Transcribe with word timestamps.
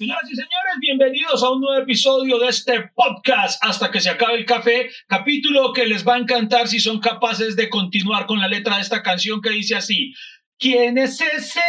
Señoras 0.00 0.30
y 0.30 0.34
señores, 0.34 0.76
bienvenidos 0.80 1.42
a 1.42 1.50
un 1.50 1.60
nuevo 1.60 1.82
episodio 1.82 2.38
de 2.38 2.48
este 2.48 2.90
podcast 2.94 3.62
hasta 3.62 3.90
que 3.90 4.00
se 4.00 4.08
acabe 4.08 4.38
el 4.38 4.46
café, 4.46 4.88
capítulo 5.06 5.74
que 5.74 5.84
les 5.84 6.08
va 6.08 6.14
a 6.14 6.18
encantar 6.18 6.68
si 6.68 6.80
son 6.80 7.00
capaces 7.00 7.54
de 7.54 7.68
continuar 7.68 8.24
con 8.24 8.40
la 8.40 8.48
letra 8.48 8.76
de 8.76 8.80
esta 8.80 9.02
canción 9.02 9.42
que 9.42 9.50
dice 9.50 9.76
así. 9.76 10.14
¿Quién 10.58 10.96
es 10.96 11.20
ese 11.20 11.60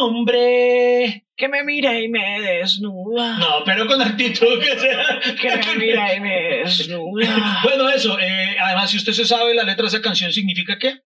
hombre? 0.00 1.24
Que 1.36 1.46
me 1.46 1.62
mira 1.62 2.00
y 2.00 2.08
me 2.08 2.40
desnuda. 2.40 3.38
No, 3.38 3.62
pero 3.64 3.86
con 3.86 4.02
actitud 4.02 4.58
que 4.58 4.80
sea. 4.80 5.20
Que 5.40 5.56
me 5.56 5.76
mira 5.76 6.16
y 6.16 6.18
me 6.18 6.42
desnuda. 6.64 7.60
Bueno, 7.62 7.88
eso, 7.90 8.18
eh, 8.18 8.56
además, 8.60 8.90
si 8.90 8.96
usted 8.96 9.12
se 9.12 9.24
sabe, 9.24 9.54
la 9.54 9.62
letra 9.62 9.84
de 9.84 9.88
esa 9.88 10.02
canción 10.02 10.32
significa 10.32 10.80
qué? 10.80 11.02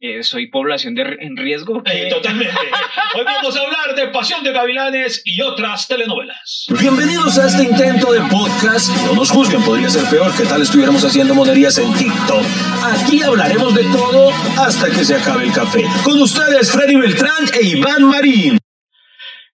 Eh, 0.00 0.22
soy 0.22 0.48
población 0.48 0.94
de, 0.94 1.02
en 1.20 1.36
riesgo. 1.36 1.82
Eh, 1.94 2.08
totalmente. 2.10 2.54
Hoy 3.16 3.24
vamos 3.24 3.56
a 3.56 3.60
hablar 3.60 3.94
de 3.94 4.08
Pasión 4.08 4.42
de 4.42 4.52
Gavilanes 4.52 5.22
y 5.24 5.40
otras 5.40 5.86
telenovelas. 5.86 6.66
Bienvenidos 6.80 7.38
a 7.38 7.46
este 7.46 7.62
intento 7.62 8.12
de 8.12 8.20
podcast. 8.22 8.90
No 9.06 9.14
nos 9.14 9.30
juzguen, 9.30 9.62
podría 9.62 9.88
ser 9.88 10.04
peor 10.10 10.34
que 10.36 10.44
tal 10.44 10.62
estuviéramos 10.62 11.04
haciendo 11.04 11.34
monerías 11.34 11.78
en 11.78 11.92
TikTok. 11.94 12.44
Aquí 12.82 13.22
hablaremos 13.22 13.74
de 13.74 13.84
todo 13.84 14.30
hasta 14.58 14.90
que 14.90 15.04
se 15.04 15.14
acabe 15.14 15.44
el 15.44 15.52
café. 15.52 15.84
Con 16.02 16.20
ustedes, 16.20 16.72
Freddy 16.72 16.96
Beltrán 16.96 17.44
e 17.54 17.64
Iván 17.64 18.04
Marín. 18.04 18.58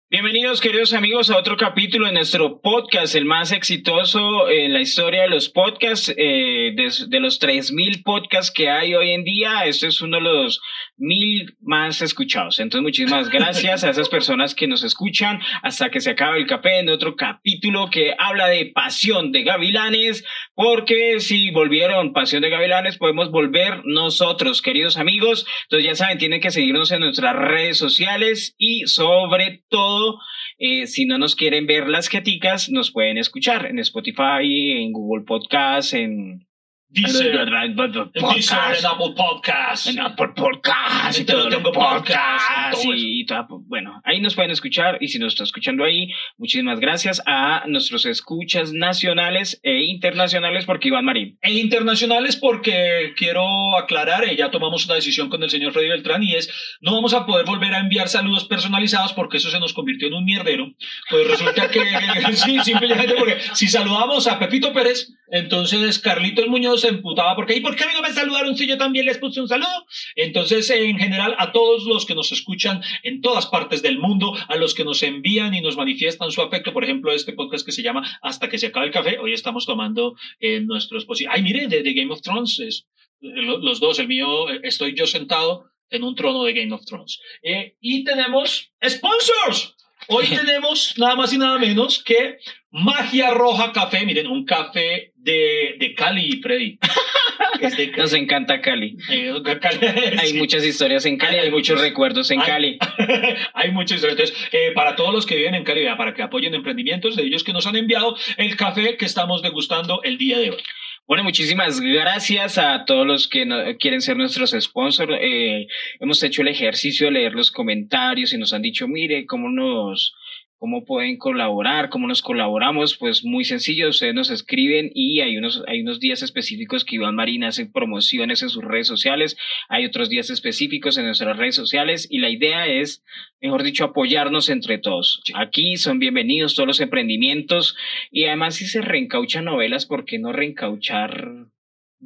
Bienvenidos 0.08 0.60
queridos 0.60 0.92
amigos 0.92 1.30
a 1.30 1.36
otro 1.36 1.56
capítulo 1.56 2.06
de 2.06 2.12
nuestro 2.12 2.60
podcast, 2.60 3.16
el 3.16 3.24
más 3.24 3.50
exitoso 3.50 4.48
en 4.48 4.72
la 4.72 4.80
historia 4.80 5.22
de 5.22 5.28
los 5.28 5.48
podcasts, 5.48 6.14
eh, 6.16 6.74
de, 6.76 6.92
de, 7.08 7.18
los 7.18 7.40
3.000 7.40 8.04
podcasts 8.04 8.52
que 8.52 8.70
hay 8.70 8.94
hoy 8.94 9.10
en 9.10 9.24
día, 9.24 9.66
este 9.66 9.88
es 9.88 10.00
uno 10.00 10.18
de 10.18 10.22
los 10.22 10.60
mil 10.98 11.56
más 11.60 12.02
escuchados. 12.02 12.58
Entonces 12.58 12.82
muchísimas 12.82 13.28
gracias 13.28 13.84
a 13.84 13.90
esas 13.90 14.08
personas 14.08 14.54
que 14.54 14.66
nos 14.66 14.82
escuchan 14.82 15.40
hasta 15.62 15.90
que 15.90 16.00
se 16.00 16.10
acabe 16.10 16.38
el 16.38 16.46
café 16.46 16.78
en 16.78 16.88
otro 16.88 17.16
capítulo 17.16 17.90
que 17.90 18.14
habla 18.18 18.48
de 18.48 18.72
pasión 18.74 19.32
de 19.32 19.42
gavilanes, 19.42 20.24
porque 20.54 21.20
si 21.20 21.50
volvieron 21.50 22.12
pasión 22.12 22.42
de 22.42 22.50
gavilanes 22.50 22.98
podemos 22.98 23.30
volver 23.30 23.82
nosotros 23.84 24.62
queridos 24.62 24.96
amigos. 24.96 25.46
Entonces 25.64 25.86
ya 25.86 25.94
saben, 25.94 26.18
tienen 26.18 26.40
que 26.40 26.50
seguirnos 26.50 26.90
en 26.92 27.00
nuestras 27.00 27.36
redes 27.36 27.78
sociales 27.78 28.54
y 28.58 28.86
sobre 28.86 29.64
todo 29.68 30.18
eh, 30.58 30.86
si 30.86 31.04
no 31.04 31.18
nos 31.18 31.36
quieren 31.36 31.66
ver 31.66 31.88
las 31.88 32.08
jeticas, 32.08 32.70
nos 32.70 32.90
pueden 32.90 33.18
escuchar 33.18 33.66
en 33.66 33.78
Spotify, 33.78 34.72
en 34.72 34.92
Google 34.92 35.24
Podcast, 35.26 35.92
en 35.92 36.45
Deezer, 36.88 37.34
en 37.34 38.86
Apple 38.86 39.14
Podcast, 39.16 39.88
en 39.88 39.98
Apple 39.98 40.28
Podcast, 40.36 41.18
en 41.18 41.26
todo 41.26 41.48
tengo 41.48 41.72
podcast, 41.72 42.84
y 42.84 43.26
todo, 43.26 43.60
bueno, 43.66 44.00
ahí 44.04 44.20
nos 44.20 44.36
pueden 44.36 44.52
escuchar 44.52 44.96
y 45.00 45.08
si 45.08 45.18
nos 45.18 45.32
está 45.32 45.42
escuchando 45.42 45.82
ahí, 45.82 46.12
muchísimas 46.38 46.78
gracias 46.78 47.20
a 47.26 47.64
nuestros 47.66 48.06
escuchas 48.06 48.72
nacionales 48.72 49.58
e 49.64 49.82
internacionales 49.82 50.64
porque 50.64 50.88
Iván 50.88 51.04
Marín. 51.04 51.36
E 51.42 51.54
internacionales 51.54 52.36
porque 52.36 53.14
quiero 53.16 53.76
aclarar, 53.76 54.24
eh, 54.24 54.36
ya 54.36 54.52
tomamos 54.52 54.86
una 54.86 54.94
decisión 54.94 55.28
con 55.28 55.42
el 55.42 55.50
señor 55.50 55.72
Freddy 55.72 55.88
Beltrán 55.88 56.22
y 56.22 56.36
es, 56.36 56.78
no 56.80 56.94
vamos 56.94 57.14
a 57.14 57.26
poder 57.26 57.46
volver 57.46 57.74
a 57.74 57.80
enviar 57.80 58.08
saludos 58.08 58.44
personalizados 58.44 59.12
porque 59.12 59.38
eso 59.38 59.50
se 59.50 59.58
nos 59.58 59.72
convirtió 59.72 60.06
en 60.06 60.14
un 60.14 60.24
mierdero. 60.24 60.72
Pues 61.10 61.26
resulta 61.26 61.68
que, 61.68 61.80
sí, 62.34 62.60
simplemente 62.62 63.14
porque 63.18 63.38
si 63.54 63.66
saludamos 63.66 64.28
a 64.28 64.38
Pepito 64.38 64.72
Pérez, 64.72 65.12
entonces 65.28 65.98
Carlitos 65.98 66.46
Muñoz 66.46 66.75
se 66.76 66.88
emputaba 66.88 67.34
porque, 67.34 67.54
¿y 67.56 67.60
por 67.60 67.76
qué 67.76 67.84
a 67.84 67.86
mí 67.86 67.92
no 67.94 68.02
me 68.02 68.12
saludaron 68.12 68.56
si 68.56 68.66
yo 68.66 68.78
también 68.78 69.06
les 69.06 69.18
puse 69.18 69.40
un 69.40 69.48
saludo? 69.48 69.86
Entonces, 70.14 70.68
en 70.70 70.98
general, 70.98 71.34
a 71.38 71.52
todos 71.52 71.84
los 71.84 72.06
que 72.06 72.14
nos 72.14 72.32
escuchan 72.32 72.82
en 73.02 73.20
todas 73.20 73.46
partes 73.46 73.82
del 73.82 73.98
mundo, 73.98 74.34
a 74.48 74.56
los 74.56 74.74
que 74.74 74.84
nos 74.84 75.02
envían 75.02 75.54
y 75.54 75.60
nos 75.60 75.76
manifiestan 75.76 76.30
su 76.30 76.42
afecto, 76.42 76.72
por 76.72 76.84
ejemplo, 76.84 77.12
este 77.12 77.32
podcast 77.32 77.64
que 77.64 77.72
se 77.72 77.82
llama 77.82 78.18
Hasta 78.22 78.48
que 78.48 78.58
se 78.58 78.68
acabe 78.68 78.86
el 78.86 78.92
café, 78.92 79.18
hoy 79.18 79.32
estamos 79.32 79.66
tomando 79.66 80.16
en 80.40 80.66
nuestros... 80.66 81.06
Ay, 81.28 81.42
mire, 81.42 81.66
de, 81.68 81.94
Game 81.94 82.12
of 82.12 82.22
Thrones, 82.22 82.58
es, 82.58 82.86
los 83.20 83.80
dos, 83.80 83.98
el 83.98 84.08
mío, 84.08 84.48
estoy 84.62 84.94
yo 84.94 85.06
sentado 85.06 85.70
en 85.90 86.02
un 86.02 86.14
trono 86.14 86.44
de 86.44 86.52
Game 86.52 86.74
of 86.74 86.84
Thrones. 86.84 87.20
Eh, 87.42 87.76
y 87.80 88.04
tenemos 88.04 88.72
sponsors. 88.84 89.75
Hoy 90.08 90.26
tenemos 90.26 90.94
nada 90.98 91.16
más 91.16 91.32
y 91.32 91.38
nada 91.38 91.58
menos 91.58 92.02
que 92.02 92.38
Magia 92.70 93.30
Roja 93.30 93.72
Café. 93.72 94.04
Miren, 94.04 94.28
un 94.28 94.44
café 94.44 95.12
de, 95.16 95.76
de 95.78 95.94
Cali, 95.94 96.40
Freddy. 96.40 96.78
Nos 97.96 98.12
encanta 98.12 98.60
Cali. 98.60 98.96
hay 100.18 100.34
muchas 100.34 100.64
historias 100.64 101.06
en 101.06 101.16
Cali, 101.16 101.38
hay, 101.38 101.50
muchos 101.50 101.80
recuerdos 101.80 102.30
en 102.30 102.40
Cali. 102.40 102.78
hay 103.54 103.70
muchas 103.72 103.96
historias. 103.96 104.20
Entonces, 104.20 104.48
eh, 104.52 104.72
para 104.74 104.94
todos 104.94 105.12
los 105.12 105.26
que 105.26 105.36
viven 105.36 105.54
en 105.54 105.64
Cali, 105.64 105.84
para 105.96 106.14
que 106.14 106.22
apoyen 106.22 106.54
emprendimientos 106.54 107.16
de 107.16 107.24
ellos 107.24 107.42
que 107.42 107.52
nos 107.52 107.66
han 107.66 107.76
enviado 107.76 108.16
el 108.36 108.56
café 108.56 108.96
que 108.96 109.06
estamos 109.06 109.42
degustando 109.42 110.02
el 110.02 110.18
día 110.18 110.38
de 110.38 110.50
hoy. 110.50 110.62
Bueno, 111.08 111.22
muchísimas 111.22 111.80
gracias 111.80 112.58
a 112.58 112.84
todos 112.84 113.06
los 113.06 113.28
que 113.28 113.46
quieren 113.78 114.00
ser 114.00 114.16
nuestros 114.16 114.56
sponsors. 114.58 115.12
Eh, 115.20 115.68
hemos 116.00 116.20
hecho 116.24 116.42
el 116.42 116.48
ejercicio 116.48 117.06
de 117.06 117.12
leer 117.12 117.32
los 117.32 117.52
comentarios 117.52 118.32
y 118.32 118.38
nos 118.38 118.52
han 118.52 118.62
dicho, 118.62 118.88
mire, 118.88 119.24
cómo 119.24 119.48
nos, 119.48 120.16
¿Cómo 120.58 120.86
pueden 120.86 121.18
colaborar? 121.18 121.90
¿Cómo 121.90 122.08
nos 122.08 122.22
colaboramos? 122.22 122.96
Pues 122.96 123.24
muy 123.24 123.44
sencillo, 123.44 123.90
ustedes 123.90 124.14
nos 124.14 124.30
escriben 124.30 124.90
y 124.94 125.20
hay 125.20 125.36
unos, 125.36 125.62
hay 125.66 125.82
unos 125.82 126.00
días 126.00 126.22
específicos 126.22 126.82
que 126.82 126.96
Iván 126.96 127.14
Marín 127.14 127.44
hace 127.44 127.66
promociones 127.66 128.42
en 128.42 128.48
sus 128.48 128.64
redes 128.64 128.86
sociales, 128.86 129.36
hay 129.68 129.84
otros 129.84 130.08
días 130.08 130.30
específicos 130.30 130.96
en 130.96 131.04
nuestras 131.04 131.36
redes 131.36 131.56
sociales 131.56 132.08
y 132.10 132.20
la 132.20 132.30
idea 132.30 132.66
es, 132.68 133.04
mejor 133.42 133.64
dicho, 133.64 133.84
apoyarnos 133.84 134.48
entre 134.48 134.78
todos. 134.78 135.22
Aquí 135.34 135.76
son 135.76 135.98
bienvenidos 135.98 136.54
todos 136.54 136.66
los 136.66 136.80
emprendimientos 136.80 137.76
y 138.10 138.24
además 138.24 138.54
si 138.54 138.66
se 138.66 138.80
reencauchan 138.80 139.44
novelas, 139.44 139.84
¿por 139.84 140.06
qué 140.06 140.18
no 140.18 140.32
reencauchar 140.32 141.48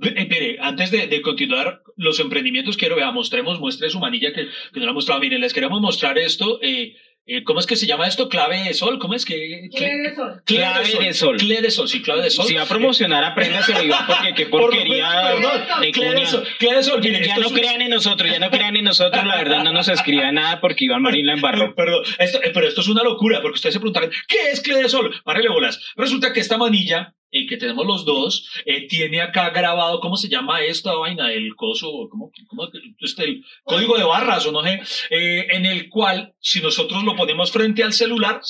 Espere, 0.03 0.57
antes 0.61 0.91
de, 0.93 1.09
de, 1.09 1.21
continuar 1.21 1.83
los 1.97 2.21
emprendimientos, 2.21 2.77
quiero, 2.77 2.97
vea, 2.97 3.11
mostremos, 3.11 3.59
muestre 3.59 3.91
su 3.91 3.99
manilla 3.99 4.33
que, 4.33 4.47
que 4.73 4.81
no 4.81 4.87
la 4.87 4.93
mostrado. 4.93 5.21
Miren, 5.21 5.41
les 5.41 5.53
queremos 5.53 5.81
mostrar 5.81 6.17
esto. 6.17 6.61
Eh, 6.63 6.95
eh, 7.27 7.45
¿Cómo 7.45 7.61
es 7.61 7.67
que 7.67 7.77
se 7.77 7.87
llama 7.87 8.07
esto? 8.07 8.29
Clave 8.29 8.65
de 8.65 8.75
sol. 8.75 8.99
¿Cómo 8.99 9.15
es 9.15 9.25
que? 9.25 9.69
Clave 9.75 9.99
de 9.99 10.15
sol. 10.15 10.43
Clave 10.45 10.99
de 10.99 11.15
sol. 11.15 11.37
Clave 11.37 11.63
de 11.63 11.71
sol, 11.71 11.89
sí, 11.89 12.03
clave 12.03 12.23
de 12.23 12.31
sol. 12.31 12.47
Si 12.47 12.55
va 12.55 12.63
a 12.63 12.67
promocionar, 12.67 13.23
apréndaselo, 13.23 13.83
Iván, 13.83 14.07
porque 14.07 14.35
qué 14.35 14.47
porquería 14.51 15.37
de 15.81 15.93
clave 15.93 16.21
de 16.21 16.27
sol. 16.27 16.45
Clave 16.59 16.77
de 16.77 16.83
sol. 16.83 17.01
ya 17.03 17.37
no 17.37 17.51
crean 17.51 17.83
en 17.83 17.91
nosotros, 17.91 18.31
ya 18.31 18.39
no 18.39 18.51
crean 18.51 18.77
en 18.77 18.85
nosotros, 18.85 19.25
la 19.25 19.37
verdad 19.37 19.63
no 19.63 19.73
nos 19.73 19.89
escriba 19.89 20.33
nada 20.33 20.61
porque 20.61 20.87
Iván 20.87 21.03
Marín 21.03 21.27
la 21.27 21.35
embarró. 21.35 21.75
Perdón, 21.77 22.03
esto, 22.19 22.43
eh, 22.43 22.51
pero 22.53 22.67
esto 22.67 22.81
es 22.81 22.89
una 22.89 23.03
locura, 23.03 23.41
porque 23.43 23.57
ustedes 23.57 23.75
se 23.75 23.81
preguntarán, 23.81 24.11
¿qué 24.27 24.51
es 24.51 24.61
clave 24.61 24.83
de 24.83 24.89
sol? 24.89 25.15
Párele 25.23 25.51
bolas. 25.51 25.93
Resulta 25.97 26.33
que 26.33 26.41
esta 26.41 26.59
manilla 26.59 27.15
eh, 27.33 27.47
que 27.47 27.57
tenemos 27.57 27.87
los 27.87 28.05
dos, 28.05 28.51
eh, 28.65 28.89
tiene 28.89 29.21
acá 29.21 29.51
grabado, 29.51 30.01
¿cómo 30.01 30.17
se 30.17 30.29
llama 30.29 30.63
esta 30.63 30.95
vaina? 30.95 31.33
El 31.33 31.55
coso, 31.55 32.09
¿cómo? 32.11 32.33
cómo 32.49 32.69
este, 32.99 33.25
el 33.25 33.45
código 33.63 33.97
de 33.97 34.05
barras 34.05 34.47
o 34.47 34.53
no 34.53 34.63
sé, 34.63 34.81
eh, 35.11 35.47
en 35.51 35.67
el 35.67 35.89
cual, 35.89 36.35
si 36.41 36.61
nosotros 36.61 37.05
lo 37.05 37.15
ponemos 37.15 37.53
frente 37.53 37.85
al 37.85 37.93
celular, 37.93 38.41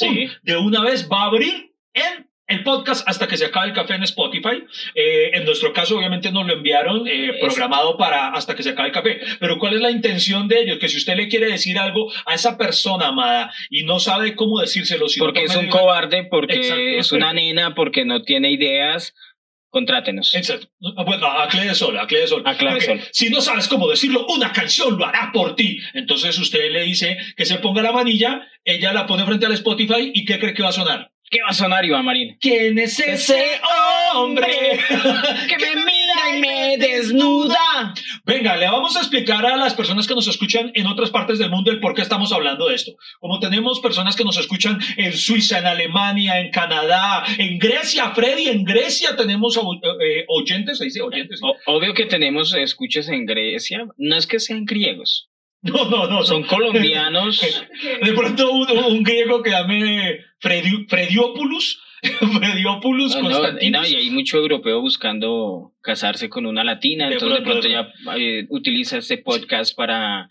de 0.43 0.57
una 0.57 0.83
vez 0.83 1.09
va 1.11 1.23
a 1.23 1.27
abrir 1.27 1.75
en 1.93 2.30
el 2.51 2.65
podcast 2.65 3.09
hasta 3.09 3.27
que 3.29 3.37
se 3.37 3.47
acabe 3.47 3.69
el 3.69 3.73
café 3.73 3.95
en 3.95 4.03
Spotify. 4.03 4.65
Eh, 4.95 5.31
en 5.35 5.45
nuestro 5.45 5.73
caso, 5.73 5.97
obviamente, 5.97 6.31
nos 6.33 6.47
lo 6.47 6.53
enviaron 6.53 7.07
eh, 7.07 7.33
programado 7.41 7.97
para 7.97 8.29
hasta 8.29 8.55
que 8.55 8.63
se 8.63 8.71
acabe 8.71 8.89
el 8.89 8.95
café. 8.95 9.21
Pero 9.39 9.59
¿cuál 9.59 9.75
es 9.75 9.81
la 9.81 9.91
intención 9.91 10.49
de 10.49 10.61
ellos? 10.61 10.79
Que 10.79 10.89
si 10.89 10.99
usted 10.99 11.17
le 11.17 11.29
quiere 11.29 11.47
decir 11.47 11.79
algo 11.79 12.13
a 12.27 12.35
esa 12.35 12.59
persona 12.59 13.09
amada 13.09 13.53
y 13.71 13.85
no 13.85 14.01
sabe 14.01 14.35
cómo 14.35 14.61
decírselo, 14.61 15.09
si 15.09 15.21
porque 15.21 15.45
es 15.45 15.57
un 15.57 15.69
cobarde, 15.69 16.25
porque 16.25 16.99
es 16.99 17.13
una 17.13 17.33
nena, 17.33 17.75
porque 17.75 18.05
no 18.05 18.23
tiene 18.23 18.51
ideas. 18.51 19.15
Contrátenos. 19.71 20.35
Exacto. 20.35 20.67
Bueno, 21.07 21.29
a 21.29 21.47
de 21.47 21.75
Sol, 21.77 21.97
a 21.97 22.05
de 22.05 22.27
Sol. 22.27 22.43
A 22.45 22.55
de 22.55 22.81
Sol. 22.81 23.01
Si 23.13 23.31
no 23.31 23.41
sabes 23.41 23.69
cómo 23.69 23.89
decirlo, 23.89 24.27
una 24.27 24.53
canción 24.53 24.99
lo 24.99 25.07
hará 25.07 25.31
por 25.33 25.55
ti. 25.55 25.79
Entonces 25.95 26.37
usted 26.41 26.73
le 26.73 26.83
dice 26.83 27.17
que 27.37 27.47
se 27.47 27.59
ponga 27.59 27.81
la 27.81 27.93
manilla, 27.93 28.49
ella 28.65 28.93
la 28.93 29.07
pone 29.07 29.25
frente 29.25 29.47
al 29.47 29.53
Spotify 29.53 30.11
y 30.13 30.25
¿qué 30.25 30.41
cree 30.41 30.55
que 30.55 30.65
va 30.65 30.71
a 30.71 30.73
sonar? 30.73 31.10
¿Qué 31.31 31.41
va 31.43 31.51
a 31.51 31.55
sonar, 31.55 31.85
Iván 31.85 32.05
Marín? 32.05 32.37
¿Quién 32.41 32.77
es 32.81 32.99
ese 32.99 33.61
hombre 34.17 34.81
que 35.49 35.59
me 35.59 35.77
mira 35.77 36.37
y 36.37 36.41
me 36.41 36.77
desnuda? 36.77 37.95
Venga, 38.25 38.57
le 38.57 38.67
vamos 38.67 38.97
a 38.97 38.99
explicar 38.99 39.47
a 39.47 39.57
las 39.57 39.75
personas 39.75 40.09
que 40.09 40.17
nos 40.17 40.27
escuchan 40.27 40.73
en 40.75 40.89
otras 40.89 41.11
partes 41.11 41.39
del 41.39 41.49
mundo 41.49 41.71
el 41.71 41.79
por 41.79 41.95
qué 41.95 42.03
estamos 42.03 42.33
hablando 42.33 42.67
de 42.67 42.75
esto. 42.75 42.97
Como 43.21 43.39
tenemos 43.39 43.79
personas 43.79 44.17
que 44.17 44.25
nos 44.25 44.39
escuchan 44.39 44.81
en 44.97 45.13
Suiza, 45.13 45.61
en 45.61 45.67
Alemania, 45.67 46.41
en 46.41 46.51
Canadá, 46.51 47.23
en 47.39 47.61
Grecia, 47.61 48.11
Freddy, 48.11 48.49
en 48.49 48.65
Grecia 48.65 49.15
tenemos 49.15 49.57
eh, 49.57 50.25
oyentes, 50.27 50.79
se 50.79 50.87
dice 50.87 51.01
oyentes. 51.01 51.41
Obvio 51.67 51.95
que 51.95 52.07
tenemos 52.07 52.53
escuchas 52.55 53.09
en 53.09 53.25
Grecia, 53.25 53.87
no 53.97 54.17
es 54.17 54.27
que 54.27 54.41
sean 54.41 54.65
griegos. 54.65 55.30
No, 55.63 55.85
no, 55.91 56.07
no. 56.09 56.23
Son 56.25 56.43
colombianos. 56.45 57.41
De 58.03 58.13
pronto 58.13 58.51
un, 58.53 59.03
griego 59.03 59.43
que 59.43 59.51
llame 59.51 60.21
Frediopoulos. 60.39 61.83
Frediopoulos 62.03 63.17
no, 63.17 63.61
y 63.61 63.95
hay 63.95 64.11
mucho 64.11 64.39
europeo 64.39 64.81
buscando 64.81 65.73
casarse 65.83 66.31
con 66.31 66.47
una 66.47 66.65
latina, 66.65 67.11
entonces 67.11 67.41
de 67.41 67.45
pronto 67.45 67.69
ya 67.69 67.93
eh, 68.17 68.47
utiliza 68.49 68.97
este 68.97 69.19
podcast 69.19 69.77
para 69.77 70.31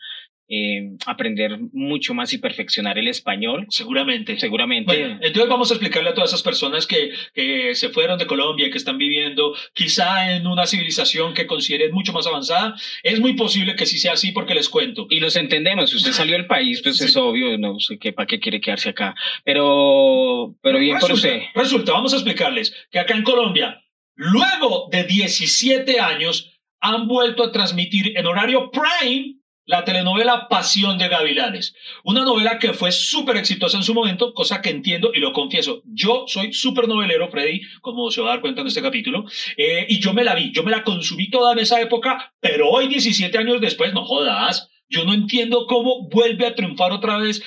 eh, 0.52 0.98
aprender 1.06 1.60
mucho 1.74 2.16
más 2.16 2.34
y 2.34 2.40
perfeccionar 2.40 2.98
el 2.98 3.08
español. 3.08 3.68
Seguramente. 3.70 4.40
Seguramente. 4.40 4.86
Bueno, 4.86 5.20
entonces 5.22 5.48
vamos 5.48 5.70
a 5.70 5.76
explicarle 5.76 6.10
a 6.10 6.14
todas 6.16 6.32
esas 6.32 6.42
personas 6.42 6.88
que, 6.88 7.12
que 7.36 7.76
se 7.76 7.90
fueron 7.90 8.18
de 8.18 8.26
Colombia 8.26 8.66
y 8.66 8.72
que 8.72 8.80
están 8.80 8.98
viviendo 8.98 9.56
quizá 9.74 10.36
en 10.36 10.48
una 10.48 10.66
civilización 10.66 11.36
que 11.36 11.46
consideren 11.46 11.92
mucho 11.92 12.14
más 12.14 12.26
avanzada. 12.26 12.76
Es 13.04 13.20
muy 13.20 13.34
posible 13.34 13.76
que 13.76 13.86
sí 13.86 14.00
sea 14.00 14.14
así 14.14 14.32
porque 14.32 14.56
les 14.56 14.70
cuento. 14.70 15.06
Y 15.12 15.20
los 15.20 15.36
entendemos. 15.36 15.92
Si 15.92 15.98
usted 15.98 16.14
salió 16.14 16.34
del 16.34 16.48
país, 16.48 16.82
pues 16.82 17.00
es 17.00 17.16
obvio, 17.16 17.56
no 17.60 17.80
sé 17.80 18.00
qué, 18.00 18.12
para 18.12 18.26
qué 18.26 18.40
quiere 18.40 18.60
quedarse 18.60 18.90
acá. 18.90 19.14
Pero, 19.44 20.56
pero 20.64 20.80
bien 20.80 20.98
por 20.98 21.12
usted. 21.12 21.42
Resulta, 21.54 21.92
vamos 21.92 22.14
a 22.14 22.16
explicarles 22.16 22.76
que 22.90 22.98
acá 22.98 23.16
en 23.16 23.22
Colombia, 23.22 23.84
luego 24.16 24.90
de 24.92 25.04
17 25.04 26.00
años, 26.00 26.60
han 26.82 27.08
vuelto 27.08 27.44
a 27.44 27.52
transmitir 27.52 28.18
en 28.18 28.26
horario 28.26 28.72
prime 28.72 29.39
la 29.70 29.86
telenovela 29.86 30.48
Pasión 30.50 30.98
de 30.98 31.08
Gavilanes. 31.08 31.76
Una 32.04 32.24
novela 32.24 32.58
que 32.58 32.74
fue 32.74 32.92
súper 32.92 33.38
exitosa 33.38 33.78
en 33.78 33.84
su 33.84 33.94
momento, 33.94 34.34
cosa 34.34 34.64
que 34.64 34.72
entiendo 34.72 35.12
y 35.14 35.20
lo 35.20 35.32
confieso. 35.32 35.84
Yo 35.86 36.24
soy 36.26 36.54
súper 36.54 36.88
novelero, 36.88 37.30
Freddy, 37.30 37.62
como 37.80 38.10
se 38.10 38.20
va 38.22 38.30
a 38.30 38.32
dar 38.32 38.42
cuenta 38.42 38.62
en 38.62 38.68
este 38.68 38.82
capítulo, 38.82 39.26
eh, 39.58 39.86
y 39.88 40.00
yo 40.00 40.12
me 40.16 40.24
la 40.24 40.34
vi, 40.34 40.52
yo 40.52 40.64
me 40.64 40.72
la 40.72 40.84
consumí 40.84 41.30
toda 41.30 41.54
en 41.54 41.60
esa 41.60 41.80
época, 41.80 42.34
pero 42.40 42.68
hoy, 42.68 42.88
17 42.88 43.38
años 43.38 43.62
después, 43.62 43.94
no 43.94 44.06
jodas, 44.06 44.72
yo 44.90 45.06
no 45.06 45.14
entiendo 45.14 45.68
cómo 45.68 46.10
vuelve 46.10 46.48
a 46.48 46.56
triunfar 46.56 46.92
otra 46.92 47.20
vez 47.20 47.44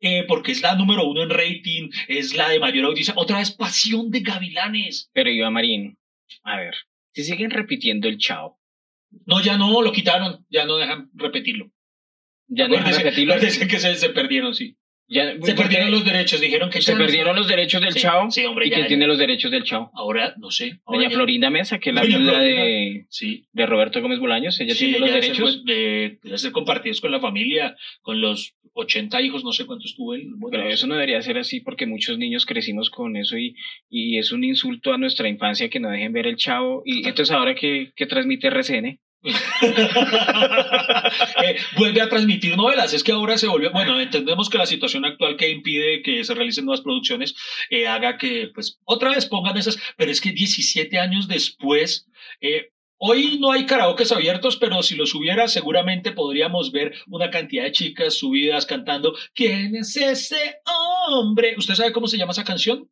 eh, 0.00 0.24
porque 0.28 0.52
es 0.52 0.60
la 0.60 0.74
número 0.74 1.08
uno 1.08 1.22
en 1.22 1.30
rating, 1.30 1.88
es 2.06 2.34
la 2.34 2.50
de 2.50 2.60
mayor 2.60 2.84
audiencia. 2.84 3.14
Otra 3.16 3.38
vez, 3.38 3.50
Pasión 3.50 4.10
de 4.10 4.20
Gavilanes. 4.20 5.08
Pero 5.14 5.30
Iván 5.30 5.54
Marín, 5.54 5.96
a 6.42 6.58
ver, 6.58 6.74
si 7.14 7.24
siguen 7.24 7.50
repitiendo 7.50 8.08
el 8.08 8.18
chao, 8.18 8.58
No, 9.26 9.40
ya 9.42 9.56
no, 9.58 9.82
lo 9.82 9.92
quitaron, 9.92 10.44
ya 10.50 10.64
no 10.64 10.76
dejan 10.76 11.10
repetirlo. 11.14 11.70
ya 12.48 12.68
no 12.68 12.74
dejan 12.76 12.92
repetirlo. 12.94 13.34
acuérdese 13.34 13.66
que 13.68 13.78
se, 13.78 13.94
se 13.96 14.10
perdieron, 14.10 14.54
sí. 14.54 14.76
Ya- 15.08 15.34
Se 15.42 15.54
perdieron 15.54 15.90
los 15.90 16.04
derechos, 16.06 16.40
dijeron 16.40 16.70
que 16.70 16.80
se 16.80 16.96
perdieron 16.96 17.36
los 17.36 17.46
derechos 17.46 17.82
del 17.82 17.92
Sí, 17.92 18.00
chao. 18.00 18.30
sí, 18.30 18.44
hombre, 18.46 18.66
¿Y 18.66 18.70
ya, 18.70 18.76
quién 18.76 18.84
ya. 18.84 18.88
tiene 18.88 19.06
los 19.06 19.18
derechos 19.18 19.50
del 19.50 19.62
chao? 19.64 19.90
Ahora, 19.94 20.34
no 20.38 20.50
sé. 20.50 20.80
ahora 20.86 21.02
Doña 21.02 21.10
Florinda 21.10 21.50
Mesa, 21.50 21.78
que 21.78 21.90
es 21.90 21.94
la 21.96 22.02
viuda 22.02 22.38
de, 22.40 23.04
Sí. 23.10 23.44
de 23.52 23.66
Roberto 23.66 24.00
Gómez 24.00 24.20
Bolaños, 24.20 24.58
ella 24.60 24.74
tiene 24.74 24.98
los 25.00 25.12
derechos. 25.12 25.64
de, 25.66 26.18
de 26.22 26.38
ser 26.38 26.52
compartidos 26.52 27.00
con 27.02 27.10
la 27.10 27.20
familia, 27.20 27.76
con 28.00 28.22
los 28.22 28.54
80 28.74 29.20
hijos, 29.20 29.44
no 29.44 29.52
sé 29.52 29.66
cuántos 29.66 29.94
tuvo 29.96 30.14
él. 30.14 30.28
Bueno, 30.36 30.56
Pero 30.56 30.70
eso 30.72 30.86
no 30.86 30.94
debería 30.94 31.20
ser 31.20 31.36
así 31.36 31.60
porque 31.60 31.84
muchos 31.84 32.16
niños 32.16 32.46
crecimos 32.46 32.88
con 32.88 33.16
eso 33.16 33.36
y, 33.36 33.54
y 33.90 34.16
es 34.16 34.32
un 34.32 34.44
insulto 34.44 34.94
a 34.94 34.98
nuestra 34.98 35.28
infancia 35.28 35.68
que 35.68 35.80
no 35.80 35.90
dejen 35.90 36.14
ver 36.14 36.26
el 36.26 36.36
chavo. 36.36 36.82
Y 36.86 37.06
entonces 37.06 37.32
ahora 37.32 37.54
que, 37.54 37.92
que 37.94 38.06
transmite 38.06 38.46
RCN, 38.46 38.98
Eh, 41.44 41.56
vuelve 41.76 42.00
a 42.00 42.08
transmitir 42.08 42.56
novelas. 42.56 42.92
Es 42.92 43.02
que 43.04 43.12
ahora 43.12 43.38
se 43.38 43.46
volvió. 43.48 43.70
Bueno, 43.72 44.00
entendemos 44.00 44.48
que 44.48 44.58
la 44.58 44.66
situación 44.66 45.04
actual 45.04 45.36
que 45.36 45.50
impide 45.50 46.02
que 46.02 46.24
se 46.24 46.34
realicen 46.34 46.64
nuevas 46.64 46.80
producciones 46.80 47.34
eh, 47.70 47.86
haga 47.86 48.18
que, 48.18 48.50
pues, 48.54 48.78
otra 48.84 49.10
vez 49.10 49.26
pongan 49.26 49.56
esas. 49.56 49.78
Pero 49.96 50.10
es 50.10 50.20
que 50.20 50.32
17 50.32 50.98
años 50.98 51.28
después. 51.28 52.06
eh, 52.40 52.70
Hoy 53.04 53.38
no 53.40 53.50
hay 53.50 53.66
karaokes 53.66 54.12
abiertos, 54.12 54.56
pero 54.58 54.80
si 54.84 54.94
los 54.94 55.12
hubiera, 55.16 55.48
seguramente 55.48 56.12
podríamos 56.12 56.70
ver 56.70 56.94
una 57.08 57.30
cantidad 57.30 57.64
de 57.64 57.72
chicas 57.72 58.14
subidas 58.14 58.64
cantando 58.64 59.12
¿Quién 59.34 59.74
es 59.74 59.96
ese 59.96 60.60
hombre? 61.10 61.56
¿Usted 61.58 61.74
sabe 61.74 61.92
cómo 61.92 62.06
se 62.06 62.16
llama 62.16 62.30
esa 62.30 62.44
canción? 62.44 62.88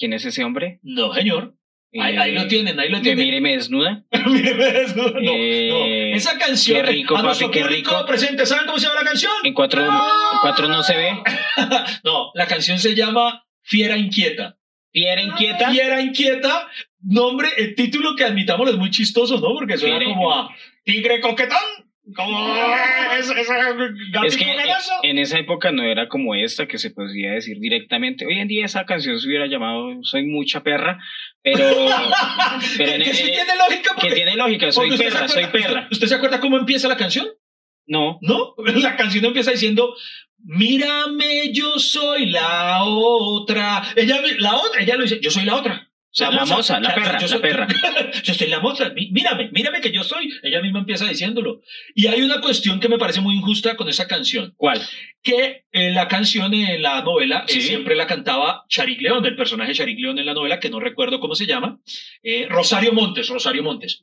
¿quién 0.00 0.14
es 0.14 0.24
ese 0.24 0.42
hombre? 0.42 0.80
No, 0.82 1.12
señor. 1.12 1.54
Ahí, 1.92 2.14
Eh, 2.14 2.18
ahí 2.18 2.32
lo 2.34 2.46
tienen, 2.46 2.78
ahí 2.78 2.88
lo 2.88 3.00
tienen. 3.00 3.24
mire 3.24 3.38
y 3.38 3.40
me 3.40 3.56
desnuda. 3.56 4.04
Míreme 4.26 4.68
eso. 4.82 4.96
No, 4.96 5.20
no. 5.20 5.32
Eh, 5.34 6.12
Esa 6.14 6.38
canción. 6.38 6.80
qué 6.84 6.92
rico, 6.92 7.16
a 7.16 7.22
papi, 7.22 7.50
qué 7.50 7.64
rico. 7.64 8.04
presente, 8.06 8.46
¿saben 8.46 8.66
cómo 8.66 8.78
se 8.78 8.86
llama 8.86 9.00
la 9.00 9.06
canción? 9.08 9.32
En 9.42 9.54
cuatro, 9.54 9.82
en 9.84 9.90
cuatro 10.40 10.68
no 10.68 10.82
se 10.82 10.96
ve. 10.96 11.10
No, 12.04 12.30
la 12.34 12.46
canción 12.46 12.78
se 12.78 12.94
llama 12.94 13.44
Fiera 13.62 13.96
Inquieta. 13.96 14.56
Fiera 14.92 15.22
inquieta. 15.22 15.70
Fiera 15.70 16.00
Inquieta, 16.00 16.68
nombre, 17.00 17.48
el 17.58 17.74
título 17.76 18.16
que 18.16 18.24
admitamos 18.24 18.68
es 18.70 18.76
muy 18.76 18.90
chistoso, 18.90 19.34
¿no? 19.40 19.54
Porque 19.54 19.76
suena 19.78 19.98
Fiera 19.98 20.12
como 20.14 20.32
a 20.32 20.50
Tigre 20.84 21.20
Coquetón. 21.20 21.58
Como 22.16 22.54
esa, 23.18 23.38
esa 23.40 23.54
Es 24.26 24.36
que 24.36 24.44
ganazo. 24.46 24.92
en 25.04 25.18
esa 25.18 25.38
época 25.38 25.70
no 25.70 25.84
era 25.84 26.08
como 26.08 26.34
esta 26.34 26.66
que 26.66 26.78
se 26.78 26.90
podía 26.90 27.32
decir 27.32 27.58
directamente. 27.60 28.26
Hoy 28.26 28.40
en 28.40 28.48
día 28.48 28.64
esa 28.64 28.84
canción 28.84 29.20
se 29.20 29.28
hubiera 29.28 29.46
llamado 29.46 30.02
Soy 30.02 30.24
mucha 30.26 30.64
perra, 30.64 30.98
pero, 31.42 31.64
pero 32.76 32.92
en- 32.92 33.02
que 33.02 33.14
sí 33.14 33.28
eh, 33.28 33.32
tiene 33.32 33.56
lógica. 33.56 33.90
que 33.94 34.00
Porque, 34.00 34.14
tiene 34.14 34.36
lógica, 34.36 34.72
soy 34.72 34.96
perra, 34.96 35.28
soy 35.28 35.46
perra. 35.46 35.88
¿Usted 35.90 36.06
se 36.06 36.14
acuerda 36.14 36.40
cómo 36.40 36.56
empieza 36.56 36.88
la 36.88 36.96
canción? 36.96 37.28
No, 37.86 38.18
¿No? 38.22 38.54
La 38.76 38.96
canción 38.96 39.24
empieza 39.24 39.50
diciendo, 39.50 39.94
mírame, 40.38 41.52
yo 41.52 41.78
soy 41.78 42.26
la 42.26 42.84
otra. 42.84 43.82
Ella, 43.96 44.20
la 44.38 44.56
otra, 44.56 44.82
ella 44.82 44.96
lo 44.96 45.02
dice, 45.02 45.18
yo 45.20 45.30
soy 45.30 45.44
la 45.44 45.56
otra. 45.56 45.89
La 46.18 46.44
moza, 46.44 46.80
la 46.80 46.88
o 46.88 46.92
sea, 46.92 46.94
perra, 47.02 47.18
yo 47.18 47.26
la 47.26 47.28
soy- 47.28 47.40
perra. 47.40 47.68
yo 48.24 48.34
soy 48.34 48.48
la 48.48 48.58
moza, 48.58 48.88
mí- 48.90 49.10
mírame, 49.12 49.48
mírame 49.52 49.80
que 49.80 49.92
yo 49.92 50.02
soy. 50.02 50.28
Ella 50.42 50.60
misma 50.60 50.80
empieza 50.80 51.06
diciéndolo. 51.06 51.60
Y 51.94 52.08
hay 52.08 52.22
una 52.22 52.40
cuestión 52.40 52.80
que 52.80 52.88
me 52.88 52.98
parece 52.98 53.20
muy 53.20 53.36
injusta 53.36 53.76
con 53.76 53.88
esa 53.88 54.08
canción, 54.08 54.52
¿cuál? 54.56 54.80
que 55.22 55.64
en 55.72 55.94
la 55.94 56.08
canción, 56.08 56.54
en 56.54 56.80
la 56.80 57.02
novela, 57.02 57.44
eh, 57.46 57.60
siempre 57.60 57.94
la 57.94 58.06
cantaba 58.06 58.64
Charik 58.68 59.02
León, 59.02 59.24
el 59.26 59.36
personaje 59.36 59.74
Charik 59.74 59.98
León 59.98 60.18
en 60.18 60.24
la 60.24 60.32
novela, 60.32 60.58
que 60.60 60.70
no 60.70 60.80
recuerdo 60.80 61.20
cómo 61.20 61.34
se 61.34 61.46
llama, 61.46 61.78
eh, 62.22 62.46
Rosario 62.48 62.92
Montes, 62.94 63.28
Rosario 63.28 63.62
Montes, 63.62 64.02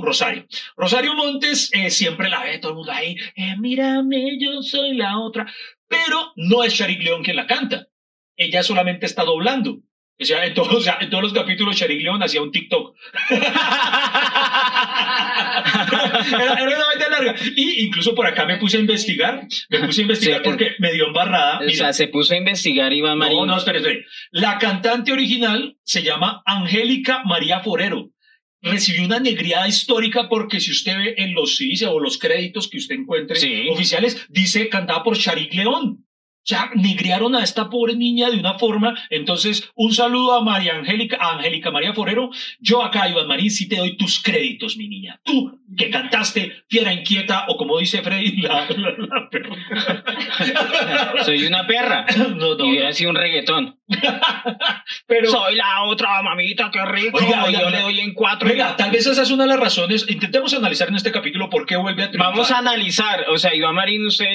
Rosario. 0.00 0.46
Rosario 0.76 1.14
Montes 1.14 1.70
eh, 1.72 1.90
siempre 1.90 2.28
la 2.28 2.42
ve 2.44 2.58
todo 2.58 2.70
el 2.70 2.76
mundo 2.76 2.92
ahí, 2.92 3.16
eh, 3.34 3.56
mírame, 3.58 4.38
yo 4.40 4.62
soy 4.62 4.94
la 4.94 5.18
otra, 5.18 5.52
pero 5.88 6.32
no 6.36 6.62
es 6.62 6.74
Charik 6.76 7.02
León 7.02 7.22
quien 7.24 7.36
la 7.36 7.46
canta, 7.46 7.88
ella 8.36 8.62
solamente 8.62 9.06
está 9.06 9.24
doblando. 9.24 9.80
O 10.18 10.24
sea, 10.24 10.46
en 10.46 10.54
todos, 10.54 10.72
o 10.72 10.80
sea, 10.80 10.96
en 11.00 11.10
todos 11.10 11.22
los 11.22 11.32
capítulos 11.34 11.76
Charik 11.76 12.00
León 12.00 12.22
hacía 12.22 12.40
un 12.40 12.50
TikTok. 12.50 12.96
era, 13.30 13.42
era 16.54 16.76
una 16.76 16.86
vaina 16.86 17.08
larga. 17.10 17.34
Y 17.54 17.84
incluso 17.86 18.14
por 18.14 18.26
acá 18.26 18.44
me 18.46 18.56
puse 18.56 18.76
a 18.76 18.80
investigar, 18.80 19.46
me 19.68 19.78
puse 19.80 20.00
a 20.00 20.02
investigar 20.02 20.40
Sí, 20.42 20.44
porque 20.44 20.70
me 20.78 20.92
dio 20.92 21.06
embarrada. 21.08 21.58
O 21.58 21.64
Mira, 21.64 21.76
sea, 21.76 21.92
se 21.92 22.08
puso 22.08 22.34
a 22.34 22.36
investigar 22.36 22.92
Iván 22.92 23.18
Marín. 23.18 23.38
no, 23.38 23.46
no, 23.46 23.56
espere, 23.58 23.78
espere. 23.78 24.04
La 24.30 24.58
cantante 24.58 25.12
original 25.12 25.76
se 25.82 26.02
llama 26.02 26.42
Angélica 26.46 27.22
María 27.24 27.60
Forero. 27.60 28.10
Recibió 28.62 29.04
una 29.04 29.20
negriada 29.20 29.68
histórica 29.68 30.28
porque 30.28 30.60
si 30.60 30.72
usted 30.72 30.96
ve 30.96 31.14
en 31.18 31.34
los 31.34 31.56
CDs 31.56 31.82
o 31.82 32.00
los 32.00 32.18
créditos 32.18 32.68
que 32.68 32.78
usted 32.78 32.96
encuentre 32.96 33.36
Sí. 33.36 33.66
oficiales, 33.70 34.26
dice 34.30 34.68
cantada 34.68 35.02
por 35.02 35.16
Charik 35.16 35.54
León. 35.54 36.05
O 36.46 36.48
sea, 36.48 36.70
negrearon 36.76 37.34
a 37.34 37.42
esta 37.42 37.68
pobre 37.68 37.96
niña 37.96 38.30
de 38.30 38.38
una 38.38 38.56
forma. 38.56 38.94
Entonces, 39.10 39.68
un 39.74 39.92
saludo 39.92 40.34
a 40.34 40.44
María 40.44 40.76
Angélica, 40.76 41.16
a 41.20 41.34
Angélica 41.34 41.72
María 41.72 41.92
Forero. 41.92 42.30
Yo 42.60 42.84
acá, 42.84 43.08
Iván 43.08 43.26
Marín, 43.26 43.50
sí 43.50 43.68
te 43.68 43.74
doy 43.74 43.96
tus 43.96 44.22
créditos, 44.22 44.76
mi 44.76 44.86
niña. 44.86 45.20
Tú, 45.24 45.58
que 45.76 45.90
cantaste 45.90 46.52
Fiera 46.68 46.92
Inquieta, 46.92 47.46
o 47.48 47.56
como 47.56 47.80
dice 47.80 48.00
Freddy, 48.00 48.42
la, 48.42 48.64
la, 48.70 48.94
la 48.96 49.28
perra. 49.28 50.04
Soy 51.24 51.44
una 51.46 51.66
perra. 51.66 52.06
No, 52.16 52.54
no, 52.54 52.64
y 52.64 52.70
hubiera 52.70 52.88
no. 52.88 52.94
sido 52.94 53.10
un 53.10 53.16
reggaetón. 53.16 53.75
Pero, 55.06 55.30
Soy 55.30 55.54
la 55.54 55.82
otra 55.84 56.20
mamita, 56.22 56.70
qué 56.72 56.84
rico. 56.84 57.18
Oiga, 57.18 57.48
y 57.50 57.52
yo 57.52 57.70
le 57.70 57.80
doy 57.80 58.00
en 58.00 58.14
cuatro. 58.14 58.48
Venga, 58.48 58.76
tal 58.76 58.90
vez 58.90 59.06
esa 59.06 59.22
es 59.22 59.30
una 59.30 59.44
de 59.44 59.50
las 59.50 59.60
razones. 59.60 60.06
Intentemos 60.08 60.52
analizar 60.54 60.88
en 60.88 60.96
este 60.96 61.12
capítulo 61.12 61.48
por 61.50 61.66
qué 61.66 61.76
vuelve 61.76 62.04
a 62.04 62.10
triunfar. 62.10 62.32
Vamos 62.32 62.50
a 62.50 62.58
analizar, 62.58 63.26
o 63.28 63.38
sea, 63.38 63.54
Iván 63.54 63.74
Marín, 63.74 64.06
usted 64.06 64.26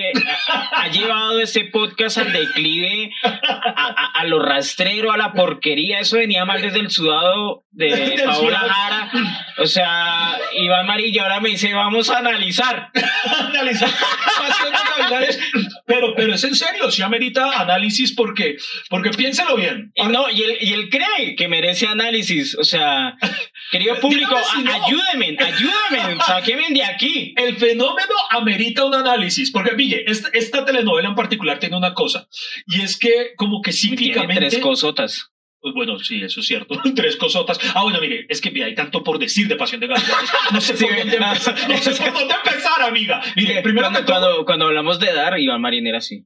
ha, 0.50 0.82
ha 0.84 0.88
llevado 0.88 1.40
este 1.42 1.66
podcast 1.66 2.18
al 2.20 2.32
declive, 2.32 3.12
a, 3.24 3.30
a- 3.76 4.12
a 4.22 4.24
lo 4.26 4.40
rastrero, 4.40 5.12
a 5.12 5.18
la 5.18 5.34
porquería. 5.34 6.00
Eso 6.00 6.18
venía 6.18 6.46
mal 6.46 6.62
desde 6.62 6.80
el 6.80 6.90
sudado 6.92 7.64
de 7.72 8.22
Paola. 8.26 8.60
Jara. 8.60 9.12
O 9.58 9.66
sea, 9.66 10.38
Iván 10.58 10.86
Marín, 10.88 11.14
y 11.14 11.20
ahora 11.20 11.40
me 11.40 11.50
dice, 11.50 11.74
vamos 11.74 12.10
a 12.10 12.20
analizar. 12.20 12.90
analizar 13.48 13.90
Pasión 13.90 14.72
de 14.72 15.02
Gavilanes. 15.02 15.40
Pero, 15.86 16.14
pero 16.16 16.34
es 16.36 16.44
en 16.44 16.56
serio, 16.56 16.90
sí 16.90 17.02
amerita 17.02 17.60
análisis 17.60 18.14
porque, 18.14 18.56
porque 18.90 19.10
bien. 19.56 19.92
Y 19.96 20.04
no, 20.08 20.30
y 20.30 20.42
él, 20.42 20.58
y 20.62 20.74
él 20.74 20.90
cree 20.90 21.36
que 21.36 21.48
merece 21.48 21.88
análisis. 21.88 22.58
O 22.58 22.64
sea, 22.64 23.16
querido 23.72 23.96
público, 24.00 24.36
si 24.56 24.64
no. 24.64 24.72
ayúdenme, 24.74 25.38
ayúdenme, 25.40 26.22
sáquenme 26.26 26.70
de 26.70 26.84
aquí. 26.84 27.34
El 27.38 27.58
fenómeno 27.58 28.14
amerita 28.30 28.86
un 28.86 28.96
análisis, 28.96 29.52
porque 29.52 29.74
mire, 29.76 30.04
esta, 30.08 30.30
esta 30.34 30.66
telenovela 30.66 31.10
en 31.10 31.16
particular 31.16 31.60
tiene 31.60 31.78
una 31.78 31.94
cosa, 31.94 32.28
y 32.68 32.82
es 32.82 32.98
que 32.98 33.34
como 33.36 33.62
que 33.62 33.72
Tiene 33.72 33.96
cíclicamente... 33.98 34.50
tres 34.50 34.60
cosotas. 34.60 35.32
Pues 35.62 35.76
bueno, 35.76 36.00
sí, 36.00 36.24
eso 36.24 36.40
es 36.40 36.48
cierto. 36.48 36.82
Tres 36.96 37.18
cosotas. 37.18 37.60
Ah, 37.76 37.84
bueno, 37.84 38.00
mire, 38.02 38.26
es 38.30 38.42
que 38.42 38.50
mira, 38.50 38.66
hay 38.66 38.74
tanto 38.74 39.04
por 39.04 39.20
decir 39.20 39.48
de 39.48 39.56
Pasión 39.56 39.80
de 39.80 39.86
Gavilanes. 39.86 40.32
No 40.52 40.60
sé 40.60 40.76
Sí, 40.76 40.86
por 40.86 40.98
dónde 40.98 41.18
empezar. 41.18 41.70
No 41.70 41.78
sé 41.78 41.92
por 41.92 42.14
dónde 42.14 42.34
empezar, 42.34 42.82
amiga. 42.82 43.22
Mire, 43.36 43.62
primero 43.62 43.86
cuando, 43.86 44.00
que 44.00 44.06
todo, 44.06 44.20
cuando, 44.22 44.46
cuando 44.46 44.66
hablamos 44.66 45.00
de 45.00 45.14
dar, 45.14 45.40
Iván 45.40 45.62
Marín 45.62 45.86
era 45.86 46.00
así. 46.00 46.22
yo 46.22 46.26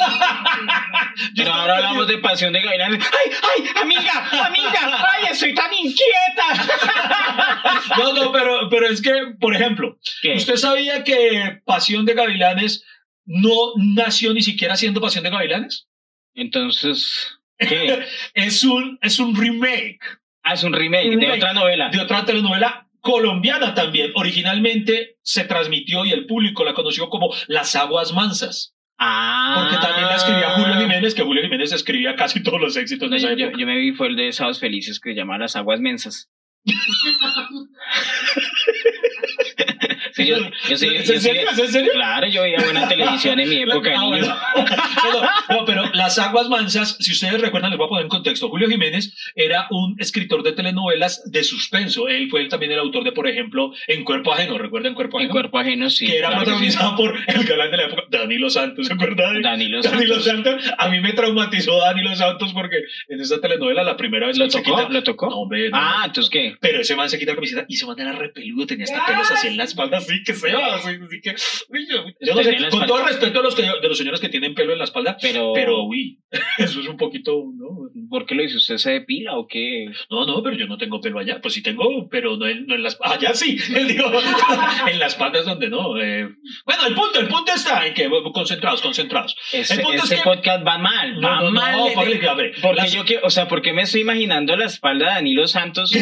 Pero 1.36 1.52
ahora 1.52 1.76
hablamos 1.76 2.06
de 2.08 2.18
pasión 2.18 2.52
de 2.52 2.62
gavilanes. 2.62 3.04
¡Ay, 3.04 3.32
ay, 3.42 3.70
amiga, 3.82 4.46
amiga! 4.46 5.06
¡Ay, 5.12 5.24
estoy 5.30 5.54
tan 5.54 5.72
inquieta! 5.72 6.70
No, 7.98 8.12
no, 8.12 8.32
pero, 8.32 8.68
pero 8.70 8.86
es 8.86 9.02
que, 9.02 9.12
por 9.38 9.54
ejemplo, 9.54 9.98
¿Qué? 10.22 10.34
¿usted 10.34 10.56
sabía 10.56 11.02
que 11.02 11.60
Pasión 11.64 12.04
de 12.04 12.14
Gavilanes 12.14 12.84
no 13.24 13.72
nació 13.76 14.32
ni 14.32 14.42
siquiera 14.42 14.76
siendo 14.76 15.00
Pasión 15.00 15.24
de 15.24 15.30
Gavilanes? 15.30 15.88
Entonces, 16.34 17.38
¿qué? 17.58 18.06
Es 18.34 18.64
un, 18.64 18.98
es 19.02 19.18
un 19.18 19.34
remake 19.36 20.00
Ah, 20.42 20.54
es 20.54 20.62
un 20.62 20.72
remake, 20.72 21.06
Un 21.08 21.20
de 21.20 21.26
remake 21.26 21.38
otra 21.38 21.52
novela. 21.52 21.88
de 21.90 22.00
otra 22.00 22.24
telenovela 22.24 22.86
colombiana 23.00 23.74
también. 23.74 24.12
Originalmente 24.14 25.18
se 25.22 25.44
transmitió 25.44 26.04
y 26.04 26.12
el 26.12 26.26
público 26.26 26.64
la 26.64 26.74
conoció 26.74 27.08
como 27.10 27.34
Las 27.46 27.76
Aguas 27.76 28.12
Mansas, 28.12 28.74
Ah. 29.02 29.54
porque 29.62 29.76
también 29.84 30.08
la 30.08 30.16
escribía 30.16 30.50
Julio 30.50 30.74
Jiménez, 30.78 31.14
que 31.14 31.22
Julio 31.22 31.42
Jiménez 31.42 31.72
escribía 31.72 32.14
casi 32.16 32.42
todos 32.42 32.60
los 32.60 32.76
éxitos 32.76 33.08
No, 33.08 33.12
de 33.12 33.16
esa 33.18 33.32
yo, 33.32 33.46
época. 33.46 33.58
yo 33.58 33.66
me 33.66 33.78
vi 33.78 33.92
fue 33.92 34.08
el 34.08 34.16
de 34.16 34.30
Sábados 34.32 34.60
Felices 34.60 35.00
que 35.00 35.10
se 35.10 35.16
llama 35.16 35.38
Las 35.38 35.56
Aguas 35.56 35.80
Mensas. 35.80 36.30
Sí, 40.14 40.26
yo, 40.26 40.36
yo 40.68 40.76
sí- 40.76 40.86
¿Es 40.94 41.06
yo 41.08 41.14
en 41.14 41.20
serio? 41.20 41.42
¿Es 41.50 41.58
en 41.58 41.68
serio? 41.68 41.90
Claro, 41.94 42.26
yo 42.28 42.42
veía 42.42 42.60
buena 42.60 42.88
televisión 42.88 43.38
en 43.40 43.48
mi 43.48 43.56
época 43.62 43.90
de 43.90 43.98
niño. 43.98 44.10
bueno. 44.54 45.20
no, 45.48 45.56
no, 45.56 45.64
pero 45.64 45.84
Las 45.94 46.18
Aguas 46.18 46.48
Mansas, 46.48 46.96
si 47.00 47.12
ustedes 47.12 47.40
recuerdan, 47.40 47.70
les 47.70 47.78
voy 47.78 47.86
a 47.86 47.88
poner 47.88 48.04
en 48.04 48.08
contexto. 48.08 48.48
Julio 48.48 48.68
Jiménez 48.68 49.14
era 49.34 49.66
un 49.70 49.96
escritor 49.98 50.42
de 50.42 50.52
telenovelas 50.52 51.22
de 51.30 51.42
suspenso. 51.44 52.08
Él 52.08 52.28
fue 52.30 52.46
también 52.46 52.72
el 52.72 52.78
autor 52.78 53.04
de, 53.04 53.12
por 53.12 53.28
ejemplo, 53.28 53.72
En 53.86 54.04
Cuerpo 54.04 54.32
Ajeno. 54.32 54.58
¿Recuerdan 54.58 54.94
Cuerpo 54.94 55.18
En 55.18 55.26
Ajeno? 55.26 55.32
cuerpo 55.32 55.58
ajeno, 55.58 55.90
sí. 55.90 56.06
que 56.06 56.18
era 56.18 56.28
claro 56.28 56.44
que 56.44 56.50
sí. 56.50 56.76
protagonizado 56.76 56.96
por 56.96 57.16
el 57.26 57.44
galán 57.44 57.70
de 57.70 57.76
la 57.76 57.82
época, 57.84 58.02
Danilo 58.10 58.50
Santos. 58.50 58.86
¿Se 58.86 58.92
acuerdan? 58.92 59.34
de 59.34 59.40
Danilo 59.42 59.80
Danilo 59.82 60.20
Santos. 60.20 60.62
Santos. 60.64 60.74
A 60.78 60.88
mí 60.88 61.00
me 61.00 61.12
traumatizó 61.12 61.78
Danilo 61.78 62.14
Santos 62.16 62.52
porque 62.52 62.76
en 63.08 63.20
esa 63.20 63.40
telenovela 63.40 63.82
la 63.82 63.96
primera 63.96 64.26
vez 64.26 64.38
¿Lo 64.38 64.44
que 64.46 64.50
se 64.52 64.62
tocó? 64.62 64.76
quita- 64.76 64.88
¿Lo 64.90 65.02
tocó? 65.02 65.28
No, 65.30 65.36
hombre, 65.36 65.70
no. 65.70 65.76
Ah, 65.78 66.02
entonces 66.06 66.30
qué. 66.30 66.56
Pero 66.60 66.80
ese 66.80 66.96
man 66.96 67.08
se 67.08 67.18
quita 67.18 67.32
la 67.32 67.36
camiseta 67.36 67.64
y 67.68 67.74
ese 67.74 67.86
man 67.86 67.98
era 67.98 68.12
repeludo, 68.12 68.66
tenía 68.66 68.84
hasta 68.84 69.04
pelos 69.06 69.30
así 69.30 69.48
en 69.48 69.56
la 69.56 69.64
espalda, 69.64 69.99
así 70.00 70.22
que 70.24 70.34
se 70.34 70.52
va, 70.52 70.74
así, 70.76 70.88
así 71.04 71.20
que... 71.22 71.34
uy, 71.68 71.86
yo, 71.88 72.04
yo 72.20 72.34
no 72.34 72.42
sé, 72.42 72.54
con 72.56 72.64
espalda. 72.64 72.86
todo 72.86 73.06
respeto 73.06 73.40
a 73.40 73.42
los 73.42 73.54
que, 73.54 73.62
de 73.62 73.88
los 73.88 73.98
señores 73.98 74.20
que 74.20 74.28
tienen 74.28 74.54
pelo 74.54 74.72
en 74.72 74.78
la 74.78 74.84
espalda, 74.84 75.16
Pero, 75.20 75.52
pero 75.54 75.84
uy, 75.84 76.18
eso 76.58 76.80
es 76.80 76.86
un 76.86 76.96
poquito, 76.96 77.32
¿no? 77.56 77.90
¿por 78.08 78.26
qué 78.26 78.34
lo 78.34 78.42
hizo? 78.42 78.56
¿Usted 78.58 78.76
se 78.78 78.90
depila 78.92 79.36
o 79.36 79.46
qué? 79.46 79.86
No, 80.10 80.26
no, 80.26 80.42
pero 80.42 80.56
yo 80.56 80.66
no 80.66 80.76
tengo 80.78 81.00
pelo 81.00 81.18
allá, 81.20 81.38
pues 81.40 81.54
sí 81.54 81.62
tengo, 81.62 82.08
pero 82.10 82.36
no 82.36 82.46
en, 82.48 82.66
no 82.66 82.74
en 82.74 82.82
las... 82.82 82.98
Allá 83.02 83.34
sí, 83.34 83.56
digo, 83.88 84.10
en 84.90 84.98
las 84.98 85.12
espaldas 85.12 85.44
donde 85.44 85.68
no. 85.68 85.96
eh. 86.00 86.28
Bueno, 86.64 86.86
el 86.88 86.94
punto, 86.94 87.20
el 87.20 87.28
punto 87.28 87.52
está 87.54 87.86
en 87.86 87.94
que, 87.94 88.08
concentrados, 88.32 88.82
concentrados. 88.82 89.36
Ese, 89.52 89.74
El 89.74 89.80
punto 89.82 89.98
es 89.98 90.04
ese 90.04 90.16
que- 90.16 90.22
podcast 90.22 90.66
va 90.66 90.78
mal, 90.78 91.20
No, 91.20 91.28
va 91.28 91.36
no, 91.36 91.42
no, 91.44 91.50
mal. 91.52 91.84
de- 91.88 91.92
porque, 91.94 92.28
a 92.28 92.34
ver, 92.34 92.52
porque 92.60 92.76
las- 92.82 92.92
yo 92.92 93.04
que, 93.04 93.18
o 93.22 93.30
sea, 93.30 93.46
¿por 93.48 93.62
qué 93.62 93.72
me 93.72 93.82
estoy 93.82 94.00
imaginando 94.00 94.56
la 94.56 94.64
espalda 94.66 95.06
de 95.06 95.12
Danilo 95.14 95.46
Santos? 95.46 95.92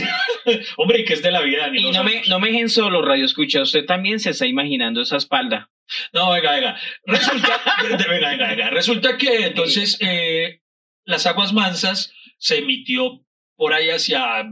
Hombre, 0.76 1.00
¿y 1.00 1.04
qué 1.04 1.12
es 1.14 1.22
de 1.22 1.30
la 1.30 1.40
vida, 1.42 1.58
y 1.58 1.60
Danilo 1.60 1.92
no 1.92 2.04
me, 2.04 2.12
Santos? 2.12 2.28
no 2.28 2.40
me 2.40 2.48
dejen 2.48 2.68
solo, 2.68 3.02
Radio 3.02 3.24
Escucha. 3.24 3.62
Usted 3.62 3.84
también 3.88 4.20
se 4.20 4.30
está 4.30 4.46
imaginando 4.46 5.00
esa 5.00 5.16
espalda. 5.16 5.68
No, 6.12 6.30
venga, 6.30 6.52
venga. 6.52 6.78
Resulta, 7.06 7.60
venga, 7.82 8.28
venga, 8.30 8.48
venga. 8.48 8.70
Resulta 8.70 9.16
que 9.18 9.46
entonces 9.46 9.96
eh, 10.00 10.60
Las 11.04 11.26
Aguas 11.26 11.52
Mansas 11.52 12.12
se 12.38 12.58
emitió 12.58 13.24
por 13.56 13.72
ahí 13.72 13.88
hacia 13.90 14.44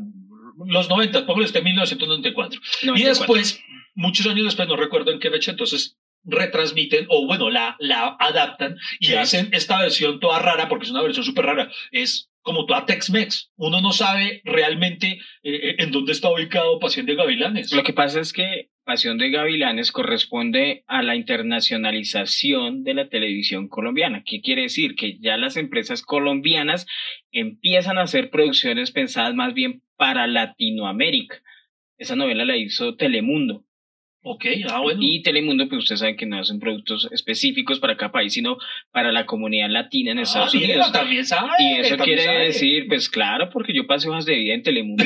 los 0.67 0.89
90, 0.89 1.27
póngale 1.27 1.45
usted 1.47 1.63
1994. 1.63 2.61
Y 2.83 2.87
94. 2.87 3.09
después, 3.09 3.63
muchos 3.95 4.27
años 4.27 4.45
después, 4.47 4.67
no 4.67 4.77
recuerdo 4.77 5.13
en 5.13 5.21
qué 5.21 5.31
fecha, 5.31 5.51
entonces 5.53 5.97
retransmiten 6.25 7.07
o 7.09 7.25
bueno, 7.27 7.51
la, 7.51 7.77
la 7.79 8.17
adaptan 8.19 8.77
y 8.99 9.07
Sí. 9.09 9.15
hacen 9.15 9.49
esta 9.53 9.79
versión 9.81 10.19
toda 10.19 10.41
rara, 10.41 10.69
porque 10.69 10.87
es 10.87 10.91
una 10.91 11.03
versión 11.03 11.25
súper 11.25 11.45
rara. 11.45 11.71
Es 11.93 12.31
como 12.43 12.65
toda 12.67 12.87
Tex-Mex. 12.87 13.53
Uno 13.57 13.81
no 13.81 13.93
sabe 13.93 14.41
realmente 14.45 15.21
eh, 15.43 15.77
en 15.79 15.91
dónde 15.93 16.13
está 16.13 16.31
ubicado 16.31 16.79
Pasión 16.81 17.07
de 17.07 17.15
Gavilanes. 17.15 17.73
Lo 17.73 17.83
que 17.85 17.93
pasa 17.93 18.21
es 18.21 18.33
que 18.33 18.71
Pasión 18.87 19.19
de 19.19 19.31
Gavilanes 19.31 19.91
corresponde 19.91 20.85
a 20.87 21.03
la 21.03 21.17
internacionalización 21.17 22.85
de 22.85 22.95
la 22.95 23.09
televisión 23.09 23.67
colombiana. 23.67 24.23
¿Qué 24.25 24.41
quiere 24.41 24.63
decir? 24.63 24.95
Que 24.95 25.19
ya 25.19 25.37
las 25.37 25.57
empresas 25.57 26.03
colombianas 26.03 26.87
empiezan 27.33 27.99
a 27.99 28.03
hacer 28.03 28.31
producciones 28.31 28.93
pensadas 28.93 29.35
más 29.35 29.55
bien 29.55 29.83
para 29.97 30.29
Latinoamérica. 30.29 31.43
Esa 31.99 32.15
novela 32.15 32.45
la 32.45 32.57
hizo 32.57 32.95
Telemundo. 32.95 33.66
Ok, 34.29 34.45
ah, 34.69 34.81
bueno. 34.81 34.99
Y 35.03 35.23
Telemundo, 35.23 35.69
pues 35.69 35.85
ustedes 35.85 36.01
saben 36.01 36.17
que 36.17 36.27
no 36.27 36.39
hacen 36.41 36.59
productos 36.59 37.09
específicos 37.13 37.79
para 37.79 37.97
cada 37.97 38.11
país, 38.11 38.33
sino 38.33 38.59
para 38.91 39.13
la 39.13 39.25
comunidad 39.25 39.71
latina 39.71 40.11
en 40.11 40.19
Ah, 40.19 40.23
Estados 40.23 40.53
mira, 40.55 40.67
Unidos. 40.67 40.91
también 40.93 41.25
sabe, 41.25 41.51
Y 41.61 41.75
eso 41.81 41.97
quiere 41.99 42.25
sabe. 42.25 42.45
decir, 42.47 42.87
pues 42.89 43.09
claro, 43.09 43.49
porque 43.51 43.73
yo 43.73 43.87
pasé 43.87 44.09
hojas 44.09 44.25
de 44.27 44.35
vida 44.35 44.55
en 44.55 44.63
Telemundo. 44.65 45.05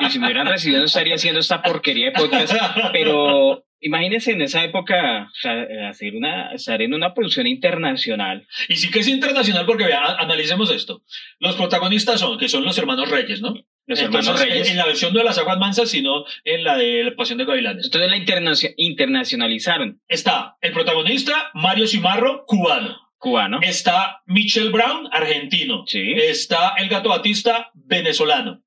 y 0.00 0.10
si 0.10 0.18
me 0.18 0.26
hubieran 0.26 0.46
recibido 0.46 0.80
no 0.80 0.84
estaría 0.86 1.14
haciendo 1.14 1.40
esta 1.40 1.62
porquería 1.62 2.06
de 2.06 2.12
podcast. 2.12 2.52
Pero 2.92 3.64
imagínense 3.80 4.32
en 4.32 4.42
esa 4.42 4.62
época, 4.64 5.30
o 5.32 5.40
sea, 5.40 5.66
hacer 5.88 6.14
una, 6.14 6.52
estar 6.52 6.82
en 6.82 6.92
una 6.94 7.14
producción 7.14 7.46
internacional. 7.46 8.46
Y 8.68 8.76
sí 8.76 8.90
que 8.90 8.98
es 9.00 9.08
internacional 9.08 9.64
porque, 9.66 9.84
vea, 9.84 10.16
analicemos 10.18 10.70
esto. 10.70 11.02
Los 11.38 11.56
protagonistas 11.56 12.20
son, 12.20 12.38
que 12.38 12.48
son 12.48 12.64
los 12.64 12.76
hermanos 12.76 13.10
Reyes, 13.10 13.40
¿no? 13.40 13.54
Los 13.88 14.00
Entonces, 14.00 14.38
Reyes. 14.38 14.70
En, 14.70 14.76
la 14.76 14.84
versión 14.84 15.12
no 15.14 15.18
de 15.20 15.24
las 15.24 15.38
aguas 15.38 15.58
mansas, 15.58 15.88
sino 15.90 16.24
en 16.44 16.62
la 16.62 16.76
de 16.76 17.04
la 17.04 17.16
Pasión 17.16 17.38
de 17.38 17.46
Gavilanes. 17.46 17.86
Entonces 17.86 18.10
la 18.10 18.16
internacio- 18.18 18.74
internacionalizaron. 18.76 20.00
Está 20.08 20.56
el 20.60 20.72
protagonista, 20.72 21.50
Mario 21.54 21.86
Cimarro, 21.86 22.44
cubano. 22.46 22.96
Cubano. 23.16 23.58
Está 23.62 24.22
Michelle 24.26 24.68
Brown, 24.70 25.08
argentino. 25.10 25.84
Sí. 25.86 26.12
Está 26.12 26.74
el 26.78 26.88
gato 26.88 27.08
Batista, 27.08 27.70
venezolano. 27.74 28.62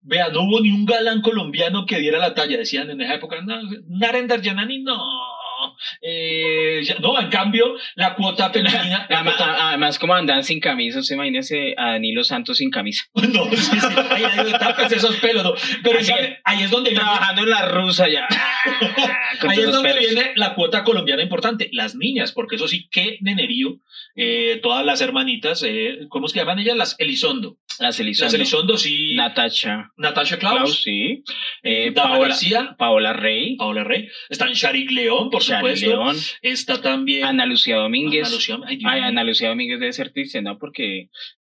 Vea, 0.00 0.28
no 0.28 0.42
hubo 0.42 0.60
ni 0.60 0.70
un 0.70 0.86
galán 0.86 1.20
colombiano 1.20 1.84
que 1.84 1.98
diera 1.98 2.18
la 2.18 2.32
talla. 2.32 2.56
Decían 2.56 2.88
en 2.88 3.00
esa 3.00 3.14
época, 3.14 3.40
no, 3.42 3.60
Narendra 3.88 4.40
Yanani, 4.40 4.78
no. 4.82 4.96
Eh, 6.02 6.82
no, 7.00 7.20
en 7.20 7.28
cambio, 7.28 7.74
la 7.94 8.14
cuota 8.14 8.50
femenina. 8.50 9.06
la 9.10 9.16
Además, 9.16 9.36
cuota- 9.36 9.68
además, 9.68 9.98
como 9.98 10.14
andan 10.14 10.42
sin 10.44 10.60
camisa, 10.60 11.00
usted 11.00 11.14
imagínese 11.14 11.74
a 11.76 11.92
Danilo 11.92 12.24
Santos 12.24 12.58
sin 12.58 12.70
camisa. 12.70 13.04
No, 13.36 13.44
sí, 13.50 13.56
sí. 13.56 13.78
Ahí, 14.10 14.24
ahí, 14.24 14.52
tápese 14.52 14.96
esos 14.96 15.16
pelos. 15.16 15.42
no. 15.44 15.54
Pero 15.82 16.02
¿sabe? 16.04 16.38
ahí 16.44 16.62
es 16.62 16.70
donde 16.70 16.90
viene, 16.90 17.04
Trabajando 17.04 17.42
en 17.42 17.50
la 17.50 17.68
rusa 17.68 18.08
ya. 18.08 18.26
Con 19.40 19.50
ahí 19.50 19.60
es 19.60 19.72
donde 19.72 19.88
pelos. 19.92 20.04
viene 20.14 20.32
la 20.36 20.54
cuota 20.54 20.84
colombiana 20.84 21.22
importante, 21.22 21.68
las 21.72 21.94
niñas, 21.96 22.32
porque 22.32 22.56
eso 22.56 22.68
sí, 22.68 22.88
qué 22.90 23.18
nenerío. 23.20 23.78
eh, 24.14 24.60
todas 24.62 24.84
las 24.86 25.00
hermanitas, 25.00 25.62
eh, 25.66 26.06
¿cómo 26.08 26.26
es 26.26 26.32
que 26.32 26.38
llaman 26.40 26.58
ellas? 26.58 26.76
Las 26.76 26.94
Elizondo. 26.98 27.58
Las 27.78 28.00
Elizondo. 28.00 28.26
Las 28.26 28.34
Elizondo, 28.34 28.76
sí. 28.78 29.14
Natasha. 29.16 29.92
Natasha 29.96 30.38
Klaus, 30.38 30.56
Klaus, 30.58 30.82
sí. 30.82 31.22
Eh, 31.62 31.90
Dana 31.94 32.10
Paola, 32.10 32.28
García, 32.28 32.74
Paola 32.78 33.12
Rey. 33.12 33.56
Paola 33.56 33.84
Rey. 33.84 34.08
Están 34.30 34.52
Sharik 34.54 34.90
León, 34.90 35.28
por 35.30 35.42
supuesto. 35.54 35.86
León. 35.86 36.16
Está 36.42 36.80
también 36.80 37.24
Ana 37.24 37.46
Lucía 37.46 37.76
Domínguez. 37.76 38.26
Ana 38.26 38.34
Lucía, 38.34 38.58
ay, 38.66 38.76
Dios 38.76 38.92
Ay, 38.92 39.00
mío. 39.00 39.08
Ana 39.08 39.24
Lucía 39.24 39.48
Domínguez 39.48 39.80
debe 39.80 39.92
ser 39.92 40.12
triste, 40.12 40.42
¿no? 40.42 40.58
Porque 40.58 41.10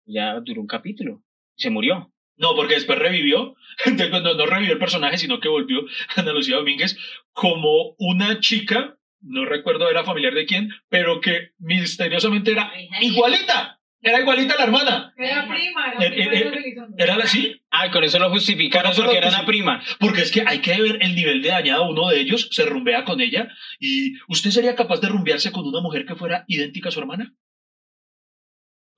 ya 0.07 0.39
duró 0.41 0.61
un 0.61 0.67
capítulo. 0.67 1.23
Se 1.57 1.71
murió. 1.71 2.13
No, 2.37 2.55
porque 2.57 2.75
después 2.75 2.99
revivió, 2.99 3.55
no, 4.11 4.35
no 4.35 4.47
revivió 4.47 4.73
el 4.73 4.79
personaje, 4.79 5.19
sino 5.19 5.41
que 5.41 5.49
volvió 5.49 5.85
Ana 6.17 6.33
Lucía 6.33 6.57
Domínguez 6.57 6.99
como 7.33 7.95
una 7.99 8.41
chica, 8.41 8.97
no 9.21 9.45
recuerdo 9.45 9.91
era 9.91 10.05
familiar 10.05 10.35
de 10.35 10.47
quién, 10.47 10.71
pero 10.89 11.21
que 11.21 11.51
misteriosamente 11.59 12.53
era 12.53 12.73
igualita, 13.01 13.80
era 14.03 14.21
igualita 14.21 14.55
a 14.55 14.59
la 14.59 14.65
hermana. 14.65 15.15
Era 15.17 15.47
prima, 15.49 15.93
Eh, 15.93 15.97
era 15.99 16.11
prima 16.11 16.25
eh, 16.25 16.39
de 16.39 16.45
los 16.45 16.57
Elizondo. 16.57 16.97
Era 16.99 17.15
así, 17.17 17.61
Ay, 17.71 17.91
con 17.91 18.03
eso 18.05 18.19
lo 18.19 18.31
justificaron 18.31 18.93
eso 18.93 19.03
porque 19.03 19.21
lo 19.21 19.27
era 19.27 19.29
una 19.37 19.47
prima. 19.47 19.83
porque 19.99 20.23
es 20.23 20.31
que 20.31 20.43
hay 20.47 20.61
que 20.61 20.81
ver 20.81 20.99
el 21.03 21.15
nivel 21.15 21.43
de 21.43 21.49
dañado. 21.51 21.89
Uno 21.89 22.09
de 22.09 22.21
ellos 22.21 22.49
se 22.51 22.65
rumbea 22.65 23.05
con 23.05 23.21
ella 23.21 23.49
y 23.79 24.15
¿usted 24.29 24.51
sería 24.51 24.75
capaz 24.75 25.01
de 25.01 25.09
rumbearse 25.09 25.53
con 25.53 25.67
una 25.67 25.81
mujer 25.81 26.05
que 26.07 26.17
fuera 26.17 26.45
idéntica 26.49 26.89
a 26.89 26.93
su 26.93 27.01
hermana? 27.01 27.35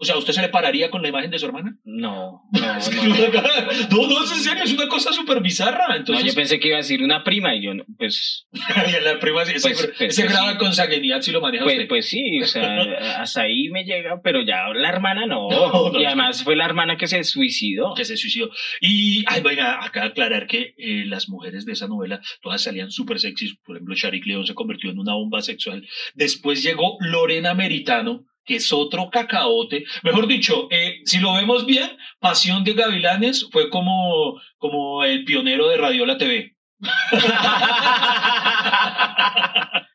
O 0.03 0.05
sea, 0.05 0.17
¿usted 0.17 0.33
se 0.33 0.43
le 0.43 0.49
pararía 0.49 0.91
con 0.91 1.01
la 1.01 1.09
imagen 1.11 1.31
de 1.31 1.39
su 1.39 1.47
hermana? 1.47 1.77
No, 1.85 2.43
no, 2.53 2.61
no. 2.61 2.77
no, 2.77 4.09
no, 4.09 4.25
es 4.25 4.33
en 4.33 4.39
serio, 4.39 4.65
es 4.65 4.73
una 4.73 4.89
cosa 4.89 5.13
súper 5.13 5.41
bizarra. 5.41 5.97
No, 6.09 6.21
yo 6.21 6.35
pensé 6.35 6.59
que 6.59 6.67
iba 6.69 6.77
a 6.77 6.81
decir 6.81 7.05
una 7.05 7.23
prima 7.23 7.55
y 7.55 7.63
yo, 7.63 7.73
no, 7.73 7.85
pues, 7.97 8.49
la 9.05 9.21
prima, 9.21 9.45
sí, 9.45 9.53
ese, 9.55 9.71
Pues- 9.71 9.87
pues- 9.97 10.01
ese 10.11 10.23
pues 10.23 10.33
grado 10.33 10.49
sí. 10.49 10.53
de 10.55 10.59
consanguinidad 10.59 11.21
si 11.21 11.31
lo 11.31 11.41
maneja 11.41 11.63
pues, 11.63 11.77
usted. 11.77 11.89
pues 11.89 12.09
sí, 12.09 12.43
o 12.43 12.47
sea, 12.47 12.83
hasta 13.23 13.43
ahí 13.43 13.69
me 13.69 13.85
llega, 13.85 14.21
pero 14.25 14.43
ya 14.45 14.67
la 14.75 14.89
hermana 14.89 15.25
no, 15.27 15.49
y 15.97 16.05
además 16.05 16.43
fue 16.43 16.57
la 16.57 16.65
hermana 16.65 16.97
que 16.97 17.07
se 17.07 17.23
suicidó. 17.23 17.95
que 17.95 18.05
se 18.05 18.17
suicidó. 18.17 18.51
Y, 18.81 19.25
ay, 19.29 19.41
venga, 19.41 19.85
acá 19.85 20.07
aclarar 20.07 20.49
que 20.49 20.75
eh, 20.79 21.05
las 21.07 21.29
mujeres 21.29 21.65
de 21.65 21.75
esa 21.75 21.87
novela 21.87 22.21
todas 22.43 22.61
salían 22.61 22.91
súper 22.91 23.21
sexys. 23.21 23.55
Por 23.65 23.77
ejemplo, 23.77 23.95
Sharik 23.95 24.27
León 24.27 24.47
se 24.47 24.55
convirtió 24.55 24.91
en 24.91 24.99
una 24.99 25.15
bomba 25.15 25.43
sexual. 25.43 25.87
Después 26.15 26.63
llegó 26.65 26.97
Lorena 26.99 27.55
Meritano, 27.55 28.25
que 28.45 28.57
es 28.57 28.73
otro 28.73 29.11
cacaote. 29.11 29.85
Mejor 30.03 30.27
dicho, 30.27 30.69
eh, 30.71 31.01
si 31.05 31.19
lo 31.19 31.35
vemos 31.35 31.67
bien, 31.67 31.97
Pasión 32.21 32.65
de 32.65 32.75
Gavilanes 32.75 33.49
fue 33.51 33.71
como, 33.71 34.41
como 34.59 35.05
el 35.05 35.25
pionero 35.25 35.69
de 35.69 35.77
Radiola 35.77 36.19
TV. 36.19 36.57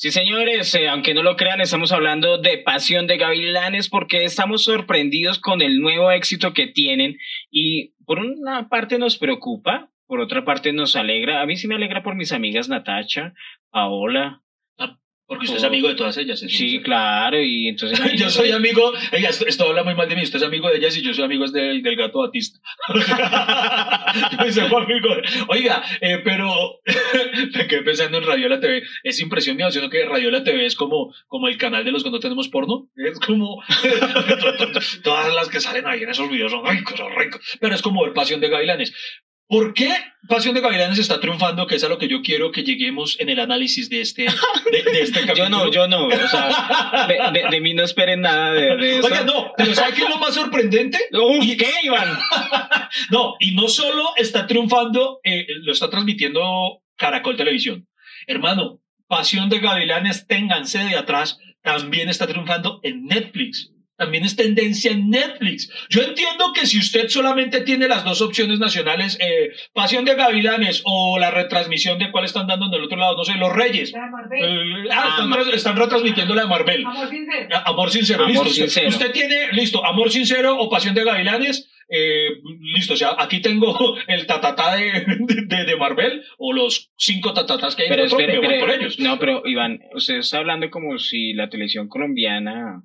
Sí, 0.00 0.12
señores, 0.12 0.74
eh, 0.76 0.88
aunque 0.88 1.12
no 1.12 1.22
lo 1.22 1.36
crean, 1.36 1.60
estamos 1.60 1.92
hablando 1.92 2.38
de 2.38 2.56
Pasión 2.56 3.06
de 3.06 3.18
Gavilanes 3.18 3.90
porque 3.90 4.24
estamos 4.24 4.64
sorprendidos 4.64 5.38
con 5.38 5.60
el 5.60 5.78
nuevo 5.78 6.10
éxito 6.10 6.54
que 6.54 6.68
tienen 6.68 7.18
y 7.50 7.92
por 8.06 8.18
una 8.18 8.70
parte 8.70 8.98
nos 8.98 9.18
preocupa, 9.18 9.90
por 10.10 10.20
otra 10.20 10.44
parte 10.44 10.72
nos 10.72 10.96
alegra. 10.96 11.40
A 11.40 11.46
mí 11.46 11.56
sí 11.56 11.68
me 11.68 11.76
alegra 11.76 12.02
por 12.02 12.16
mis 12.16 12.32
amigas 12.32 12.68
Natacha, 12.68 13.32
Paola, 13.70 14.42
porque 15.30 15.44
usted 15.44 15.58
es 15.58 15.64
amigo 15.64 15.86
de 15.86 15.94
todas 15.94 16.16
ellas. 16.16 16.40
Sí, 16.40 16.82
claro, 16.82 17.40
y 17.40 17.68
entonces... 17.68 18.00
yo 18.16 18.28
soy 18.28 18.50
amigo, 18.50 18.92
ella, 19.12 19.28
esto 19.28 19.68
habla 19.68 19.84
muy 19.84 19.94
mal 19.94 20.08
de 20.08 20.16
mí, 20.16 20.22
usted 20.22 20.38
es 20.38 20.42
amigo 20.42 20.68
de 20.68 20.78
ellas 20.78 20.96
y 20.96 21.02
yo 21.02 21.14
soy 21.14 21.22
amigo 21.22 21.46
del, 21.46 21.84
del 21.84 21.94
gato 21.94 22.18
Batista. 22.18 22.58
Oiga, 25.48 25.84
eh, 26.00 26.20
pero 26.24 26.80
me 27.54 27.68
quedé 27.68 27.82
pensando 27.82 28.18
en 28.18 28.26
Radiola 28.26 28.58
TV. 28.58 28.82
Es 29.04 29.20
impresión 29.20 29.56
mía, 29.56 29.70
sino 29.70 29.88
que 29.88 30.04
Radiola 30.04 30.42
TV 30.42 30.66
es 30.66 30.74
como, 30.74 31.14
como 31.28 31.46
el 31.46 31.56
canal 31.56 31.84
de 31.84 31.92
los 31.92 32.02
que 32.02 32.10
no 32.10 32.18
tenemos 32.18 32.48
porno. 32.48 32.88
Es 32.96 33.20
como 33.20 33.62
todas 35.04 35.32
las 35.32 35.48
que 35.48 35.60
salen 35.60 35.86
ahí 35.86 36.02
en 36.02 36.10
esos 36.10 36.28
videos 36.28 36.50
son 36.50 36.66
ricos, 36.66 37.00
ricos. 37.16 37.40
Pero 37.60 37.76
es 37.76 37.82
como 37.82 38.02
ver 38.02 38.14
Pasión 38.14 38.40
de 38.40 38.48
Gavilanes. 38.48 38.92
¿Por 39.50 39.74
qué 39.74 39.92
Pasión 40.28 40.54
de 40.54 40.60
Gavilanes 40.60 41.00
está 41.00 41.18
triunfando? 41.18 41.66
Que 41.66 41.74
es 41.74 41.82
a 41.82 41.88
lo 41.88 41.98
que 41.98 42.06
yo 42.06 42.22
quiero 42.22 42.52
que 42.52 42.62
lleguemos 42.62 43.18
en 43.18 43.30
el 43.30 43.40
análisis 43.40 43.90
de 43.90 44.00
este, 44.00 44.22
de, 44.22 45.00
este 45.00 45.26
capítulo. 45.26 45.34
yo 45.34 45.48
no, 45.48 45.70
yo 45.72 45.88
no. 45.88 46.06
O 46.06 46.28
sea, 46.28 47.08
de, 47.50 47.60
mí 47.60 47.74
no 47.74 47.82
esperen 47.82 48.20
nada 48.20 48.52
de, 48.52 48.98
eso. 48.98 49.08
Oiga, 49.08 49.24
no, 49.24 49.52
pero 49.56 49.74
¿sabe 49.74 49.92
qué 49.94 50.02
es 50.02 50.08
lo 50.08 50.18
más 50.18 50.34
sorprendente? 50.36 51.00
¿Y 51.42 51.56
¿Qué, 51.56 51.68
Iván? 51.82 52.16
no, 53.10 53.34
y 53.40 53.50
no 53.56 53.66
solo 53.66 54.10
está 54.16 54.46
triunfando, 54.46 55.18
eh, 55.24 55.48
lo 55.62 55.72
está 55.72 55.90
transmitiendo 55.90 56.84
Caracol 56.94 57.36
Televisión. 57.36 57.88
Hermano, 58.28 58.80
Pasión 59.08 59.48
de 59.48 59.58
Gavilanes, 59.58 60.28
ténganse 60.28 60.78
de 60.78 60.96
atrás, 60.96 61.40
también 61.62 62.08
está 62.08 62.28
triunfando 62.28 62.78
en 62.84 63.04
Netflix 63.06 63.72
también 64.00 64.24
es 64.24 64.34
tendencia 64.34 64.90
en 64.90 65.10
Netflix. 65.10 65.70
Yo 65.90 66.00
entiendo 66.00 66.54
que 66.54 66.64
si 66.64 66.78
usted 66.78 67.08
solamente 67.08 67.60
tiene 67.60 67.86
las 67.86 68.02
dos 68.02 68.22
opciones 68.22 68.58
nacionales, 68.58 69.18
eh, 69.20 69.50
Pasión 69.74 70.06
de 70.06 70.14
Gavilanes 70.14 70.80
o 70.86 71.18
la 71.18 71.30
retransmisión 71.30 71.98
de 71.98 72.10
cuál 72.10 72.24
están 72.24 72.46
dando 72.46 72.66
en 72.66 72.72
el 72.72 72.84
otro 72.84 72.96
lado, 72.96 73.14
no 73.14 73.24
sé, 73.24 73.34
Los 73.34 73.52
Reyes. 73.52 73.92
La 73.92 74.04
de 74.04 74.10
Marvel. 74.10 74.42
Eh, 74.42 74.88
ah, 74.90 75.18
ah 75.20 75.42
están, 75.52 75.76
retransmitiendo 75.76 76.34
la 76.34 76.42
de 76.42 76.48
Marvel. 76.48 76.86
Amor 76.86 77.10
sincero. 77.10 77.48
Ah, 77.52 77.62
amor 77.66 77.90
sincero, 77.90 78.26
listo. 78.26 78.48
Usted, 78.88 79.12
tiene, 79.12 79.52
listo, 79.52 79.84
Amor 79.84 80.10
sincero 80.10 80.56
o 80.58 80.70
Pasión 80.70 80.94
de 80.94 81.04
Gavilanes. 81.04 81.70
Eh, 81.90 82.40
listo, 82.74 82.94
o 82.94 82.96
sea, 82.96 83.16
aquí 83.18 83.42
tengo 83.42 83.76
el 84.06 84.26
tatatá 84.26 84.76
de, 84.76 85.04
de, 85.66 85.76
Marvel 85.76 86.22
o 86.38 86.54
los 86.54 86.90
cinco 86.96 87.34
tatatas 87.34 87.76
que 87.76 87.82
hay 87.82 87.88
pero, 87.90 88.04
espere, 88.04 88.60
por 88.60 88.70
ellos. 88.70 88.98
No, 88.98 89.18
pero 89.18 89.42
Iván, 89.44 89.80
usted 89.92 90.18
está 90.18 90.38
hablando 90.38 90.70
como 90.70 90.98
si 90.98 91.34
la 91.34 91.50
televisión 91.50 91.88
colombiana 91.88 92.84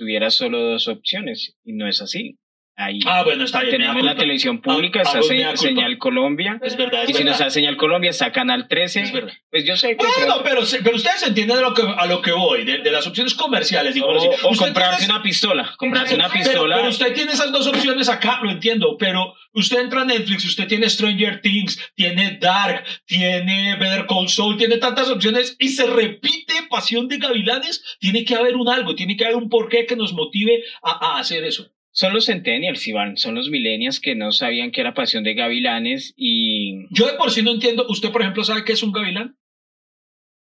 tuviera 0.00 0.30
solo 0.30 0.60
dos 0.62 0.88
opciones 0.88 1.58
y 1.62 1.74
no 1.74 1.86
es 1.86 2.00
así. 2.00 2.39
Ahí 2.80 2.98
ah, 3.04 3.22
bueno, 3.24 3.44
está 3.44 3.60
bien. 3.60 3.72
Tenemos 3.72 4.02
la 4.02 4.14
televisión 4.14 4.62
pública, 4.62 5.02
está 5.02 5.20
Señal 5.54 5.98
Colombia. 5.98 6.58
Es 6.62 6.78
verdad. 6.78 7.04
y 7.06 7.12
si 7.12 7.24
no 7.24 7.32
está 7.32 7.50
Señal 7.50 7.76
Colombia, 7.76 8.08
está 8.08 8.32
Canal 8.32 8.68
13. 8.68 9.02
Es 9.02 9.12
verdad. 9.12 9.34
Pues 9.50 9.66
yo 9.66 9.76
sé 9.76 9.98
que. 9.98 10.06
Bueno, 10.06 10.40
pero, 10.42 10.62
pero 10.82 10.96
ustedes 10.96 11.22
entienden 11.24 11.58
a 11.58 11.60
lo 11.60 11.74
que, 11.74 11.82
a 11.82 12.06
lo 12.06 12.22
que 12.22 12.32
voy, 12.32 12.64
de, 12.64 12.90
las 12.90 13.06
opciones 13.06 13.34
comerciales. 13.34 13.92
Digo, 13.92 14.08
o, 14.08 14.56
comprarse 14.56 15.04
una 15.04 15.22
pistola. 15.22 15.74
Comprarse 15.76 16.14
una 16.14 16.30
pistola. 16.30 16.76
Pero, 16.76 16.88
usted 16.88 17.12
tiene 17.12 17.32
esas 17.32 17.52
dos 17.52 17.66
opciones 17.66 18.08
acá, 18.08 18.40
lo 18.42 18.50
entiendo. 18.50 18.96
Pero 18.98 19.34
usted 19.52 19.80
entra 19.80 20.00
a 20.00 20.04
Netflix, 20.06 20.46
usted 20.46 20.66
tiene 20.66 20.88
Stranger 20.88 21.42
Things, 21.42 21.92
tiene 21.94 22.38
Dark, 22.40 22.84
tiene 23.04 23.76
Better 23.76 24.06
Call 24.06 24.30
Saul, 24.30 24.56
tiene 24.56 24.78
tantas 24.78 25.10
opciones 25.10 25.54
y 25.58 25.68
se 25.68 25.86
repite 25.86 26.54
Pasión 26.70 27.08
de 27.08 27.18
Gavilanes. 27.18 27.84
Tiene 27.98 28.24
que 28.24 28.36
haber 28.36 28.56
un 28.56 28.70
algo, 28.70 28.94
tiene 28.94 29.18
que 29.18 29.26
haber 29.26 29.36
un 29.36 29.50
porqué 29.50 29.84
que 29.84 29.96
nos 29.96 30.14
motive 30.14 30.62
a, 30.82 31.16
a 31.16 31.18
hacer 31.18 31.44
eso. 31.44 31.70
Son 31.92 32.12
los 32.12 32.26
centennials, 32.26 32.86
Iván, 32.86 33.16
son 33.16 33.34
los 33.34 33.50
millennials 33.50 33.98
que 33.98 34.14
no 34.14 34.30
sabían 34.30 34.70
que 34.70 34.80
era 34.80 34.94
pasión 34.94 35.24
de 35.24 35.34
gavilanes 35.34 36.14
y... 36.16 36.86
Yo 36.94 37.06
de 37.06 37.14
por 37.14 37.30
sí 37.30 37.42
no 37.42 37.50
entiendo, 37.50 37.86
¿usted 37.88 38.12
por 38.12 38.22
ejemplo 38.22 38.44
sabe 38.44 38.64
qué 38.64 38.72
es 38.72 38.82
un 38.82 38.92
gavilán? 38.92 39.36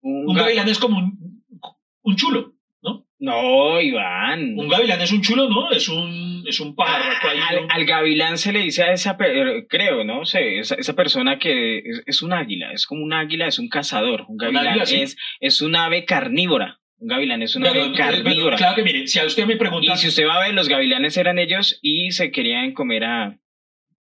Un, 0.01 0.33
gavilán 0.35 0.69
es 0.69 0.77
como 0.77 0.99
un, 0.99 1.43
un 2.03 2.15
chulo, 2.15 2.53
¿no? 2.81 3.07
No, 3.17 3.81
Iván. 3.81 4.57
Un 4.57 4.69
gavilán 4.69 5.01
es 5.01 5.11
un 5.11 5.21
chulo, 5.21 5.49
¿no? 5.49 5.71
Es 5.71 5.89
un, 5.89 6.43
es 6.47 6.59
un 6.59 6.75
pájaro. 6.75 7.29
Al, 7.49 7.67
al, 7.69 7.85
gavilán 7.85 8.37
se 8.37 8.53
le 8.53 8.59
dice 8.59 8.83
a 8.83 8.93
esa, 8.93 9.17
creo, 9.67 10.03
¿no? 10.03 10.25
sé 10.25 10.59
esa, 10.59 10.75
esa, 10.75 10.95
persona 10.95 11.39
que 11.39 11.81
es, 12.05 12.21
un 12.21 12.31
águila, 12.31 12.71
es 12.71 12.85
como 12.85 13.03
un 13.03 13.11
águila, 13.11 13.47
es 13.47 13.59
un 13.59 13.69
cazador. 13.69 14.25
Un 14.29 14.37
gavilán 14.37 14.81
es, 14.81 15.17
es 15.39 15.61
un 15.61 15.75
ave 15.75 16.05
carnívora. 16.05 16.79
Un 16.99 17.07
gavilán 17.07 17.41
es 17.41 17.55
una 17.55 17.71
carnívora. 17.95 18.57
Claro 18.57 18.75
que 18.75 18.83
mire, 18.83 19.07
si 19.07 19.19
a 19.19 19.25
usted 19.25 19.45
me 19.45 19.55
pregunta. 19.55 19.93
Y 19.93 19.97
si 19.97 20.09
usted 20.09 20.27
va 20.27 20.35
a 20.35 20.45
ver, 20.45 20.53
los 20.53 20.67
gavilanes 20.67 21.15
eran 21.15 21.39
ellos 21.39 21.79
y 21.81 22.11
se 22.11 22.29
querían 22.31 22.73
comer 22.73 23.05
a. 23.05 23.39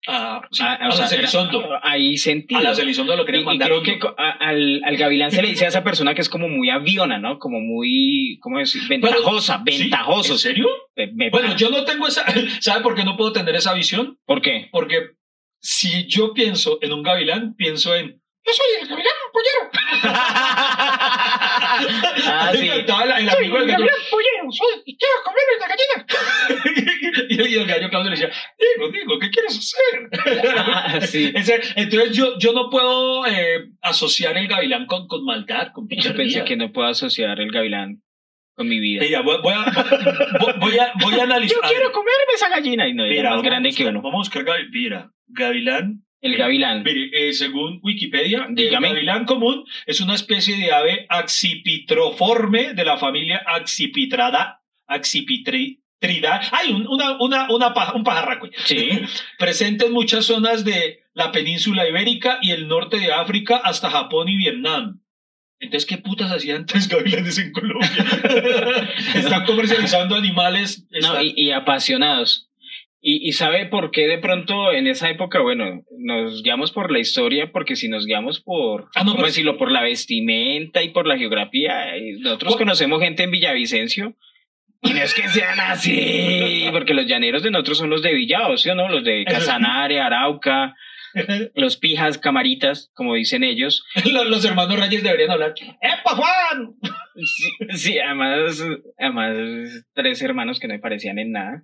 a, 0.08 0.42
a, 0.60 0.88
la 0.88 1.08
Celizondo. 1.08 1.78
Ahí 1.84 2.18
sentido. 2.18 2.60
A 2.60 2.64
la 2.64 2.74
Celizondo 2.74 3.18
lo 3.18 3.26
querían 3.26 3.44
y, 3.44 3.46
mandar. 3.48 3.68
creo 3.68 3.84
que 3.84 4.00
al, 4.18 4.82
al 4.86 4.98
gavilán 4.98 5.32
se 5.32 5.42
le 5.42 5.50
dice 5.50 5.66
a 5.66 5.68
esa 5.68 5.84
persona 5.84 6.16
que 6.16 6.22
es 6.22 6.30
como 6.30 6.48
muy 6.48 6.70
aviona, 6.70 7.18
¿no? 7.18 7.38
Como 7.38 7.60
muy, 7.60 8.40
¿cómo 8.40 8.60
decir? 8.60 8.82
Ventajosa, 8.88 9.62
ventajoso. 9.66 10.34
¿En 10.34 10.40
serio? 10.40 10.68
bueno, 11.32 11.56
yo 11.58 11.70
no 11.70 11.84
tengo 11.84 12.08
esa. 12.08 12.24
¿Sabe 12.62 12.82
por 12.82 12.96
qué 12.96 13.04
no 13.04 13.18
puedo 13.18 13.34
tener 13.34 13.56
esa 13.56 13.74
visión? 13.74 14.18
¿Por 14.26 14.42
qué? 14.42 14.70
Porque 14.72 15.16
si 15.60 16.08
yo 16.08 16.34
pienso 16.34 16.78
en 16.82 16.94
un 16.94 17.04
gavilán, 17.04 17.56
pienso 17.56 17.94
en. 17.94 18.22
Yo 18.46 18.54
soy 18.54 18.68
el 18.82 18.88
gavilán 18.88 19.14
pollero. 19.34 19.70
Ah, 22.28 22.52
sí. 22.54 22.68
el, 22.68 23.30
amigo 23.30 23.60
del 23.60 23.68
gallo. 23.68 23.86
Pollero, 24.12 24.52
soy, 24.52 24.82
y 24.86 24.98
quiero 24.98 25.16
comer 25.24 25.44
la 25.60 25.68
gallina. 25.68 26.06
y, 27.50 27.56
el 27.56 27.66
gallo 27.66 27.90
Claudio 27.90 28.12
le 28.12 28.18
decía, 28.18 28.32
digo, 28.60 28.92
digo, 28.92 29.20
¿qué 29.20 29.30
quieres 29.32 29.58
hacer? 29.58 30.10
Ah, 30.58 31.02
sí. 31.02 31.34
Entonces 31.76 32.16
yo, 32.16 32.38
yo 32.38 32.54
no 32.54 32.70
puedo 32.70 33.26
eh, 33.26 33.72
asociar 33.82 34.38
el 34.38 34.48
gavilán 34.48 34.86
con, 34.86 35.08
con 35.08 35.26
maldad, 35.26 35.72
con. 35.74 35.88
Yo 35.90 36.14
pensé 36.16 36.44
que 36.44 36.56
no 36.56 36.72
puedo 36.72 36.88
asociar 36.88 37.40
el 37.40 37.52
gavilán 37.52 38.04
con 38.56 38.68
mi 38.68 38.80
vida. 38.80 39.02
Mira, 39.02 39.22
voy, 39.22 39.38
voy, 39.42 39.54
a, 39.54 39.66
voy, 40.60 40.78
a, 40.78 40.94
voy 41.02 41.20
a 41.20 41.24
analizar. 41.24 41.58
Yo 41.64 41.68
quiero 41.68 41.92
comerme 41.92 42.34
esa 42.36 42.50
gallina 42.50 42.88
y 42.88 42.94
no, 42.94 43.06
es 43.06 43.24
más 43.24 43.42
grande 43.42 43.72
que 43.72 43.86
uno. 43.86 44.02
Vamos 44.02 44.30
a 44.30 44.38
buscar 44.38 44.46
Mira, 44.72 45.12
gavilán 45.28 46.05
el 46.26 46.38
gavilán. 46.38 46.84
Mire, 46.84 47.10
eh, 47.14 47.34
según 47.34 47.80
Wikipedia, 47.84 48.48
el 48.56 48.70
gavilán 48.72 49.26
común 49.26 49.64
es 49.86 50.02
una 50.02 50.16
especie 50.16 50.58
de 50.58 50.72
ave 50.72 51.06
accipitroforme 51.10 52.74
de 52.74 52.84
la 52.84 52.98
familia 52.98 53.44
Accipitrada, 53.46 54.62
accipitrida. 54.88 56.42
Hay 56.52 56.72
un, 56.72 56.88
una, 56.88 57.18
una, 57.20 57.48
un 57.94 58.04
pajarraco. 58.04 58.50
Sí. 58.66 58.90
Presente 59.38 59.86
en 59.86 59.94
muchas 59.94 60.26
zonas 60.26 60.66
de 60.66 61.04
la 61.14 61.32
península 61.32 61.88
ibérica 61.88 62.40
y 62.42 62.52
el 62.52 62.68
norte 62.68 62.98
de 62.98 63.14
África 63.14 63.58
hasta 63.58 63.92
Japón 63.92 64.28
y 64.28 64.38
Vietnam. 64.38 65.02
Entonces, 65.60 65.88
¿qué 65.88 65.98
putas 65.98 66.32
hacían 66.32 66.58
antes 66.58 66.88
gavilanes 66.88 67.38
en 67.38 67.52
Colombia? 67.52 67.90
Están 69.16 69.46
comercializando 69.46 70.16
animales. 70.16 70.86
No, 71.02 71.22
y 71.22 71.52
apasionados. 71.52 72.50
Y, 73.08 73.34
sabe 73.34 73.68
por 73.68 73.92
qué 73.92 74.08
de 74.08 74.18
pronto 74.18 74.72
en 74.72 74.88
esa 74.88 75.12
época, 75.12 75.40
bueno, 75.40 75.84
nos 76.00 76.42
guiamos 76.42 76.72
por 76.72 76.92
la 76.92 76.98
historia, 76.98 77.52
porque 77.52 77.76
si 77.76 77.88
nos 77.88 78.08
guiamos 78.08 78.42
por, 78.42 78.90
ah, 78.96 79.04
¿cómo 79.06 79.24
decirlo? 79.24 79.60
Por 79.60 79.72
la 79.72 79.84
vestimenta 79.84 80.82
y 80.82 80.90
por 80.90 81.06
la 81.06 81.16
geografía, 81.16 81.96
eh, 81.96 82.16
nosotros 82.20 82.58
conocemos 82.58 83.00
gente 83.00 83.22
en 83.22 83.30
Villavicencio, 83.30 84.16
y 84.82 84.94
no 84.94 85.04
es 85.04 85.14
que 85.14 85.28
sean 85.30 85.60
así, 85.60 86.66
porque 86.72 86.96
los 86.96 87.06
llaneros 87.06 87.44
de 87.44 87.52
nosotros 87.52 87.78
son 87.78 87.92
los 87.92 88.02
de 88.02 88.12
Villao, 88.12 88.58
¿sí 88.58 88.72
o 88.72 88.76
no? 88.76 88.90
Los 88.90 89.04
de 89.04 89.24
Casanare, 89.24 90.00
Arauca, 90.02 90.74
los 91.54 91.78
pijas, 91.78 92.18
camaritas, 92.18 92.90
como 92.96 93.14
dicen 93.14 93.44
ellos. 93.44 93.86
los, 94.04 94.44
hermanos 94.46 94.80
Reyes 94.80 95.04
deberían 95.04 95.30
hablar. 95.30 95.54
¡Epa, 95.80 96.16
Juan! 96.16 96.74
Sí, 97.14 97.78
sí, 97.78 98.00
además, 98.00 98.66
además, 98.98 99.86
tres 99.94 100.24
hermanos 100.24 100.60
que 100.60 100.68
no 100.68 100.74
me 100.74 100.80
parecían 100.80 101.20
en 101.20 101.34
nada. 101.34 101.64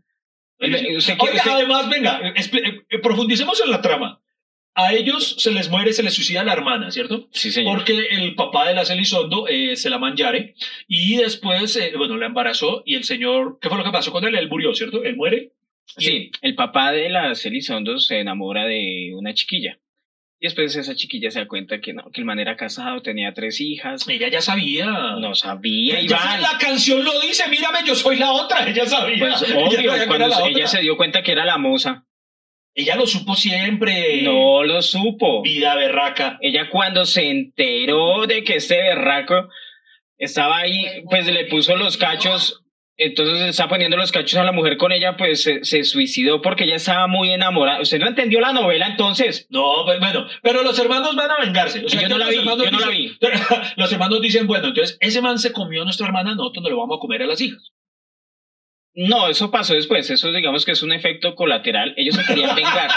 Oiga, 0.61 1.43
además, 1.45 1.89
venga, 1.89 2.21
eh, 2.23 2.83
eh, 2.89 2.99
profundicemos 2.99 3.61
en 3.61 3.71
la 3.71 3.81
trama. 3.81 4.21
A 4.73 4.93
ellos 4.93 5.35
se 5.39 5.51
les 5.51 5.69
muere, 5.69 5.91
se 5.91 6.01
les 6.01 6.13
suicida 6.13 6.43
la 6.45 6.53
hermana, 6.53 6.91
¿cierto? 6.91 7.27
Sí, 7.31 7.51
señor. 7.51 7.75
Porque 7.75 8.07
el 8.11 8.35
papá 8.35 8.67
de 8.67 8.73
la 8.73 8.85
Celizondo 8.85 9.47
eh, 9.49 9.75
se 9.75 9.89
la 9.89 9.97
manjare 9.97 10.55
y 10.87 11.17
después, 11.17 11.77
bueno, 11.97 12.15
la 12.15 12.27
embarazó 12.27 12.81
y 12.85 12.95
el 12.95 13.03
señor, 13.03 13.57
¿qué 13.61 13.67
fue 13.67 13.77
lo 13.77 13.83
que 13.83 13.91
pasó 13.91 14.13
con 14.13 14.23
él? 14.23 14.35
Él 14.35 14.47
murió, 14.47 14.73
¿cierto? 14.73 15.03
Él 15.03 15.17
muere. 15.17 15.51
Sí, 15.97 16.31
el 16.41 16.55
papá 16.55 16.93
de 16.93 17.09
la 17.09 17.35
Celizondo 17.35 17.99
se 17.99 18.19
enamora 18.19 18.65
de 18.65 19.11
una 19.13 19.33
chiquilla. 19.33 19.77
Y 20.43 20.47
después 20.47 20.75
esa 20.75 20.95
chiquilla 20.95 21.29
se 21.29 21.37
da 21.37 21.47
cuenta 21.47 21.79
que 21.81 21.93
no, 21.93 22.09
que 22.09 22.19
el 22.19 22.25
man 22.25 22.39
era 22.39 22.55
casado, 22.55 23.03
tenía 23.03 23.31
tres 23.31 23.61
hijas. 23.61 24.07
Ella 24.09 24.27
ya 24.27 24.41
sabía. 24.41 24.87
No 25.19 25.35
sabía. 25.35 25.99
Ella 25.99 26.39
la 26.41 26.57
canción 26.57 27.05
lo 27.05 27.19
dice, 27.21 27.47
mírame, 27.47 27.81
yo 27.85 27.93
soy 27.93 28.15
la 28.15 28.31
otra. 28.31 28.67
Ella 28.67 28.87
sabía. 28.87 29.19
Pues 29.19 29.43
obvio, 29.43 29.93
ella 29.93 30.07
cuando 30.07 30.47
ella 30.47 30.65
se 30.65 30.81
dio 30.81 30.97
cuenta 30.97 31.21
que 31.21 31.33
era 31.33 31.45
la 31.45 31.59
moza. 31.59 32.07
Ella 32.73 32.95
lo 32.95 33.05
supo 33.05 33.35
siempre. 33.35 34.23
No 34.23 34.63
lo 34.63 34.81
supo. 34.81 35.43
Vida 35.43 35.75
berraca. 35.75 36.39
Ella 36.41 36.71
cuando 36.71 37.05
se 37.05 37.29
enteró 37.29 38.25
de 38.25 38.43
que 38.43 38.55
este 38.55 38.81
berraco 38.81 39.47
estaba 40.17 40.57
ahí, 40.57 41.03
pues 41.07 41.27
le 41.27 41.45
puso 41.45 41.75
los 41.75 41.97
cachos, 41.97 42.60
entonces 43.03 43.49
está 43.49 43.67
poniendo 43.67 43.97
los 43.97 44.11
cachos 44.11 44.39
a 44.39 44.43
la 44.43 44.51
mujer 44.51 44.77
con 44.77 44.91
ella, 44.91 45.17
pues 45.17 45.43
se, 45.43 45.63
se 45.63 45.83
suicidó 45.83 46.41
porque 46.41 46.65
ella 46.65 46.75
estaba 46.75 47.07
muy 47.07 47.31
enamorada. 47.31 47.81
¿Usted 47.81 47.99
no 47.99 48.07
entendió 48.07 48.39
la 48.39 48.53
novela 48.53 48.87
entonces? 48.87 49.47
No, 49.49 49.83
pues, 49.85 49.99
bueno, 49.99 50.27
pero 50.43 50.63
los 50.63 50.77
hermanos 50.79 51.15
van 51.15 51.31
a 51.31 51.37
vengarse. 51.39 51.83
O 51.83 51.89
sea, 51.89 52.01
Yo 52.01 52.09
no 52.09 52.17
la 52.17 52.29
vi, 52.29 52.37
no 52.43 52.55
la 52.55 52.87
Los 53.75 53.91
hermanos 53.91 54.21
dicen, 54.21 54.47
bueno, 54.47 54.67
entonces 54.67 54.97
ese 54.99 55.21
man 55.21 55.39
se 55.39 55.51
comió 55.51 55.81
a 55.81 55.85
nuestra 55.85 56.07
hermana, 56.07 56.35
nosotros 56.35 56.63
no 56.63 56.69
le 56.69 56.75
vamos 56.75 56.97
a 56.97 56.99
comer 56.99 57.23
a 57.23 57.27
las 57.27 57.41
hijas. 57.41 57.71
No, 58.93 59.29
eso 59.29 59.51
pasó 59.51 59.73
después, 59.73 60.09
eso 60.09 60.31
digamos 60.31 60.65
que 60.65 60.73
es 60.73 60.83
un 60.83 60.91
efecto 60.91 61.33
colateral, 61.35 61.93
ellos 61.95 62.15
se 62.15 62.25
querían 62.25 62.55
vengar. 62.55 62.89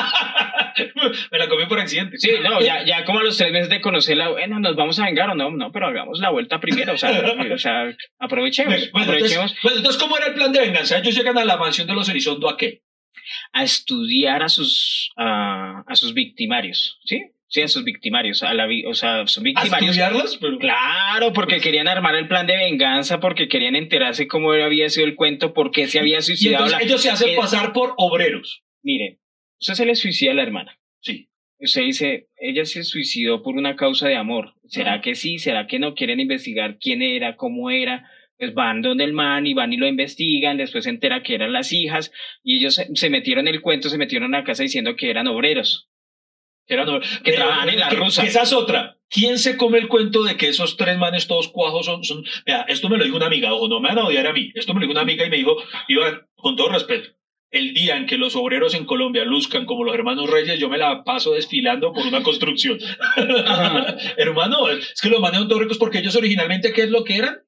Me 1.30 1.38
la 1.38 1.48
comí 1.48 1.66
por 1.66 1.78
accidente. 1.78 2.18
Sí, 2.18 2.32
no, 2.42 2.60
ya, 2.60 2.84
ya 2.84 3.04
como 3.04 3.20
a 3.20 3.22
los 3.22 3.36
tres 3.36 3.52
meses 3.52 3.68
de 3.68 3.80
conocerla, 3.80 4.30
bueno, 4.30 4.58
nos 4.58 4.74
vamos 4.74 4.98
a 4.98 5.04
vengar 5.04 5.30
o 5.30 5.34
no, 5.36 5.52
no, 5.52 5.70
pero 5.70 5.86
hagamos 5.86 6.18
la 6.18 6.30
vuelta 6.30 6.60
primero, 6.60 6.94
o 6.94 6.98
sea, 6.98 7.22
o 7.52 7.58
sea 7.58 7.94
aprovechemos, 8.18 8.74
Bueno, 8.92 9.06
aprovechemos 9.06 9.52
entonces, 9.52 9.62
bueno, 9.62 9.76
entonces, 9.78 10.02
¿cómo 10.02 10.16
era 10.16 10.26
el 10.26 10.34
plan 10.34 10.52
de 10.52 10.60
venganza? 10.60 10.98
Ellos 10.98 11.14
llegan 11.14 11.38
a 11.38 11.44
la 11.44 11.56
mansión 11.56 11.86
de 11.86 11.94
los 11.94 12.08
Elizondo 12.08 12.48
a 12.48 12.56
qué? 12.56 12.82
a 13.52 13.62
estudiar 13.62 14.42
a 14.42 14.48
sus, 14.48 15.10
a, 15.16 15.82
a 15.86 15.96
sus 15.96 16.14
victimarios, 16.14 16.98
¿sí? 17.04 17.22
Sí, 17.54 17.62
a 17.62 17.68
sus 17.68 17.84
victimarios, 17.84 18.42
a 18.42 18.52
la, 18.52 18.66
vi- 18.66 18.84
o 18.84 18.94
sea, 18.94 19.28
son 19.28 19.44
¿A 19.44 19.62
victimarios. 19.62 20.38
Pero, 20.40 20.58
Claro, 20.58 21.32
porque 21.32 21.60
querían 21.60 21.86
armar 21.86 22.16
el 22.16 22.26
plan 22.26 22.48
de 22.48 22.56
venganza, 22.56 23.20
porque 23.20 23.46
querían 23.46 23.76
enterarse 23.76 24.26
cómo 24.26 24.50
había 24.50 24.88
sido 24.88 25.06
el 25.06 25.14
cuento, 25.14 25.54
por 25.54 25.70
qué 25.70 25.86
se 25.86 26.00
había 26.00 26.18
y 26.18 26.22
suicidado 26.22 26.64
entonces 26.64 26.80
la... 26.80 26.84
ellos 26.84 27.00
se 27.00 27.10
hacen 27.10 27.28
eh, 27.28 27.36
pasar 27.36 27.72
por 27.72 27.94
obreros. 27.96 28.64
Mire, 28.82 29.20
usted 29.60 29.74
se 29.74 29.86
le 29.86 29.94
suicida 29.94 30.32
a 30.32 30.34
la 30.34 30.42
hermana. 30.42 30.80
Sí. 31.00 31.28
Usted 31.60 31.82
dice, 31.82 32.26
ella 32.38 32.64
se 32.64 32.82
suicidó 32.82 33.44
por 33.44 33.54
una 33.54 33.76
causa 33.76 34.08
de 34.08 34.16
amor. 34.16 34.54
¿Será 34.66 35.00
que 35.00 35.14
sí? 35.14 35.38
¿Será 35.38 35.68
que 35.68 35.78
no? 35.78 35.94
Quieren 35.94 36.18
investigar 36.18 36.78
quién 36.80 37.02
era, 37.02 37.36
cómo 37.36 37.70
era. 37.70 38.10
Pues 38.36 38.52
van 38.52 38.82
donde 38.82 39.04
el 39.04 39.12
man 39.12 39.46
y 39.46 39.54
van 39.54 39.72
y 39.72 39.76
lo 39.76 39.86
investigan. 39.86 40.56
Después 40.56 40.82
se 40.82 40.90
entera 40.90 41.22
que 41.22 41.36
eran 41.36 41.52
las 41.52 41.72
hijas. 41.72 42.10
Y 42.42 42.56
ellos 42.56 42.80
se, 42.92 43.10
metieron 43.10 43.46
en 43.46 43.54
el 43.54 43.60
cuento, 43.60 43.88
se 43.90 43.96
metieron 43.96 44.34
a 44.34 44.38
la 44.40 44.44
casa 44.44 44.64
diciendo 44.64 44.96
que 44.96 45.08
eran 45.08 45.28
obreros. 45.28 45.88
Eran- 46.66 47.00
Que 47.22 47.32
trabajan 47.32 47.68
en 47.68 47.78
la 47.80 47.90
rusa. 47.90 48.24
esa 48.24 48.42
es 48.42 48.52
otra. 48.52 48.96
¿Quién 49.10 49.38
se 49.38 49.56
come 49.56 49.78
el 49.78 49.86
cuento 49.88 50.24
de 50.24 50.36
que 50.36 50.48
esos 50.48 50.76
tres 50.76 50.98
manes 50.98 51.26
todos 51.28 51.48
cuajos 51.48 51.86
son, 51.86 52.02
son... 52.04 52.24
Vea, 52.46 52.62
esto 52.68 52.88
me 52.88 52.96
lo 52.98 53.04
dijo 53.04 53.16
una 53.16 53.26
amiga, 53.26 53.52
ojo, 53.52 53.68
no 53.68 53.78
me 53.80 53.88
van 53.90 53.98
a 53.98 54.06
odiar 54.06 54.26
a 54.26 54.32
mí. 54.32 54.50
Esto 54.54 54.74
me 54.74 54.80
lo 54.80 54.84
dijo 54.86 54.92
una 54.92 55.02
amiga 55.02 55.24
y 55.24 55.30
me 55.30 55.36
dijo, 55.36 55.56
Iván, 55.88 56.26
con 56.34 56.56
todo 56.56 56.70
respeto, 56.70 57.10
el 57.50 57.74
día 57.74 57.96
en 57.96 58.06
que 58.06 58.16
los 58.16 58.34
obreros 58.34 58.74
en 58.74 58.86
Colombia 58.86 59.24
luzcan 59.24 59.66
como 59.66 59.84
los 59.84 59.94
hermanos 59.94 60.28
Reyes, 60.28 60.58
yo 60.58 60.68
me 60.68 60.78
la 60.78 61.04
paso 61.04 61.32
desfilando 61.32 61.92
por 61.92 62.04
una 62.06 62.22
construcción. 62.24 62.78
Hermano, 64.16 64.68
es 64.68 65.00
que 65.00 65.10
los 65.10 65.20
manes 65.20 65.38
son 65.38 65.48
todos 65.48 65.62
ricos 65.62 65.78
porque 65.78 65.98
ellos 65.98 66.16
originalmente, 66.16 66.72
¿qué 66.72 66.82
es 66.82 66.90
lo 66.90 67.04
que 67.04 67.16
eran? 67.18 67.38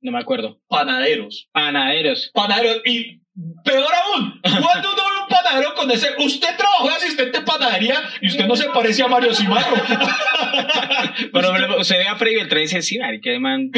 No 0.00 0.12
me 0.12 0.18
acuerdo. 0.18 0.60
Panaderos. 0.68 1.48
Panaderos. 1.52 2.30
Panaderos. 2.32 2.82
Y 2.86 3.20
peor 3.64 3.92
aún, 3.94 4.40
cuando 4.42 4.92
uno 4.92 5.02
ve 5.02 5.22
un 5.22 5.28
panadero 5.28 5.74
con 5.74 5.90
ese, 5.90 6.08
usted 6.18 6.56
trabajó 6.56 6.88
de 6.88 6.94
asistente 6.94 7.38
de 7.38 7.44
panadería 7.44 8.02
y 8.20 8.28
usted 8.28 8.46
no 8.46 8.56
se 8.56 8.68
parece 8.70 9.02
a 9.02 9.08
Mario 9.08 9.34
Cimarro. 9.34 9.76
Bueno, 11.32 11.48
pero 11.52 11.80
usted 11.80 11.98
ve 11.98 12.08
a 12.08 12.16
Freddy 12.16 12.36
Beltrán 12.36 12.60
y 12.60 12.62
dice, 12.62 12.82
sí, 12.82 12.98
el 12.98 13.40
man, 13.40 13.70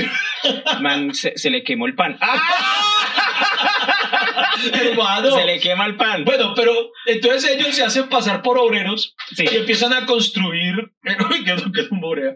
man 0.81 1.15
se, 1.15 1.37
se 1.37 1.51
le 1.51 1.63
quemó 1.63 1.87
el 1.87 1.95
pan. 1.95 2.19
Hermano. 4.73 5.31
Se 5.37 5.45
le 5.47 5.61
quema 5.61 5.87
el 5.87 5.97
pan. 5.97 6.25
Bueno, 6.25 6.53
pero 6.55 6.73
entonces 7.07 7.57
ellos 7.57 7.75
se 7.75 7.83
hacen 7.85 8.09
pasar 8.09 8.43
por 8.43 8.59
obreros 8.59 9.15
Sí. 9.35 9.45
y 9.51 9.57
empiezan 9.57 9.93
a 9.93 10.07
construir. 10.07 10.75
Uy, 11.31 11.45
¿qué 11.45 11.53
es 11.53 11.65
lo 11.65 11.73
que 11.73 11.81
es 11.83 11.91
un 11.91 12.03
obrero? 12.05 12.35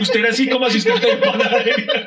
Usted 0.00 0.20
era 0.20 0.28
así 0.30 0.48
como 0.48 0.66
asistente 0.66 1.06
de 1.06 1.16
panadería. 1.16 2.06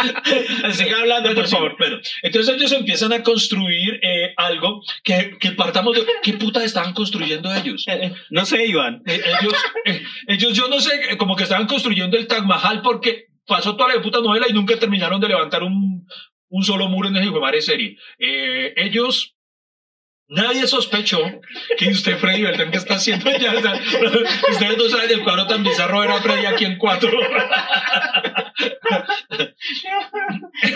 Siga 0.72 1.00
hablando, 1.00 1.28
Bueno, 1.28 1.40
por 1.42 1.46
sí, 1.48 1.54
favor. 1.54 1.76
bueno, 1.78 1.98
entonces 2.22 2.54
ellos 2.56 2.72
empiezan 2.72 3.12
a 3.12 3.22
construir 3.22 4.00
eh, 4.02 4.32
algo 4.36 4.82
que, 5.04 5.36
que 5.38 5.52
partamos 5.52 5.94
de. 5.96 6.04
¿Qué 6.22 6.32
puta 6.34 6.64
estaban 6.64 6.92
construyendo 6.94 7.52
ellos? 7.54 7.84
No 8.30 8.44
sé, 8.46 8.64
Iván. 8.66 9.02
Eh, 9.06 9.20
ellos, 9.40 9.54
eh, 9.84 10.02
ellos, 10.26 10.52
yo 10.54 10.68
no 10.68 10.80
sé, 10.80 10.90
eh, 11.10 11.16
como 11.16 11.36
que 11.36 11.42
estaban 11.42 11.66
construyendo 11.66 12.16
el 12.16 12.26
Taj 12.26 12.44
Mahal 12.44 12.80
porque 12.82 13.26
pasó 13.46 13.76
toda 13.76 13.94
la 13.94 14.00
puta 14.00 14.20
novela 14.20 14.46
y 14.48 14.52
nunca 14.52 14.78
terminaron 14.78 15.20
de 15.20 15.28
levantar 15.28 15.62
un, 15.62 15.89
un 16.50 16.62
solo 16.64 16.88
muro 16.88 17.08
en 17.08 17.16
esa 17.16 17.24
hijo 17.24 17.34
de 17.36 17.40
madre 17.40 17.62
serie. 17.62 17.96
Eh, 18.18 18.74
ellos, 18.76 19.34
nadie 20.28 20.66
sospechó 20.66 21.18
que 21.78 21.88
usted, 21.88 22.18
Freddy 22.18 22.42
Beltrán, 22.42 22.70
que 22.70 22.78
está 22.78 22.94
haciendo 22.96 23.30
ya. 23.38 23.52
o 23.54 23.60
sea, 23.62 23.72
ustedes 24.50 24.76
no 24.78 24.88
saben 24.88 25.10
el 25.10 25.22
cuadro 25.22 25.46
tan 25.46 25.64
bizarro 25.64 26.04
era 26.04 26.20
Freddy 26.20 26.46
aquí 26.46 26.64
en 26.66 26.76
cuatro. 26.78 27.10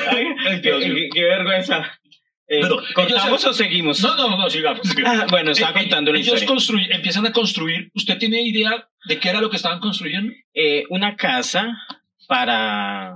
Ay, 0.09 0.61
qué, 0.63 1.09
qué 1.13 1.23
vergüenza. 1.25 1.99
Eh, 2.47 2.61
¿Cortamos 2.95 3.41
ellos- 3.41 3.45
o 3.47 3.53
seguimos? 3.55 4.01
No, 4.03 4.15
no, 4.17 4.37
no, 4.37 4.51
sigamos. 4.51 4.81
Ah, 5.05 5.27
bueno, 5.31 5.53
estaba 5.53 5.71
Eh, 5.71 5.83
contando 5.85 6.13
la 6.13 6.19
ellos 6.19 6.43
historia. 6.43 6.87
empiezan 6.95 7.27
a 7.27 7.33
construir. 7.33 7.91
¿Usted 7.95 8.19
tiene 8.19 8.43
idea 8.43 8.87
de 9.07 9.19
qué 9.19 9.31
era 9.31 9.41
lo 9.41 9.49
que 9.51 9.57
estaban 9.57 9.81
construyendo? 9.81 10.33
Eh, 10.53 10.85
una 10.91 11.17
casa 11.17 11.69
para... 12.29 13.15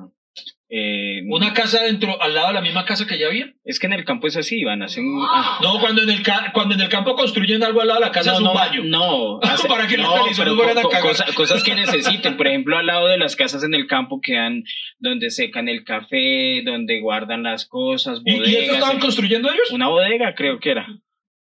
eh, 0.71 1.23
Una 1.29 1.55
casa 1.55 1.83
dentro, 1.83 2.21
al 2.23 2.35
lado 2.35 2.49
de 2.49 2.55
la 2.55 2.61
misma 2.61 2.85
casa 2.85 3.07
que 3.07 3.19
ya 3.19 3.29
había. 3.29 3.55
Es 3.65 3.79
que 3.81 3.87
en 3.87 3.95
el 3.95 4.05
campo 4.05 4.27
es 4.27 4.37
así, 4.37 4.61
Iván. 4.61 4.83
Hacen, 4.83 5.05
ah, 5.21 5.59
No, 5.63 5.81
cuando 5.81 6.03
en 6.03 6.11
el, 6.11 6.23
ca- 6.23 6.51
cuando 6.53 6.75
en 6.75 6.81
el 6.83 6.89
campo 6.89 7.15
construyen 7.17 7.63
algo 7.63 7.81
al 7.81 7.89
lado 7.89 8.01
de 8.01 8.07
la 8.07 8.13
casa 8.13 8.33
es 8.33 8.39
un 8.39 8.45
no, 8.45 8.55
baño. 8.55 8.83
no, 8.85 9.41
hace- 9.43 9.67
Para 9.69 9.87
que 9.87 9.97
los 9.97 10.07
no, 10.07 10.13
televisores 10.15 10.55
pero 10.59 10.75
no 10.75 10.83
co- 10.83 10.83
co- 10.83 10.89
cagar. 10.91 11.09
cosa- 11.09 11.27
cosas 11.35 11.65
que 11.65 11.75
necesiten. 11.75 12.37
Por 12.37 12.47
ejemplo, 12.49 12.77
al 12.77 12.87
lado 12.87 13.07
de 13.09 13.17
las 13.19 13.35
casas 13.37 13.65
en 13.65 13.75
el 13.75 13.87
campo 13.87 14.21
quedan 14.23 14.65
donde 14.99 15.31
secan 15.31 15.69
el 15.69 15.85
café, 15.85 16.63
donde 16.65 17.01
guardan 17.01 17.43
las 17.45 17.67
cosas, 17.67 18.21
¿Y, 18.25 18.31
y 18.33 18.35
eso 18.35 18.43
bodegas. 18.45 18.75
estaban 18.75 18.99
construyendo 19.01 19.49
ellos? 19.51 19.71
Una 19.71 19.89
bodega, 19.89 20.35
creo 20.35 20.61
que 20.61 20.71
era. 20.73 20.87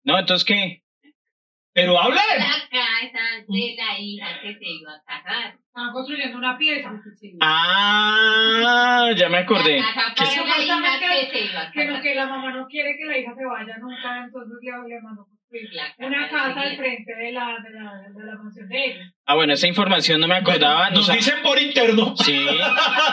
No, 0.04 0.18
entonces, 0.18 0.44
¿qué? 0.44 0.82
Pero 1.74 1.98
hablen. 2.00 2.16
La 2.38 2.68
casa 2.70 3.24
de 3.46 3.74
la 3.76 3.98
hija 3.98 4.40
que 4.42 4.54
se 4.54 4.64
iba 4.64 4.92
a 4.94 5.02
casar. 5.04 5.54
Estaban 5.66 5.92
construyendo 5.92 6.38
una 6.38 6.58
pieza. 6.58 6.90
Ah, 7.40 9.10
ya 9.16 9.28
me 9.28 9.38
acordé. 9.38 9.80
La 9.80 9.94
casa 9.94 10.14
Que 10.14 10.24
para 10.24 10.30
la 10.30 10.64
hija 10.64 10.74
supuestamente 10.74 11.06
que 11.30 11.30
se 11.38 11.44
iba 11.52 11.60
a 11.62 11.70
Que, 11.70 11.84
no, 11.84 11.90
casar. 11.92 12.02
que 12.02 12.14
la 12.14 12.26
mamá 12.26 12.52
no 12.52 12.66
quiere 12.66 12.96
que 12.96 13.04
la 13.04 13.18
hija 13.18 13.34
se 13.34 13.44
vaya 13.44 13.76
nunca, 13.78 14.24
entonces 14.24 14.58
le, 14.62 14.88
le 14.88 15.00
mandó 15.02 15.26
una 15.98 16.28
casa 16.28 16.60
al 16.60 16.76
frente 16.76 17.14
de 17.14 17.32
la, 17.32 17.56
de 17.62 17.70
la, 17.70 17.92
de 18.14 18.24
la 18.26 18.36
mansión 18.36 18.68
de 18.68 18.84
ellos. 18.84 19.06
Ah, 19.26 19.34
bueno, 19.34 19.52
esa 19.54 19.66
información 19.66 20.20
no 20.20 20.28
me 20.28 20.36
acordaba. 20.36 20.90
Nos 20.90 21.00
o 21.00 21.06
sea, 21.06 21.14
dicen 21.16 21.36
por 21.42 21.58
interno 21.60 22.14
Sí, 22.16 22.46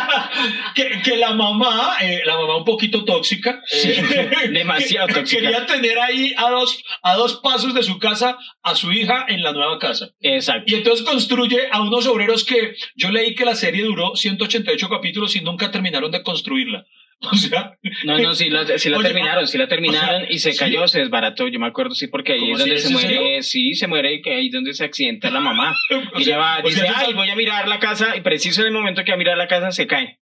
que, 0.76 1.02
que 1.02 1.18
la 1.18 1.34
mamá, 1.34 1.98
eh, 2.02 2.22
la 2.26 2.36
mamá 2.36 2.58
un 2.58 2.66
poquito 2.66 3.04
tóxica, 3.06 3.62
Sí, 3.66 3.92
eh, 3.92 4.50
demasiado 4.52 5.08
tóxica. 5.14 5.42
Quería 5.42 5.66
tener 5.66 6.00
ahí 6.00 6.34
a 6.38 6.50
dos, 6.50 6.84
a 7.02 7.16
dos 7.16 7.40
pasos 7.42 7.74
de 7.74 7.84
su 7.84 8.00
casa 8.00 8.38
a 8.64 8.76
su 8.76 8.92
hija 8.92 9.26
en 9.28 9.42
la 9.44 9.54
nueva 9.54 9.80
casa. 9.80 10.10
exacto. 10.22 10.64
Y 10.68 10.76
entonces 10.76 11.06
construye 11.06 11.68
a 11.72 11.82
unos 11.82 12.08
obreros 12.08 12.44
que 12.44 12.76
yo 12.96 13.12
leí 13.12 13.36
que 13.36 13.46
la 13.46 13.56
serie 13.56 13.84
duró 13.84 14.16
188 14.16 14.90
capítulos 14.90 15.36
y 15.36 15.42
nunca 15.42 15.72
terminaron 15.72 16.12
de 16.12 16.24
construirla. 16.24 16.86
O 17.32 17.36
sea, 17.36 17.78
No, 18.04 18.18
no, 18.20 18.36
sí 18.36 18.50
la, 18.50 18.66
sí 18.78 18.90
la 18.90 18.98
Oye, 18.98 19.08
terminaron, 19.08 19.48
sí 19.48 19.58
la 19.58 19.68
terminaron 19.68 20.24
o 20.24 20.26
sea, 20.26 20.32
y 20.32 20.40
se 20.40 20.52
¿sí? 20.52 20.60
cayó, 20.60 20.88
se 20.88 21.00
desbarató. 21.00 21.48
Yo 21.48 21.60
me 21.60 21.68
acuerdo, 21.68 21.96
sí, 21.96 22.08
porque 22.08 22.34
ahí 22.34 22.40
¿Cómo 22.42 22.54
es 22.54 22.60
donde 22.60 22.78
se 22.78 22.88
¿Es 22.88 22.94
en 22.94 22.94
muere, 22.94 23.42
sí, 23.44 23.74
se 23.74 23.88
muere 23.88 24.14
y 24.14 24.22
que 24.22 24.34
ahí 24.36 24.48
es 24.48 24.54
donde 24.54 24.74
se 24.74 24.84
accidenta 24.84 25.32
la 25.32 25.40
mamá. 25.40 25.74
o 26.14 26.20
Y 26.20 26.24
sea, 26.26 26.36
ella 26.36 26.44
va, 26.44 26.62
dice, 26.62 26.88
ay, 26.94 27.14
voy 27.14 27.30
a 27.30 27.36
mirar 27.36 27.68
la 27.68 27.80
casa, 27.80 28.16
y 28.16 28.22
preciso 28.22 28.62
en 28.62 28.68
el 28.68 28.74
momento 28.74 29.04
que 29.04 29.12
va 29.12 29.16
a 29.16 29.18
mirar 29.18 29.38
la 29.38 29.48
casa 29.48 29.72
se 29.72 29.88
cae. 29.88 30.20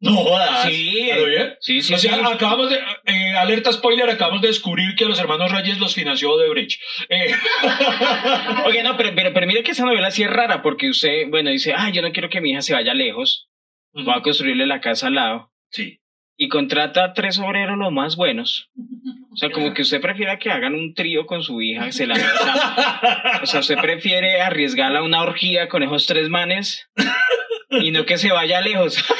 no 0.00 0.12
jodas. 0.16 0.64
Sí, 0.68 1.08
¿Pero 1.10 1.26
bien? 1.26 1.54
Sí, 1.60 1.80
sí, 1.80 1.94
o 1.94 1.98
sea, 1.98 2.14
sí. 2.14 2.20
acabamos 2.24 2.70
de, 2.70 2.78
eh, 3.06 3.36
alerta 3.36 3.72
spoiler, 3.72 4.10
acabamos 4.10 4.42
de 4.42 4.48
descubrir 4.48 4.94
que 4.96 5.04
los 5.06 5.18
hermanos 5.20 5.52
Reyes 5.52 5.78
los 5.78 5.94
financió 5.94 6.32
Odebrecht. 6.32 6.80
Eh, 7.08 7.32
Oye, 8.66 8.82
no, 8.82 8.96
pero, 8.96 9.14
pero, 9.14 9.32
pero 9.32 9.46
mire 9.46 9.62
que 9.62 9.70
esa 9.72 9.84
novela 9.84 10.10
sí 10.10 10.22
es 10.22 10.30
rara, 10.30 10.60
porque 10.62 10.88
usted, 10.90 11.28
bueno, 11.28 11.50
dice, 11.50 11.72
ay, 11.76 11.92
yo 11.92 12.02
no 12.02 12.12
quiero 12.12 12.28
que 12.28 12.40
mi 12.40 12.50
hija 12.50 12.62
se 12.62 12.74
vaya 12.74 12.94
lejos, 12.94 13.48
voy 13.92 14.12
a 14.14 14.22
construirle 14.22 14.66
la 14.66 14.80
casa 14.80 15.06
al 15.06 15.14
lado. 15.14 15.52
sí. 15.70 15.99
Y 16.42 16.48
contrata 16.48 17.04
a 17.04 17.12
tres 17.12 17.38
obreros 17.38 17.76
los 17.76 17.92
más 17.92 18.16
buenos. 18.16 18.70
O 19.30 19.36
sea, 19.36 19.50
como 19.50 19.74
que 19.74 19.82
usted 19.82 20.00
prefiera 20.00 20.38
que 20.38 20.50
hagan 20.50 20.74
un 20.74 20.94
trío 20.94 21.26
con 21.26 21.42
su 21.42 21.60
hija, 21.60 21.84
que 21.84 21.92
se 21.92 22.06
la 22.06 22.14
sea, 22.14 23.40
o 23.42 23.46
sea, 23.46 23.60
usted 23.60 23.76
prefiere 23.76 24.40
arriesgarla 24.40 25.00
a 25.00 25.02
una 25.02 25.22
orgía 25.22 25.68
con 25.68 25.82
esos 25.82 26.06
tres 26.06 26.30
manes 26.30 26.88
y 27.82 27.90
no 27.90 28.06
que 28.06 28.16
se 28.16 28.32
vaya 28.32 28.62
lejos. 28.62 29.04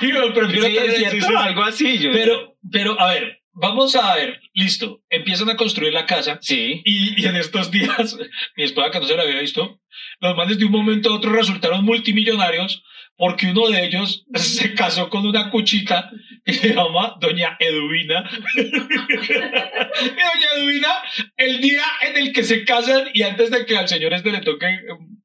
Sí, 0.00 0.12
yo 0.12 0.34
prefiero 0.34 0.66
Sí, 0.66 0.76
es 0.76 0.96
cierto, 0.96 1.26
sí, 1.26 1.34
algo 1.34 1.62
así. 1.62 1.98
Yo, 1.98 2.12
Pero, 2.12 2.56
pero, 2.70 3.00
a 3.00 3.14
ver, 3.14 3.42
vamos 3.52 3.96
a 3.96 4.14
ver, 4.14 4.40
listo, 4.52 5.02
empiezan 5.08 5.48
a 5.48 5.56
construir 5.56 5.94
la 5.94 6.04
casa 6.04 6.38
sí. 6.42 6.82
y, 6.84 7.20
y 7.20 7.26
en 7.26 7.36
estos 7.36 7.70
días, 7.70 8.18
mi 8.56 8.64
esposa 8.64 8.90
que 8.90 9.00
no 9.00 9.06
se 9.06 9.16
la 9.16 9.22
había 9.22 9.40
visto, 9.40 9.80
los 10.20 10.36
manes 10.36 10.58
de 10.58 10.66
un 10.66 10.72
momento 10.72 11.10
a 11.10 11.16
otro 11.16 11.32
resultaron 11.32 11.84
multimillonarios 11.84 12.84
porque 13.16 13.46
uno 13.46 13.68
de 13.68 13.84
ellos 13.84 14.24
se 14.34 14.74
casó 14.74 15.08
con 15.08 15.26
una 15.26 15.50
cuchita 15.50 16.10
que 16.44 16.52
se 16.52 16.74
llama 16.74 17.16
Doña 17.20 17.56
Edwina. 17.58 18.28
y 18.56 18.70
Doña 18.70 20.48
Edwina, 20.56 20.88
el 21.36 21.60
día 21.60 21.84
en 22.02 22.16
el 22.16 22.32
que 22.32 22.42
se 22.42 22.64
casan 22.64 23.08
y 23.12 23.22
antes 23.22 23.50
de 23.50 23.64
que 23.66 23.76
al 23.76 23.88
señor 23.88 24.12
este 24.12 24.30
le 24.30 24.40
toque, 24.40 24.66
eh, 24.66 24.80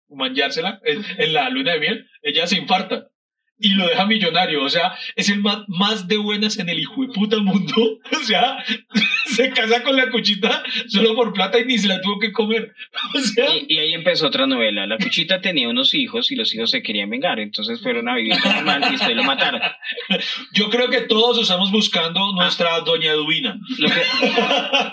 manjársela 0.10 0.80
en, 0.84 1.04
en 1.18 1.34
la 1.34 1.50
luna 1.50 1.74
de 1.74 1.80
miel, 1.80 2.10
ella 2.22 2.48
se 2.48 2.58
infarta 2.58 3.10
y 3.60 3.70
lo 3.70 3.88
deja 3.88 4.06
millonario. 4.06 4.64
O 4.64 4.70
sea, 4.70 4.96
es 5.16 5.30
el 5.30 5.40
más, 5.40 5.60
más 5.68 6.08
de 6.08 6.18
buenas 6.18 6.58
en 6.58 6.70
el 6.70 6.80
hijo 6.80 7.02
de 7.02 7.14
puta 7.14 7.38
mundo. 7.40 8.00
O 8.20 8.24
sea, 8.32 8.64
se 9.26 9.50
casa 9.52 9.82
con 9.82 9.96
la 9.96 10.10
cuchita 10.12 10.64
solo 10.88 11.16
por 11.16 11.34
plata 11.34 11.60
y 11.60 11.66
ni 11.66 11.78
se 11.78 11.88
la 11.88 12.02
tuvo 12.02 12.20
que 12.20 12.32
comer. 12.32 12.74
O 13.16 13.20
sea, 13.20 13.46
Y, 13.56 13.76
y 13.76 13.80
ahí 13.80 13.94
empezó 13.94 14.28
otra 14.28 14.46
novela. 14.46 14.86
La 14.86 14.98
cuchita 14.98 15.42
tenía 15.42 15.70
unos 15.70 15.94
hijos 15.94 16.32
y 16.32 16.36
los 16.36 16.54
hijos 16.54 16.72
se 16.72 16.84
querían 16.84 17.10
vengar, 17.10 17.40
entonces 17.40 17.82
fueron 17.82 18.08
a 18.10 18.16
vivir 18.16 18.40
con 18.40 18.56
el 18.56 18.66
man 18.66 18.84
y 18.88 18.92
después 18.92 19.16
lo 19.16 19.24
mataron. 19.24 19.62
yo 20.54 20.70
creo 20.70 20.90
que 20.90 21.02
todos 21.02 21.40
estamos 21.40 21.72
buscando 21.72 22.34
nuestra 22.34 22.80
doña 22.82 23.14
Dubina. 23.14 23.60
Lo 23.78 23.90
que, 23.90 24.02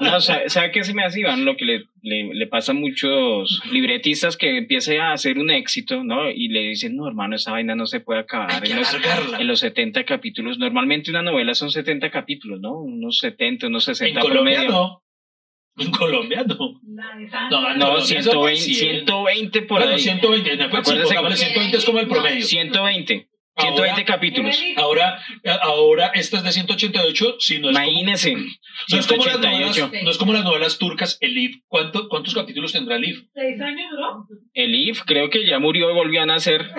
no, 0.01 0.21
¿sabe, 0.21 0.49
sabe 0.49 0.71
qué 0.71 0.85
se 0.85 0.95
me 0.95 1.05
hace, 1.05 1.21
Iván? 1.21 1.45
Lo 1.45 1.57
que 1.57 1.65
le, 1.65 1.85
le, 2.07 2.33
le 2.35 2.47
pasa 2.47 2.71
a 2.73 2.75
muchos 2.75 3.61
libretistas 3.73 4.37
que 4.37 4.59
empieza 4.59 4.93
a 5.03 5.13
hacer 5.13 5.39
un 5.39 5.51
éxito, 5.51 6.05
¿no? 6.05 6.31
Y 6.31 6.49
le 6.49 6.61
dicen, 6.69 6.95
no, 6.97 7.09
hermano, 7.09 7.35
esa 7.37 7.51
vaina 7.51 7.75
no 7.75 7.87
se 7.87 7.99
puede 8.01 8.21
acabar. 8.21 8.65
En, 8.65 8.77
los, 8.77 8.89
alargarla. 8.95 9.39
en 9.41 9.47
los 9.49 9.59
70 9.61 10.05
capítulos. 10.05 10.59
Normalmente 10.59 11.11
una 11.11 11.23
novela 11.23 11.55
son 11.55 11.71
70 11.71 12.11
capítulos, 12.11 12.61
¿no? 12.61 12.81
Unos 12.81 13.19
70, 13.19 13.67
unos 13.67 13.89
En 13.89 13.95
60 13.97 14.21
Colombia 14.21 14.59
promedio. 14.61 14.71
no. 14.73 15.03
En 15.79 15.91
Colombia 15.91 16.45
no. 16.47 16.81
La 16.87 17.17
de 17.19 17.27
No, 17.51 17.61
no, 17.61 17.75
No, 17.77 17.87
Colombia 17.91 18.19
eso 18.21 18.33
fue 18.41 18.57
120, 18.57 18.57
100. 18.57 18.91
120 19.07 19.63
por 19.63 19.79
Bueno, 19.81 19.93
ahí. 19.95 19.99
120. 20.01 20.57
no, 20.57 20.71
pues, 20.71 20.87
sí, 20.87 20.93
Acuérdese 20.93 21.15
pongámosle 21.15 21.37
que- 21.37 21.45
120 21.53 21.77
es 21.77 21.85
como 21.85 21.99
el 21.99 22.07
promedio. 22.09 22.43
120. 22.45 23.29
Ahora- 23.57 23.75
120 23.95 24.05
capítulos. 24.05 24.63
Ahora, 24.77 25.19
ahora 25.63 26.11
esta 26.15 26.37
es 26.39 26.43
de 26.45 26.53
188, 26.53 27.37
si 27.41 27.59
no 27.59 27.71
es 27.71 27.77
como, 27.77 27.89
Imagínese. 27.89 28.35
no 28.35 28.99
es 28.99 29.07
como 29.07 29.25
las 29.25 29.37
188. 29.39 29.87
novelas, 29.87 30.05
no 30.05 30.11
es 30.11 30.19
como 30.19 30.33
las 30.35 30.45
novelas 30.45 30.79
turcas, 30.79 31.17
el 31.21 31.39
IF. 31.39 31.57
¿Cuánto, 31.67 32.09
¿Cuántos 32.09 32.35
capítulos 32.35 32.73
tendrá 32.73 32.97
el 32.97 33.05
IF? 33.05 33.25
¿Seis 33.35 33.61
años 33.61 33.91
duró? 33.91 34.27
El 34.53 34.75
IF 34.75 35.03
creo 35.07 35.31
que 35.31 35.47
ya 35.47 35.59
murió 35.59 35.91
y 35.91 35.95
volvió 35.95 36.23
a 36.23 36.27
nacer. 36.27 36.71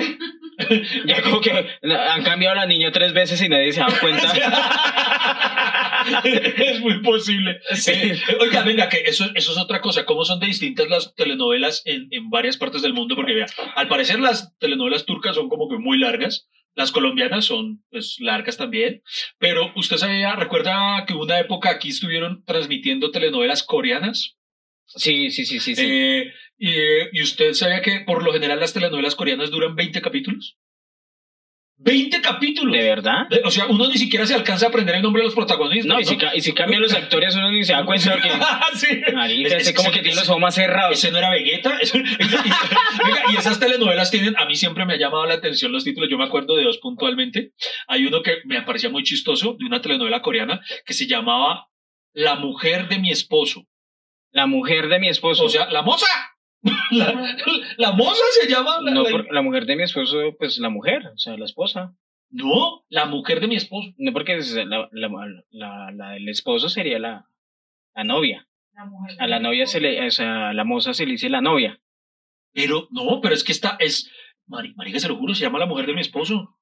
ya 1.06 1.22
como 1.24 1.42
que 1.42 1.52
han 1.52 2.24
cambiado 2.24 2.54
a 2.58 2.62
la 2.62 2.68
niña 2.68 2.92
tres 2.92 3.13
veces 3.13 3.42
y 3.42 3.50
nadie 3.50 3.72
se 3.74 3.80
da 3.80 3.88
cuenta. 4.00 4.32
es 6.24 6.80
muy 6.80 7.02
posible. 7.02 7.60
Sí. 7.74 7.92
Eh, 7.92 8.20
oiga, 8.40 8.63
venga, 8.63 8.90
que 8.90 8.98
eso, 9.06 9.26
eso 9.36 9.52
es 9.52 9.58
otra 9.58 9.82
cosa. 9.82 10.06
¿Cómo 10.06 10.26
son 10.26 10.40
de 10.40 10.48
distintas 10.48 10.88
las 10.90 11.16
telenovelas 11.16 11.82
en, 11.86 12.08
en 12.12 12.30
varias 12.30 12.58
partes 12.58 12.82
del 12.82 12.94
mundo? 12.94 13.16
Porque 13.16 13.34
vea, 13.34 13.46
al 13.76 13.88
parecer 13.88 14.20
las 14.20 14.56
telenovelas 14.60 15.06
turcas 15.06 15.36
son 15.36 15.50
como 15.50 15.70
que 15.70 15.78
muy 15.78 15.98
largas. 15.98 16.48
Las 16.78 16.92
colombianas 16.92 17.46
son 17.46 17.84
pues, 17.90 18.18
largas 18.20 18.56
también. 18.56 19.02
Pero 19.40 19.74
usted 19.76 19.98
sabía, 19.98 20.36
recuerda 20.36 21.06
que 21.08 21.16
una 21.16 21.40
época 21.40 21.72
aquí 21.72 21.90
estuvieron 21.90 22.46
transmitiendo 22.46 23.10
telenovelas 23.10 23.63
coreanas. 23.63 24.38
Sí, 24.86 25.32
sí, 25.32 25.46
sí, 25.46 25.60
sí. 25.60 25.76
sí. 25.76 25.84
Eh, 25.84 26.32
y, 26.56 27.18
y 27.18 27.22
usted 27.24 27.54
sabía 27.54 27.82
que 27.82 28.02
por 28.02 28.24
lo 28.24 28.32
general 28.32 28.60
las 28.60 28.74
telenovelas 28.74 29.16
coreanas 29.16 29.50
duran 29.50 29.76
20 29.76 30.02
capítulos. 30.02 30.60
20 31.80 32.22
capítulos. 32.22 32.74
¿De 32.76 32.84
verdad? 32.84 33.28
De- 33.30 33.42
O 33.46 33.52
sea, 33.52 33.68
uno 33.68 33.88
ni 33.88 33.98
siquiera 33.98 34.26
se 34.26 34.34
alcanza 34.34 34.66
a 34.66 34.70
aprender 34.70 34.96
el 34.96 35.02
nombre 35.04 35.22
de 35.22 35.26
los 35.28 35.36
protagonistas. 35.36 35.86
No, 35.86 36.00
y 36.00 36.06
si, 36.06 36.18
ca- 36.18 36.36
y 36.36 36.42
si 36.42 36.54
cambian 36.54 36.82
los 36.82 36.94
actores 36.94 37.36
uno 37.36 37.52
ni 37.52 37.63
se 37.63 37.74
da 37.74 37.86
cuenta 37.86 38.16
de 38.16 38.22
que... 38.22 38.30
sí. 38.76 39.02
Marica, 39.13 39.58
Es- 39.58 39.74
como 39.74 39.90
ese- 39.90 39.98
que 39.98 40.04
tiene 40.04 40.16
los 40.20 40.28
ojos 40.30 40.42
más 40.42 40.56
cerrados. 40.56 40.98
Ese 40.98 41.12
no 41.12 41.20
era 41.20 41.30
Vegeta. 41.30 41.78
Eso- 41.82 41.98
Venga, 42.00 43.22
y 43.32 43.36
esas 43.38 43.60
telenovelas 43.60 44.10
tienen, 44.10 44.36
a 44.38 44.46
mí 44.46 44.56
siempre 44.56 44.86
me 44.86 44.94
ha 44.94 44.98
llamado 44.98 45.26
la 45.28 45.36
atención 45.36 45.72
los 45.72 45.84
títulos, 45.84 46.10
yo 46.10 46.18
me 46.18 46.26
acuerdo 46.26 46.56
de 46.56 46.63
dos 46.63 46.80
puntualmente. 46.80 47.52
Hay 47.88 48.06
uno 48.08 48.22
que 48.24 48.38
me 48.46 48.62
parecía 48.63 48.90
muy 48.90 49.04
chistoso, 49.04 49.56
de 49.60 49.66
una 49.66 49.82
telenovela 49.82 50.22
coreana, 50.22 50.62
que 50.86 50.94
se 50.94 51.06
llamaba 51.08 51.68
La 52.13 52.36
mujer 52.36 52.88
de 52.90 52.98
mi 53.00 53.12
esposo. 53.12 53.66
La 54.32 54.48
mujer 54.48 54.88
de 54.90 55.00
mi 55.00 55.10
esposo. 55.10 55.46
O 55.46 55.50
sea, 55.50 55.68
la 55.70 55.84
moza. 55.84 56.08
La, 56.92 57.36
la 57.78 57.92
moza 57.92 58.24
se 58.42 58.50
llama. 58.50 58.80
La, 58.82 58.92
no, 58.92 59.04
la- 59.04 59.10
por- 59.12 59.34
la 59.34 59.42
mujer 59.42 59.66
de 59.66 59.76
mi 59.76 59.84
esposo, 59.84 60.18
pues 60.38 60.58
la 60.60 60.70
mujer, 60.70 61.08
o 61.14 61.18
sea, 61.18 61.38
la 61.38 61.46
esposa. 61.46 61.96
no, 62.30 62.84
la 62.90 63.06
mujer 63.06 63.40
de 63.40 63.48
mi 63.48 63.56
esposo. 63.56 63.90
No 63.98 64.12
porque 64.14 64.36
es 64.38 64.54
la, 64.56 64.90
la, 64.92 65.10
la, 65.52 65.92
la 65.92 66.10
del 66.12 66.28
esposo 66.30 66.70
sería 66.70 67.00
la, 67.00 67.26
la 67.96 68.04
novia. 68.04 68.48
La 68.74 68.86
mujer. 68.86 69.16
A 69.20 69.28
la 69.28 69.40
novia 69.40 69.66
se 69.66 69.80
le, 69.80 70.06
o 70.06 70.12
sea, 70.12 70.50
a 70.50 70.54
la 70.54 70.64
moza 70.64 70.94
se 70.94 71.06
le 71.06 71.14
dice 71.14 71.30
la 71.30 71.42
novia. 71.42 71.80
Pero 72.54 72.88
no, 72.92 73.20
pero 73.22 73.34
es 73.34 73.44
que 73.44 73.52
esta 73.52 73.76
es. 73.80 74.12
Mari- 74.48 74.74
Marica, 74.76 75.00
se 75.00 75.08
lo 75.10 75.16
juro, 75.18 75.34
se 75.36 75.44
llama 75.44 75.60
la 75.60 75.66
mujer 75.66 75.86
de 75.88 75.94
mi 75.94 76.02
esposo. 76.02 76.58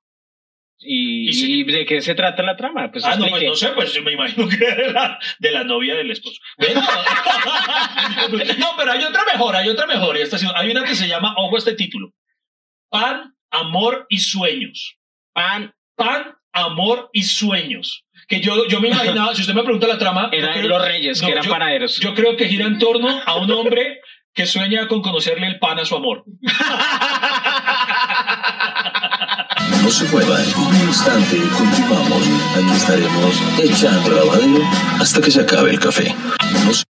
¿Y, 0.79 1.29
Y 1.29 1.33
si- 1.33 1.59
y 1.59 1.63
de 1.63 1.85
qué 1.85 2.01
se 2.01 2.15
trata 2.15 2.43
la 2.43 2.55
trama? 2.57 2.91
Pues 2.91 3.05
ah, 3.05 3.15
no, 3.15 3.27
pues 3.27 3.43
no 3.43 3.55
sé, 3.55 3.69
pues 3.69 3.93
yo 3.93 4.03
me 4.03 4.11
imagino 4.11 4.47
que 4.47 4.57
de 4.57 4.91
la, 4.91 5.17
de 5.39 5.51
la 5.51 5.63
novia 5.63 5.95
del 5.95 6.11
esposo. 6.11 6.37
Bueno. 6.57 6.81
no, 8.59 8.67
pero 8.77 8.91
hay 8.91 9.03
otra 9.03 9.23
mejor, 9.31 9.55
hay 9.55 9.69
otra 9.69 9.87
mejor. 9.87 10.17
esta 10.17 10.37
hay 10.55 10.69
una 10.71 10.83
que 10.83 10.95
se 10.95 11.07
llama, 11.07 11.33
ojo 11.37 11.57
este 11.57 11.73
título: 11.75 12.11
Pan, 12.89 13.33
Amor 13.51 14.05
y 14.09 14.19
Sueños. 14.19 14.97
Pan 15.33 15.73
Pan, 15.95 16.35
Amor 16.51 17.09
y 17.13 17.23
Sueños. 17.23 18.03
Que 18.27 18.41
yo, 18.41 18.67
yo 18.67 18.79
me 18.81 18.89
imaginaba, 18.89 19.33
si 19.35 19.41
usted 19.41 19.53
me 19.53 19.63
pregunta 19.63 19.87
la 19.87 19.97
trama. 19.97 20.29
eran 20.31 20.53
creo- 20.53 20.67
los 20.67 20.85
reyes, 20.85 21.21
no, 21.21 21.27
que 21.27 21.31
eran 21.33 21.45
yo- 21.45 21.51
panaderos. 21.51 21.99
Yo 21.99 22.13
creo 22.13 22.35
que 22.35 22.47
gira 22.47 22.65
en 22.65 22.79
torno 22.79 23.21
a 23.25 23.35
un 23.35 23.49
hombre 23.51 24.01
que 24.33 24.45
sueña 24.45 24.87
con 24.89 25.01
conocerle 25.01 25.47
el 25.47 25.59
pan 25.59 25.79
a 25.79 25.85
su 25.85 25.95
amor. 25.95 26.25
No 29.85 29.91
se 29.91 30.05
muevan. 30.11 30.41
Un 30.57 30.87
instante, 30.87 31.37
continuamos. 31.55 32.27
Aquí 32.57 32.75
estaremos 32.75 33.59
echando 33.63 34.15
lavadero 34.15 34.63
hasta 34.99 35.21
que 35.21 35.29
se 35.29 35.41
acabe 35.41 35.69
el 35.69 35.79
café. 35.79 36.05
No 36.65 36.73
se 36.73 36.85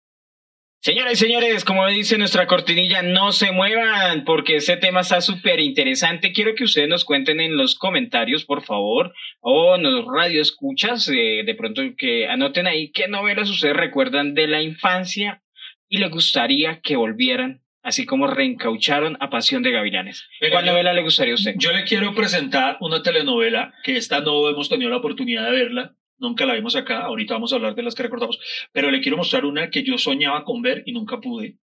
Señoras 0.82 1.14
y 1.14 1.16
señores, 1.16 1.64
como 1.64 1.86
dice 1.86 2.18
nuestra 2.18 2.46
cortinilla, 2.46 3.00
no 3.00 3.32
se 3.32 3.50
muevan 3.50 4.24
porque 4.26 4.56
este 4.56 4.76
tema 4.76 5.00
está 5.00 5.22
súper 5.22 5.58
interesante. 5.60 6.32
Quiero 6.32 6.54
que 6.54 6.64
ustedes 6.64 6.86
nos 6.86 7.06
cuenten 7.06 7.40
en 7.40 7.56
los 7.56 7.76
comentarios, 7.76 8.44
por 8.44 8.62
favor, 8.62 9.14
o 9.40 9.76
en 9.76 9.84
los 9.84 10.04
radioescuchas, 10.04 11.08
eh, 11.08 11.44
de 11.46 11.54
pronto 11.54 11.80
que 11.96 12.28
anoten 12.28 12.66
ahí 12.66 12.92
qué 12.92 13.08
novelas 13.08 13.48
ustedes 13.48 13.74
recuerdan 13.74 14.34
de 14.34 14.48
la 14.48 14.60
infancia 14.60 15.42
y 15.88 15.96
les 15.96 16.10
gustaría 16.10 16.80
que 16.82 16.96
volvieran, 16.96 17.61
así 17.82 18.06
como 18.06 18.26
reencaucharon 18.26 19.16
a 19.20 19.30
Pasión 19.30 19.62
de 19.62 19.70
Gavilanes. 19.72 20.28
Venga, 20.40 20.54
¿Cuál 20.56 20.64
yo- 20.66 20.72
novela 20.72 20.92
le 20.92 21.02
gustaría 21.02 21.32
a 21.32 21.36
usted? 21.36 21.54
Yo 21.56 21.72
le 21.72 21.84
quiero 21.84 22.14
presentar 22.14 22.76
una 22.80 23.02
telenovela 23.02 23.74
que 23.82 23.96
esta 23.96 24.20
no 24.20 24.48
hemos 24.48 24.68
tenido 24.68 24.90
la 24.90 24.96
oportunidad 24.98 25.44
de 25.44 25.50
verla, 25.52 25.94
nunca 26.18 26.46
la 26.46 26.54
vimos 26.54 26.76
acá, 26.76 27.00
ahorita 27.02 27.34
vamos 27.34 27.52
a 27.52 27.56
hablar 27.56 27.74
de 27.74 27.82
las 27.82 27.94
que 27.94 28.04
recordamos, 28.04 28.38
pero 28.72 28.90
le 28.90 29.00
quiero 29.00 29.16
mostrar 29.16 29.44
una 29.44 29.70
que 29.70 29.82
yo 29.82 29.98
soñaba 29.98 30.44
con 30.44 30.62
ver 30.62 30.82
y 30.86 30.92
nunca 30.92 31.20
pude. 31.20 31.56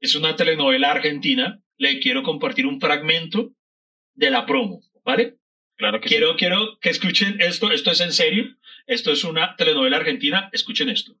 Es 0.00 0.16
una 0.16 0.34
telenovela 0.34 0.90
argentina, 0.90 1.60
le 1.78 2.00
quiero 2.00 2.22
compartir 2.24 2.66
un 2.66 2.80
fragmento 2.80 3.50
de 4.14 4.30
la 4.30 4.44
promo, 4.46 4.80
¿vale? 5.04 5.36
Claro 5.76 6.00
que 6.00 6.08
sí. 6.08 6.14
Quiero, 6.16 6.36
quiero 6.36 6.78
que 6.80 6.90
escuchen 6.90 7.40
esto, 7.40 7.70
esto 7.70 7.90
es 7.92 8.00
en 8.00 8.12
serio, 8.12 8.44
esto 8.86 9.12
es 9.12 9.22
una 9.24 9.54
telenovela 9.56 9.96
argentina, 9.98 10.48
escuchen 10.52 10.88
esto. 10.88 11.14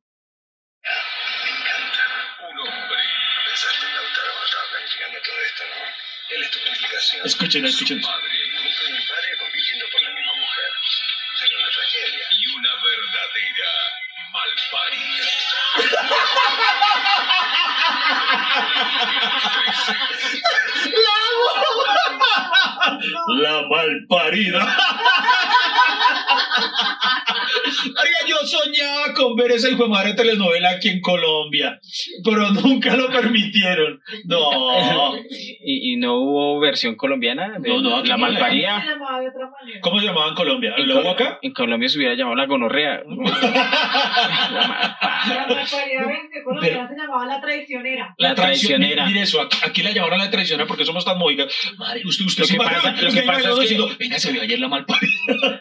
Él 6.34 6.42
es 6.42 6.50
tu 6.50 6.58
complicación. 6.60 7.26
Escuchen, 7.26 7.66
escuchen 7.66 7.98
esto. 7.98 8.10
Madre, 8.10 8.28
mi 8.30 8.68
hijo 8.70 8.84
y 8.88 8.92
mi 8.92 9.06
padre 9.06 9.36
compitiendo 9.38 9.84
por 9.90 10.00
la 10.02 10.10
misma 10.10 10.32
mujer. 10.32 10.70
Sería 11.38 11.58
una 11.58 11.70
tragedia. 11.70 12.26
Y 12.30 12.46
una 12.56 12.70
verdadera 12.82 13.70
malparida. 14.32 15.26
La 23.42 23.62
malparida. 23.68 24.76
Oiga, 27.64 28.18
yo 28.28 28.36
soñaba 28.46 29.12
con 29.14 29.36
ver 29.36 29.52
esa 29.52 29.70
hijo 29.70 29.84
de 29.84 29.88
madre 29.90 30.14
telenovela 30.14 30.70
aquí 30.70 30.88
en 30.88 31.00
Colombia, 31.00 31.78
pero 32.24 32.50
nunca 32.50 32.96
lo 32.96 33.08
permitieron. 33.10 34.00
No. 34.24 35.14
¿Y, 35.64 35.92
y 35.92 35.96
no 35.96 36.16
hubo 36.16 36.60
versión 36.60 36.96
colombiana 36.96 37.58
de 37.58 37.68
No, 37.68 37.80
no, 37.80 37.96
aquí 37.98 38.08
La 38.08 38.16
no 38.16 38.26
la- 38.26 38.32
Se 38.34 38.40
Malparida? 38.40 38.84
llamaba 38.84 39.20
de 39.20 39.28
otra 39.28 39.50
manera. 39.50 39.80
¿Cómo 39.80 40.00
se 40.00 40.06
llamaba 40.06 40.28
en 40.28 40.34
Colombia? 40.34 40.74
En 40.76 40.88
¿Lo 40.88 41.00
hubo 41.00 41.10
acá? 41.10 41.38
En 41.42 41.52
Colombia 41.52 41.88
se 41.88 41.98
hubiera 41.98 42.14
llamado 42.14 42.36
La 42.36 42.46
Gonorrea. 42.46 43.02
La 43.06 44.66
Malparida. 44.68 46.02
La 46.02 46.28
que 46.32 46.42
colombiana 46.44 46.88
se 46.88 46.96
llamaba 46.96 47.26
la 47.26 47.40
traicionera. 47.40 48.14
La 48.18 48.34
traicionera. 48.34 49.06
Mire 49.06 49.22
eso, 49.22 49.40
aquí, 49.40 49.56
aquí 49.64 49.82
la 49.82 49.92
llamaron 49.92 50.18
la 50.18 50.30
traicionera 50.30 50.66
porque 50.66 50.84
somos 50.84 51.04
tan 51.04 51.18
módicas. 51.18 51.52
Madre, 51.78 52.02
usted, 52.04 52.24
usted 52.24 52.42
Lo 52.42 52.46
se 52.46 52.52
que 52.54 52.58
pasa- 52.58 52.90
lo 52.92 53.12
que 53.12 53.22
pasa 53.22 53.48
es 53.50 53.54
que- 53.54 53.60
diciendo, 53.60 53.88
venga, 53.98 54.18
se 54.18 54.32
vio 54.32 54.42
ayer 54.42 54.58
la 54.58 54.68
malparida. 54.68 55.12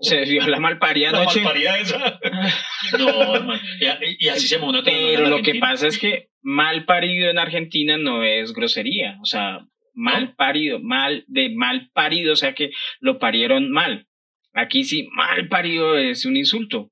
Se 0.00 0.20
vio 0.24 0.46
la 0.46 0.58
malparida 0.60 0.85
La 0.94 1.20
anoche. 1.20 1.40
malparida 1.40 1.78
esa. 1.78 2.20
No, 2.98 3.34
hermano. 3.34 3.60
Y, 3.80 4.26
y 4.26 4.28
así 4.28 4.46
se 4.46 4.58
telenovela 4.58 4.84
Pero 4.84 5.28
lo 5.28 5.42
que 5.42 5.56
pasa 5.56 5.88
es 5.88 5.98
que 5.98 6.28
mal 6.42 6.84
parido 6.84 7.30
en 7.30 7.38
Argentina 7.38 7.98
no 7.98 8.22
es 8.22 8.52
grosería. 8.52 9.18
O 9.20 9.24
sea, 9.24 9.66
mal 9.94 10.34
parido, 10.36 10.78
mal 10.78 11.24
de 11.26 11.50
mal 11.50 11.90
parido, 11.92 12.32
o 12.32 12.36
sea 12.36 12.54
que 12.54 12.70
lo 13.00 13.18
parieron 13.18 13.70
mal. 13.70 14.06
Aquí 14.52 14.84
sí, 14.84 15.08
mal 15.12 15.48
parido 15.48 15.98
es 15.98 16.24
un 16.24 16.36
insulto. 16.36 16.90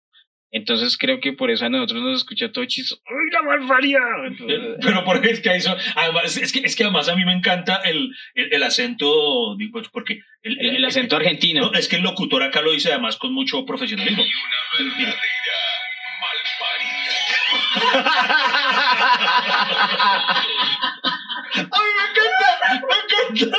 Entonces 0.55 0.97
creo 0.97 1.19
que 1.19 1.33
por 1.33 1.51
eso 1.51 1.67
a 1.67 1.69
nosotros 1.69 2.01
nos 2.01 2.19
escucha 2.19 2.53
todo 2.53 2.65
chiso. 2.67 3.01
¡Ay, 3.07 3.29
la! 3.33 3.41
Entonces, 4.25 4.61
Pero 4.81 5.03
porque 5.05 5.31
es 5.31 5.41
que 5.41 5.53
eso, 5.53 5.77
además, 5.97 6.37
es 6.37 6.53
que, 6.53 6.61
es 6.61 6.77
que 6.77 6.85
además 6.85 7.09
a 7.09 7.17
mí 7.17 7.25
me 7.25 7.33
encanta 7.33 7.81
el, 7.85 8.15
el, 8.37 8.53
el 8.55 8.63
acento, 8.63 9.57
digo, 9.59 9.73
pues, 9.73 9.89
porque 9.89 10.21
el, 10.45 10.61
el, 10.61 10.77
el 10.77 10.85
acento 10.85 11.17
argentino. 11.17 11.73
no, 11.73 11.77
es 11.77 11.89
que 11.89 11.97
el 11.97 12.03
locutor 12.03 12.45
acá 12.45 12.61
lo 12.61 12.71
dice 12.71 12.93
además 12.93 13.17
con 13.17 13.35
mucho 13.35 13.67
profesionalismo. 13.67 14.23
Y 14.23 14.31
una 14.31 14.57
verdadera 15.03 15.59
malparida. 16.23 17.85
¡A 21.57 21.83
mí 21.83 21.91
me 21.99 22.05
encanta! 22.11 22.49
¡Me 22.71 22.77
encanta! 23.41 23.59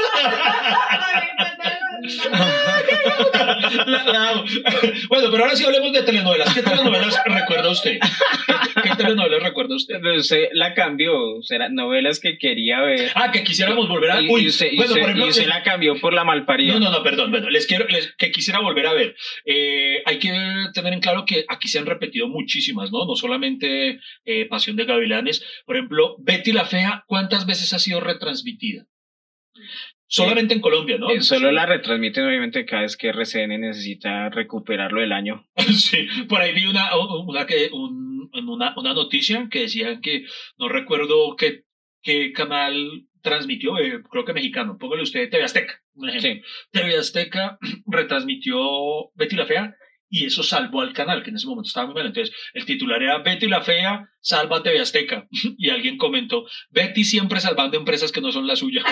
La- 3.85 4.03
la- 4.03 4.43
bueno, 5.09 5.29
pero 5.31 5.43
ahora 5.43 5.55
sí 5.55 5.65
hablemos 5.65 5.91
de 5.93 6.03
telenovelas. 6.03 6.53
¿Qué 6.53 6.61
telenovelas 6.61 7.19
recuerda 7.25 7.69
usted? 7.69 7.97
¿Qué, 8.47 8.81
qué 8.89 8.95
telenovelas 8.95 9.43
recuerda 9.43 9.75
usted? 9.75 9.99
La 10.53 10.73
cambió, 10.73 11.41
será 11.41 11.69
novelas 11.69 12.19
que 12.19 12.37
quería 12.37 12.81
ver. 12.81 13.11
Ah, 13.15 13.31
que 13.31 13.43
quisiéramos 13.43 13.87
volver 13.87 14.11
a... 14.11 14.21
y, 14.21 14.29
Uy, 14.29 14.43
y 14.43 14.47
usted, 14.47 14.71
y 14.71 14.75
bueno, 14.77 14.91
usted- 14.91 15.01
por 15.01 15.09
ejemplo, 15.09 15.25
y 15.27 15.29
usted 15.29 15.47
la 15.47 15.63
cambió 15.63 15.99
por 15.99 16.13
la 16.13 16.23
malparida. 16.23 16.73
No, 16.73 16.79
no, 16.79 16.91
no, 16.91 17.03
perdón. 17.03 17.31
Bueno, 17.31 17.49
les 17.49 17.67
quiero, 17.67 17.87
les, 17.87 18.13
que 18.17 18.31
quisiera 18.31 18.59
volver 18.59 18.87
a 18.87 18.93
ver. 18.93 19.15
Eh, 19.45 20.01
hay 20.05 20.19
que 20.19 20.29
tener 20.73 20.93
en 20.93 20.99
claro 21.01 21.25
que 21.25 21.45
aquí 21.47 21.67
se 21.67 21.79
han 21.79 21.85
repetido 21.85 22.27
muchísimas, 22.27 22.91
¿no? 22.91 23.05
No 23.05 23.15
solamente 23.15 23.99
eh, 24.25 24.45
Pasión 24.47 24.75
de 24.75 24.85
Gavilanes. 24.85 25.43
Por 25.65 25.75
ejemplo, 25.75 26.15
Betty 26.19 26.51
la 26.51 26.65
Fea, 26.65 27.03
¿cuántas 27.07 27.45
veces 27.45 27.73
ha 27.73 27.79
sido 27.79 27.99
retransmitida? 27.99 28.85
Solamente 30.07 30.53
en 30.53 30.61
Colombia, 30.61 30.97
¿no? 30.99 31.09
Eh, 31.09 31.21
Solo 31.21 31.51
la 31.51 31.65
retransmiten 31.65 32.25
obviamente 32.25 32.65
cada 32.65 32.83
vez 32.83 32.95
que 32.95 33.09
RCN 33.09 33.59
necesita 33.59 34.29
recuperarlo 34.29 35.01
del 35.01 35.11
año. 35.11 35.47
Sí, 35.73 36.07
por 36.29 36.41
ahí 36.41 36.53
vi 36.53 36.65
una, 36.67 36.89
una, 36.97 37.45
que, 37.45 37.69
un- 37.71 38.29
una, 38.33 38.73
una 38.77 38.93
noticia 38.93 39.47
que 39.49 39.61
decían 39.61 40.01
que, 40.01 40.25
no 40.57 40.69
recuerdo 40.69 41.35
qué, 41.35 41.63
qué 42.03 42.31
canal 42.33 43.07
transmitió, 43.21 43.77
eh, 43.79 44.01
creo 44.11 44.23
que 44.25 44.33
mexicano, 44.33 44.77
póngale 44.77 45.01
usted 45.01 45.29
TV 45.29 45.43
Azteca. 45.43 45.81
Sí. 46.19 46.41
TV 46.71 46.97
Azteca 46.97 47.57
retransmitió 47.87 49.11
Betty 49.15 49.35
la 49.35 49.45
Fea 49.47 49.75
y 50.09 50.25
eso 50.25 50.43
salvó 50.43 50.81
al 50.81 50.93
canal, 50.93 51.23
que 51.23 51.29
en 51.29 51.37
ese 51.37 51.47
momento 51.47 51.67
estaba 51.67 51.87
muy 51.87 51.95
mal. 51.95 52.05
Entonces, 52.05 52.35
el 52.53 52.65
titular 52.65 53.01
era 53.01 53.19
Betty 53.19 53.47
la 53.47 53.61
Fea, 53.61 54.09
salva 54.21 54.63
TV 54.63 54.79
Azteca. 54.79 55.27
Y 55.57 55.69
alguien 55.69 55.97
comentó, 55.97 56.45
Betty 56.69 57.03
siempre 57.03 57.39
salvando 57.39 57.77
empresas 57.77 58.11
que 58.11 58.21
no 58.21 58.31
son 58.31 58.47
la 58.47 58.55
suya. 58.55 58.83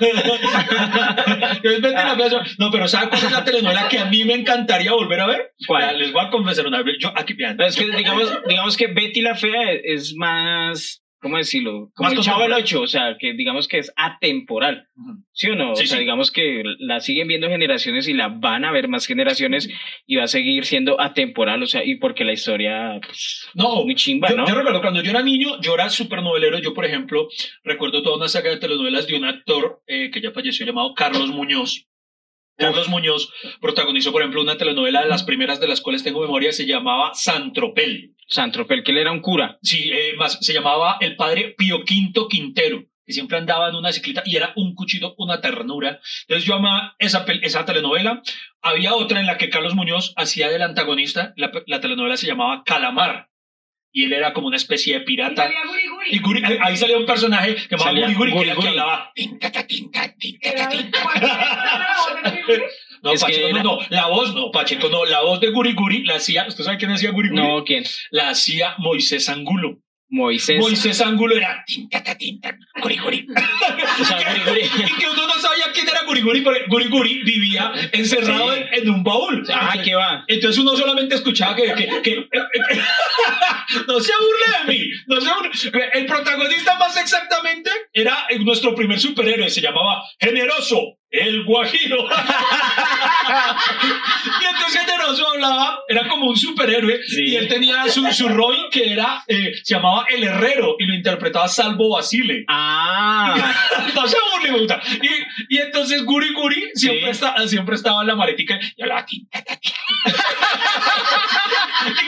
Entonces, 0.00 1.62
Betty 1.82 1.94
la 1.94 2.16
Fea, 2.16 2.42
no, 2.58 2.70
pero 2.70 2.88
¿sabe 2.88 3.08
cuál 3.08 3.24
es 3.24 3.32
la 3.32 3.44
telenovela 3.44 3.88
que 3.88 3.98
a 3.98 4.06
mí 4.06 4.24
me 4.24 4.34
encantaría 4.34 4.92
volver 4.92 5.20
a 5.20 5.26
ver? 5.26 5.52
Ya, 5.68 5.92
Les 5.92 6.12
voy 6.12 6.24
a 6.24 6.30
confesar 6.30 6.66
una 6.66 6.82
vez. 6.82 6.96
Yo, 7.00 7.12
aquí, 7.16 7.34
Pero 7.34 7.64
es 7.64 7.76
que 7.76 7.90
digamos, 7.96 8.30
digamos 8.46 8.76
que 8.76 8.88
Betty 8.88 9.22
la 9.22 9.34
Fea 9.34 9.72
es 9.72 10.14
más, 10.14 11.03
¿cómo 11.24 11.38
decirlo? 11.38 11.90
Como 11.94 12.10
Más 12.10 12.18
el 12.18 12.22
Chavo 12.22 12.42
del 12.42 12.50
contemporáneo. 12.50 12.64
Ocho, 12.64 12.80
o 12.82 12.86
sea, 12.86 13.16
que 13.18 13.32
digamos 13.32 13.66
que 13.66 13.78
es 13.78 13.92
atemporal, 13.96 14.88
Ujú. 14.94 15.24
¿sí 15.32 15.48
o 15.48 15.56
no? 15.56 15.74
Sí, 15.74 15.84
o 15.84 15.86
sea, 15.86 15.96
sí. 15.96 16.02
digamos 16.04 16.30
que 16.30 16.62
la 16.78 17.00
siguen 17.00 17.26
viendo 17.28 17.48
generaciones 17.48 18.06
y 18.08 18.12
la 18.12 18.28
van 18.28 18.64
a 18.66 18.72
ver 18.72 18.88
más 18.88 19.06
generaciones 19.06 19.68
y 20.06 20.16
va 20.16 20.24
a 20.24 20.28
seguir 20.28 20.66
siendo 20.66 21.00
atemporal, 21.00 21.62
o 21.62 21.66
sea, 21.66 21.82
y 21.84 21.96
porque 21.96 22.24
la 22.24 22.34
historia, 22.34 23.00
pues, 23.04 23.48
No, 23.54 23.84
muy 23.84 23.94
chimba, 23.94 24.28
yo, 24.28 24.36
¿no? 24.36 24.46
yo 24.46 24.54
recuerdo 24.54 24.82
cuando 24.82 25.02
yo 25.02 25.10
era 25.10 25.22
niño, 25.22 25.60
yo 25.62 25.74
era 25.74 25.88
súper 25.88 26.22
novelero. 26.22 26.58
Yo, 26.58 26.74
por 26.74 26.84
ejemplo, 26.84 27.26
recuerdo 27.64 28.02
toda 28.02 28.16
una 28.18 28.28
saga 28.28 28.50
de 28.50 28.58
telenovelas 28.58 29.06
de 29.06 29.16
un 29.16 29.24
actor 29.24 29.80
eh, 29.86 30.10
que 30.12 30.20
ya 30.20 30.30
falleció 30.32 30.66
llamado 30.66 30.92
Carlos 30.94 31.30
Muñoz. 31.30 31.86
Carlos 32.56 32.88
Muñoz 32.88 33.32
protagonizó, 33.60 34.12
por 34.12 34.22
ejemplo, 34.22 34.42
una 34.42 34.56
telenovela 34.56 35.02
de 35.02 35.08
las 35.08 35.24
primeras 35.24 35.60
de 35.60 35.68
las 35.68 35.80
cuales 35.80 36.04
tengo 36.04 36.20
memoria, 36.20 36.52
se 36.52 36.66
llamaba 36.66 37.12
Santropel. 37.14 38.14
Santropel, 38.28 38.82
que 38.82 38.92
él 38.92 38.98
era 38.98 39.12
un 39.12 39.20
cura. 39.20 39.58
Sí, 39.62 39.90
eh, 39.92 40.14
más, 40.16 40.38
se 40.40 40.52
llamaba 40.52 40.96
el 41.00 41.16
padre 41.16 41.54
Pío 41.56 41.84
Quinto 41.84 42.28
Quintero, 42.28 42.84
que 43.04 43.12
siempre 43.12 43.38
andaba 43.38 43.68
en 43.68 43.74
una 43.74 43.92
ciclita 43.92 44.22
y 44.24 44.36
era 44.36 44.52
un 44.56 44.74
cuchito, 44.74 45.14
una 45.18 45.40
ternura. 45.40 46.00
Entonces 46.22 46.44
yo 46.44 46.54
amaba 46.54 46.94
esa, 46.98 47.24
telenovela. 47.64 48.22
Había 48.62 48.94
otra 48.94 49.20
en 49.20 49.26
la 49.26 49.36
que 49.36 49.50
Carlos 49.50 49.74
Muñoz 49.74 50.14
hacía 50.16 50.48
del 50.48 50.62
antagonista. 50.62 51.34
La 51.36 51.80
telenovela 51.80 52.16
se 52.16 52.26
llamaba 52.26 52.62
Calamar. 52.64 53.28
Y 53.96 54.04
él 54.06 54.12
era 54.12 54.32
como 54.32 54.48
una 54.48 54.56
especie 54.56 54.94
de 54.98 55.00
pirata. 55.04 55.44
salía 55.44 55.60
guri 55.66 55.86
guri. 55.88 56.08
Y 56.10 56.18
Guri- 56.20 56.58
ahí- 56.60 56.76
salía 56.76 56.98
un 56.98 57.06
personaje 57.06 57.54
que 57.54 57.76
llamaba 57.76 57.92
Guri 57.92 58.14
Guri, 58.14 58.30
que 58.32 58.36
Guri 58.36 58.48
era 58.50 58.60
que 58.60 58.68
hablaba. 58.68 59.12
No, 63.02 63.12
Es 63.12 63.20
Pacheco, 63.20 63.48
era- 63.48 63.62
no, 63.62 63.76
no, 63.76 63.86
la 63.90 64.06
voz 64.06 64.34
no, 64.34 64.50
Pacheco, 64.50 64.88
no, 64.88 65.04
la 65.04 65.20
voz 65.20 65.38
de 65.40 65.50
Guri 65.50 65.74
Guri 65.74 66.04
la 66.04 66.14
hacía, 66.16 66.46
¿usted 66.48 66.64
sabe 66.64 66.78
quién 66.78 66.90
hacía 66.90 67.10
Guri 67.10 67.28
Guri? 67.28 67.40
No, 67.42 67.62
¿quién? 67.64 67.84
La 68.10 68.30
hacía 68.30 68.74
Moisés 68.78 69.28
Angulo. 69.28 69.78
Moisés. 70.14 70.58
Moisés 70.60 71.00
Angulo 71.00 71.34
era 71.36 71.64
tin, 71.66 71.88
ta, 71.88 72.02
ta, 72.02 72.16
tin, 72.16 72.40
ta, 72.40 72.56
Guri 72.80 72.98
Guri. 72.98 73.26
O 74.00 74.04
sea, 74.04 74.18
y 74.56 74.92
que 74.98 75.08
uno 75.08 75.26
no 75.26 75.34
sabía 75.40 75.66
quién 75.72 75.88
era 75.88 76.02
Guri, 76.04 76.22
porque 76.42 76.64
Guri 76.88 77.22
vivía 77.22 77.72
encerrado 77.92 78.54
Sí. 78.54 78.60
en, 78.72 78.82
en 78.82 78.90
un 78.90 79.02
baúl. 79.04 79.44
Ah, 79.52 79.74
¿qué 79.82 79.94
va? 79.94 80.24
Entonces 80.28 80.60
uno 80.62 80.76
solamente 80.76 81.14
escuchaba 81.16 81.54
que, 81.56 81.64
que, 81.74 82.02
que- 82.02 82.28
no 83.88 84.00
se 84.00 84.12
burle 84.20 84.46
de 84.58 84.72
mí, 84.72 84.90
no 85.06 85.20
se 85.20 85.28
burle. 85.32 85.50
El 85.94 86.06
protagonista 86.06 86.78
más 86.78 86.96
exactamente 86.96 87.70
era 87.92 88.26
nuestro 88.40 88.74
primer 88.74 89.00
superhéroe, 89.00 89.48
se 89.50 89.60
llamaba 89.60 90.02
Generoso, 90.20 90.98
el 91.22 91.44
Guajiro. 91.44 92.04
y 94.40 94.44
entonces 94.46 94.80
Generoso 94.84 95.28
hablaba, 95.32 95.78
era 95.88 96.08
como 96.08 96.26
un 96.26 96.36
superhéroe, 96.36 97.00
Sí. 97.06 97.24
y 97.26 97.36
él 97.36 97.46
tenía 97.48 97.86
su, 97.88 98.04
su 98.12 98.28
Robin 98.28 98.64
que 98.70 98.92
era, 98.92 99.22
eh, 99.28 99.52
se 99.62 99.74
llamaba 99.74 100.04
El 100.08 100.24
Herrero, 100.24 100.76
y 100.78 100.86
lo 100.86 100.94
interpretaba 100.94 101.46
Salvo 101.48 101.94
Basile. 101.94 102.44
Ah, 102.48 103.34
No 103.94 104.06
se 104.08 104.16
burle. 104.32 104.66
Y, 105.02 105.54
y 105.56 105.58
entonces 105.58 106.04
Guri 106.04 106.32
Guri 106.34 106.70
siempre, 106.74 107.04
Sí. 107.04 107.10
está, 107.10 107.46
siempre 107.48 107.74
estaba 107.76 108.00
en 108.02 108.08
la 108.08 108.16
maletica 108.16 108.58
y 108.76 108.82
hablaba 108.82 109.04
y 109.10 109.26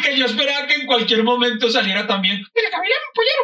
que 0.02 0.16
yo 0.16 0.26
esperaba 0.26 0.66
que 0.66 0.74
en 0.74 0.86
cualquier 0.86 1.22
momento 1.22 1.68
saliera 1.70 2.06
también. 2.06 2.36
"Mira, 2.54 2.68
Gabriel, 2.72 2.96
un 3.08 3.14
pollero". 3.14 3.42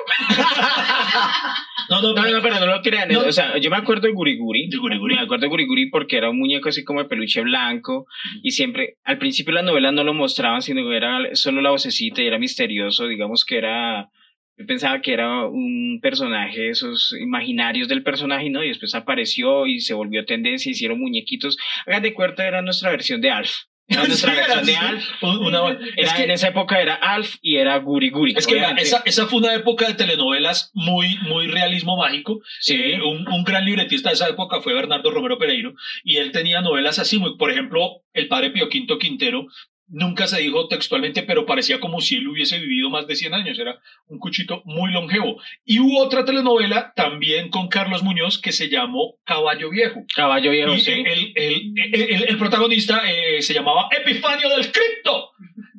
no, 1.91 2.01
no, 2.03 2.13
no, 2.15 2.31
no, 2.31 2.43
pero 2.43 2.61
no 2.61 2.67
lo 2.67 2.81
crean. 2.83 3.09
No. 3.11 3.21
O 3.21 3.33
sea, 3.33 3.57
yo 3.59 3.71
me 3.71 3.77
acuerdo 3.77 4.07
de 4.07 4.13
Guri 4.13 4.37
Guri. 4.39 4.69
De 4.69 4.77
Guri 4.79 4.99
Guri. 4.99 5.17
Me 5.17 5.23
acuerdo 5.23 5.43
de 5.43 5.49
Guri 5.53 5.67
Guri 5.67 5.91
porque 5.91 6.17
era 6.17 6.31
un 6.31 6.39
muñeco 6.39 6.71
así 6.71 6.83
como 6.83 7.03
de 7.03 7.09
peluche 7.09 7.43
blanco 7.43 8.07
y 8.43 8.53
siempre, 8.53 8.97
al 9.05 9.19
principio 9.19 9.53
las 9.53 9.65
novelas 9.65 9.93
no 9.93 10.03
lo 10.03 10.15
mostraban, 10.15 10.63
sino 10.63 10.89
que 10.89 10.97
era 10.97 11.35
solo 11.35 11.61
la 11.61 11.71
vocecita 11.71 12.23
y 12.23 12.27
era 12.27 12.39
misterioso, 12.39 13.07
digamos 13.07 13.45
que 13.45 13.59
era, 13.59 14.09
yo 14.57 14.67
pensaba 14.67 15.01
que 15.03 15.13
era 15.13 15.47
un 15.47 16.01
personaje, 16.01 16.71
esos 16.71 17.15
imaginarios 17.21 17.89
del 17.89 18.03
personaje, 18.03 18.49
¿no? 18.51 18.65
Y 18.65 18.69
después 18.69 18.95
apareció 18.95 19.67
y 19.67 19.81
se 19.81 19.95
volvió 19.95 20.25
tendencia, 20.25 20.71
hicieron 20.71 21.01
muñequitos. 21.01 21.59
Hagan 21.87 22.03
de 22.03 22.15
cuenta, 22.15 22.47
era 22.47 22.63
nuestra 22.63 22.91
versión 22.91 23.21
de 23.21 23.31
Alf. 23.31 23.53
Era 23.89 24.05
nuestra 24.05 24.31
Sí, 24.33 24.39
era 24.39 24.47
versión 24.55 24.67
de 24.67 24.77
así. 24.77 24.87
Alf. 24.87 25.05
Un- 25.23 25.47
una- 25.47 25.69
Era, 25.71 25.79
es 25.97 26.13
que, 26.15 26.23
En 26.25 26.31
esa 26.31 26.49
época 26.49 26.81
era 26.81 26.95
Alf 26.95 27.35
y 27.43 27.57
era 27.57 27.77
Guri 27.79 28.11
Guri. 28.11 28.33
es 28.37 28.47
que 28.47 28.57
esa, 28.79 29.03
esa 29.05 29.27
fue 29.27 29.41
una 29.41 29.55
época 29.55 29.87
de 29.87 29.95
telenovelas 29.95 30.71
muy, 30.73 31.19
muy 31.23 31.49
realismo 31.49 31.97
mágico. 31.97 32.41
Sí. 32.61 32.75
Eh, 32.75 33.01
un, 33.03 33.29
un 33.29 33.45
gran 33.45 33.65
libretista 33.65 34.09
de 34.09 34.15
esa 34.15 34.29
época 34.29 34.61
fue 34.61 34.73
Bernardo 34.73 35.11
Romero 35.11 35.37
Pereiro 35.39 35.75
y 36.05 36.17
él 36.19 36.33
tenía 36.33 36.61
novelas 36.61 36.99
así, 36.99 37.19
muy, 37.19 37.37
por 37.37 37.51
ejemplo, 37.51 38.03
El 38.15 38.29
padre 38.29 38.51
Pío 38.51 38.69
Quinto 38.69 38.99
Quintero. 38.99 39.47
Nunca 39.95 40.27
se 40.27 40.41
dijo 40.41 40.69
textualmente, 40.69 41.23
pero 41.23 41.45
parecía 41.45 41.79
como 41.79 42.01
si 42.01 42.17
él 42.17 42.27
hubiese 42.27 42.59
vivido 42.59 42.89
más 42.89 43.07
de 43.07 43.15
100 43.15 43.35
años. 43.35 43.59
Era 43.59 43.79
un 44.09 44.19
cuchito 44.19 44.63
muy 44.65 44.91
longevo. 44.91 45.39
Y 45.67 45.81
hubo 45.81 46.01
otra 46.03 46.25
telenovela 46.25 46.95
también 46.97 47.51
con 47.51 47.69
Carlos 47.69 48.03
Muñoz 48.03 48.41
que 48.41 48.53
se 48.53 48.71
llamó 48.71 49.17
Caballo 49.25 49.69
Viejo. 49.69 50.05
Caballo 50.15 50.51
viejo, 50.51 50.73
Y 50.75 50.81
sí. 50.81 50.91
el, 50.93 51.33
el- 51.37 51.73
el- 51.77 51.95
el- 52.15 52.25
el 52.31 52.39
protagonista 52.39 53.03
eh, 53.11 53.43
se 53.43 53.53
llamaba 53.53 53.89
Epifanio 53.97 54.49
del 54.49 54.73
Cripto. 54.73 55.31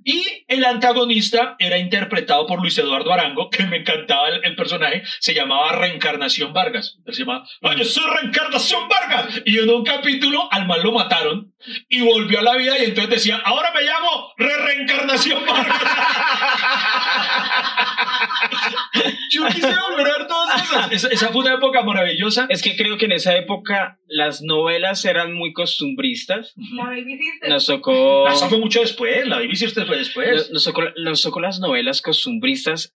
Y 0.04 0.46
el 0.48 0.66
antagonista 0.66 1.56
era 1.60 1.78
interpretado 1.78 2.46
por 2.46 2.62
Luis 2.62 2.78
Eduardo 2.78 3.14
Arango, 3.14 3.50
que 3.50 3.66
me 3.66 3.78
encantaba 3.78 4.30
el, 4.30 4.44
el 4.44 4.56
personaje, 4.56 5.04
se 5.20 5.34
llamaba 5.34 5.72
Reencarnación 5.74 6.54
Vargas. 6.54 6.98
Él 7.06 7.14
se 7.14 7.22
llamaba, 7.22 7.46
"Ay, 7.62 7.78
yo 7.80 7.86
soy 7.86 8.04
Reencarnación 8.20 8.88
Vargas. 8.88 9.42
Y 9.46 9.60
en 9.60 9.70
un 9.70 9.84
capítulo 9.84 10.48
al 10.52 10.68
mal 10.68 10.82
lo 10.84 10.92
mataron 10.92 11.54
y 11.90 12.02
volvió 12.02 12.40
a 12.40 12.44
la 12.44 12.56
vida 12.58 12.78
y 12.80 12.86
entonces 12.86 13.10
decía, 13.10 13.42
ahora 13.46 13.72
me 13.74 13.82
llamo 13.82 14.34
Re 14.38 14.58
Reencarnación 14.58 15.46
Vargas. 15.46 15.82
yo 19.34 19.48
quisiera 19.48 19.80
volver 19.90 20.08
a 20.08 20.18
ver 20.18 20.28
todas 20.28 20.64
esas. 20.64 20.92
Esa, 20.92 21.08
esa 21.10 21.30
fue 21.30 21.42
una 21.42 21.56
época 21.56 21.84
maravillosa. 21.84 22.46
Es 22.50 22.62
que 22.62 22.76
creo 22.76 22.98
que 22.98 23.06
en 23.06 23.14
esa 23.14 23.36
época 23.36 24.00
las 24.08 24.42
novelas 24.42 25.04
eran 25.06 25.34
muy 25.34 25.54
costumbristas. 25.54 26.54
La 26.74 26.86
baby 26.86 27.18
sister. 27.18 27.50
Nos 27.50 27.66
tocó, 27.66 28.28
Eso 28.28 28.50
fue 28.50 28.60
mucho 28.60 28.82
después, 28.82 29.28
la 29.28 29.38
Baby 29.38 29.56
Sister 29.56 29.86
fue 29.86 29.98
después. 29.98 30.30
nos, 30.30 30.52
nos 30.52 30.64
tocó, 30.64 30.82
nos 30.98 31.22
tocó 31.22 31.40
las 31.40 31.60
novelas 31.60 32.02
costumbristas 32.02 32.94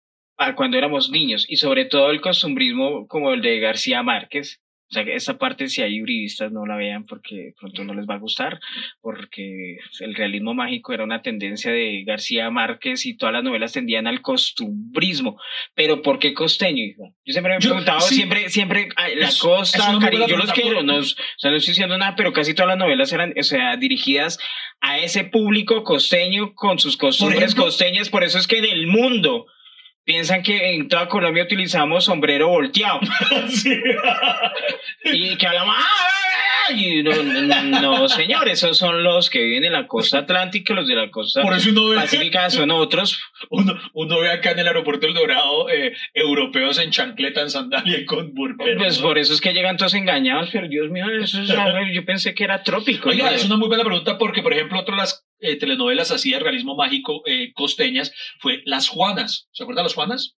cuando 0.55 0.79
éramos 0.79 1.11
niños 1.11 1.45
y 1.49 1.57
sobre 1.57 1.85
todo 1.85 2.11
el 2.11 2.21
costumbrismo 2.21 3.07
como 3.09 3.33
el 3.33 3.43
de 3.43 3.59
García 3.59 4.03
Márquez. 4.03 4.61
O 4.91 4.95
sea, 4.95 5.05
que 5.05 5.15
esta 5.15 5.37
parte 5.37 5.69
si 5.69 5.83
hay 5.83 6.01
uribistas 6.01 6.51
no 6.51 6.65
la 6.65 6.77
vean 6.77 7.05
porque 7.05 7.53
pronto 7.61 7.85
no 7.85 7.93
les 7.93 8.07
va 8.07 8.15
a 8.15 8.19
gustar, 8.19 8.59
porque 9.03 9.77
el 10.01 10.15
realismo 10.15 10.55
mágico 10.55 10.93
era 10.95 11.05
una 11.05 11.21
tendencia 11.21 11.71
de 11.71 12.05
García 12.07 12.49
Márquez 12.51 13.05
y 13.05 13.17
todas 13.17 13.35
las 13.35 13.45
novelas 13.45 13.73
tendían 13.73 14.07
al 14.07 14.23
costumbrismo. 14.23 15.39
Pero 15.75 16.01
¿por 16.03 16.19
qué 16.19 16.33
costeño? 16.35 16.85
Yo 17.25 17.33
siempre 17.33 17.53
me 17.53 17.57
he 17.57 17.61
preguntado, 17.61 18.01
sí. 18.01 18.15
siempre, 18.15 18.49
siempre, 18.49 18.89
ay, 18.97 19.17
la 19.17 19.27
Es- 19.29 19.35
es 19.35 19.41
costa, 19.41 19.83
una 19.91 19.93
muy 19.99 20.01
Cari- 20.01 20.11
buena 20.19 20.27
yo 20.27 20.37
los 20.39 20.53
quiero, 20.53 20.75
por- 20.77 20.85
no, 20.85 20.97
o 20.97 21.03
sea, 21.05 21.51
no 21.51 21.57
estoy 21.57 21.73
diciendo 21.73 21.99
nada, 21.99 22.15
pero 22.17 22.33
casi 22.33 22.55
todas 22.55 22.69
las 22.69 22.79
novelas 22.79 23.13
eran, 23.13 23.35
o 23.39 23.43
sea, 23.43 23.77
dirigidas 23.77 24.39
a 24.81 24.99
ese 24.99 25.25
público 25.25 25.85
costeño 25.85 26.55
con 26.55 26.79
sus 26.79 26.97
costumbres 26.97 27.43
ejemplo- 27.43 27.65
costeñas, 27.65 28.09
por 28.09 28.25
eso 28.25 28.39
es 28.39 28.47
que 28.47 28.59
en 28.59 28.65
el 28.65 28.87
mundo 28.87 29.47
piensan 30.09 30.43
que 30.43 30.73
en 30.75 30.89
toda 30.89 31.07
Colombia 31.07 31.45
utilizamos 31.45 32.07
sombrero 32.07 32.49
volteado 32.49 32.99
Sí. 33.49 33.79
y 35.05 35.37
que 35.37 35.47
hablamos 35.47 35.77
"Ah, 35.79 35.85
no, 37.03 37.23
no, 37.23 37.81
no, 37.81 38.09
señor 38.09 38.49
esos 38.49 38.77
son 38.77 39.03
los 39.03 39.31
que 39.31 39.43
viven 39.43 39.65
en 39.65 39.73
la 39.73 39.87
costa 39.87 40.19
atlántica 40.19 40.75
los 40.75 40.87
de 40.87 40.95
la 40.95 41.11
costa 41.11 41.43
Por 41.43 41.55
eso 41.55 41.71
uno 41.71 41.89
ve, 41.89 41.97
pacífica 41.97 42.51
son 42.51 42.71
otros 42.71 43.21
uno, 43.51 43.75
uno 43.95 44.21
ve 44.21 44.31
acá 44.31 44.51
en 44.53 44.59
el 44.61 44.67
aeropuerto 44.69 45.07
del 45.07 45.15
Dorado 45.15 45.69
eh, 45.71 45.95
europeos 46.15 46.79
en 46.79 46.91
chancleta, 46.91 47.41
en 47.41 47.51
sandalia 47.51 47.99
y 47.99 48.05
con 48.05 48.35
burpero. 48.35 48.79
pues 48.79 48.99
por 48.99 49.19
eso 49.19 49.33
es 49.33 49.41
que 49.41 49.53
llegan 49.53 49.77
todos 49.77 49.95
engañados 49.95 50.51
pero 50.53 50.69
Dios 50.69 50.91
mío 50.91 51.07
eso 51.11 51.41
es 51.43 51.51
algo- 51.51 51.79
yo 51.93 52.05
pensé 52.05 52.35
que 52.35 52.45
era 52.45 52.63
trópico 52.63 53.09
Oiga, 53.11 53.31
¿no? 53.31 53.37
es 53.37 53.45
una 53.45 53.57
muy 53.57 53.69
buena 53.69 53.85
pregunta 53.85 54.19
porque, 54.19 54.43
por 54.43 54.53
ejemplo, 54.53 54.81
otra 54.81 54.95
de 54.95 55.01
las 55.03 55.25
eh, 55.41 55.57
telenovelas 55.57 56.11
así 56.11 56.33
de 56.33 56.41
realismo 56.41 56.75
mágico 56.77 57.23
eh, 57.27 57.53
costeñas 57.55 58.13
fue 58.41 58.61
Las 58.65 58.89
Juanas. 58.89 59.49
¿Se 59.53 59.63
acuerdan 59.63 59.85
de 59.85 59.89
Las 59.89 59.95
Juanas? 59.95 60.37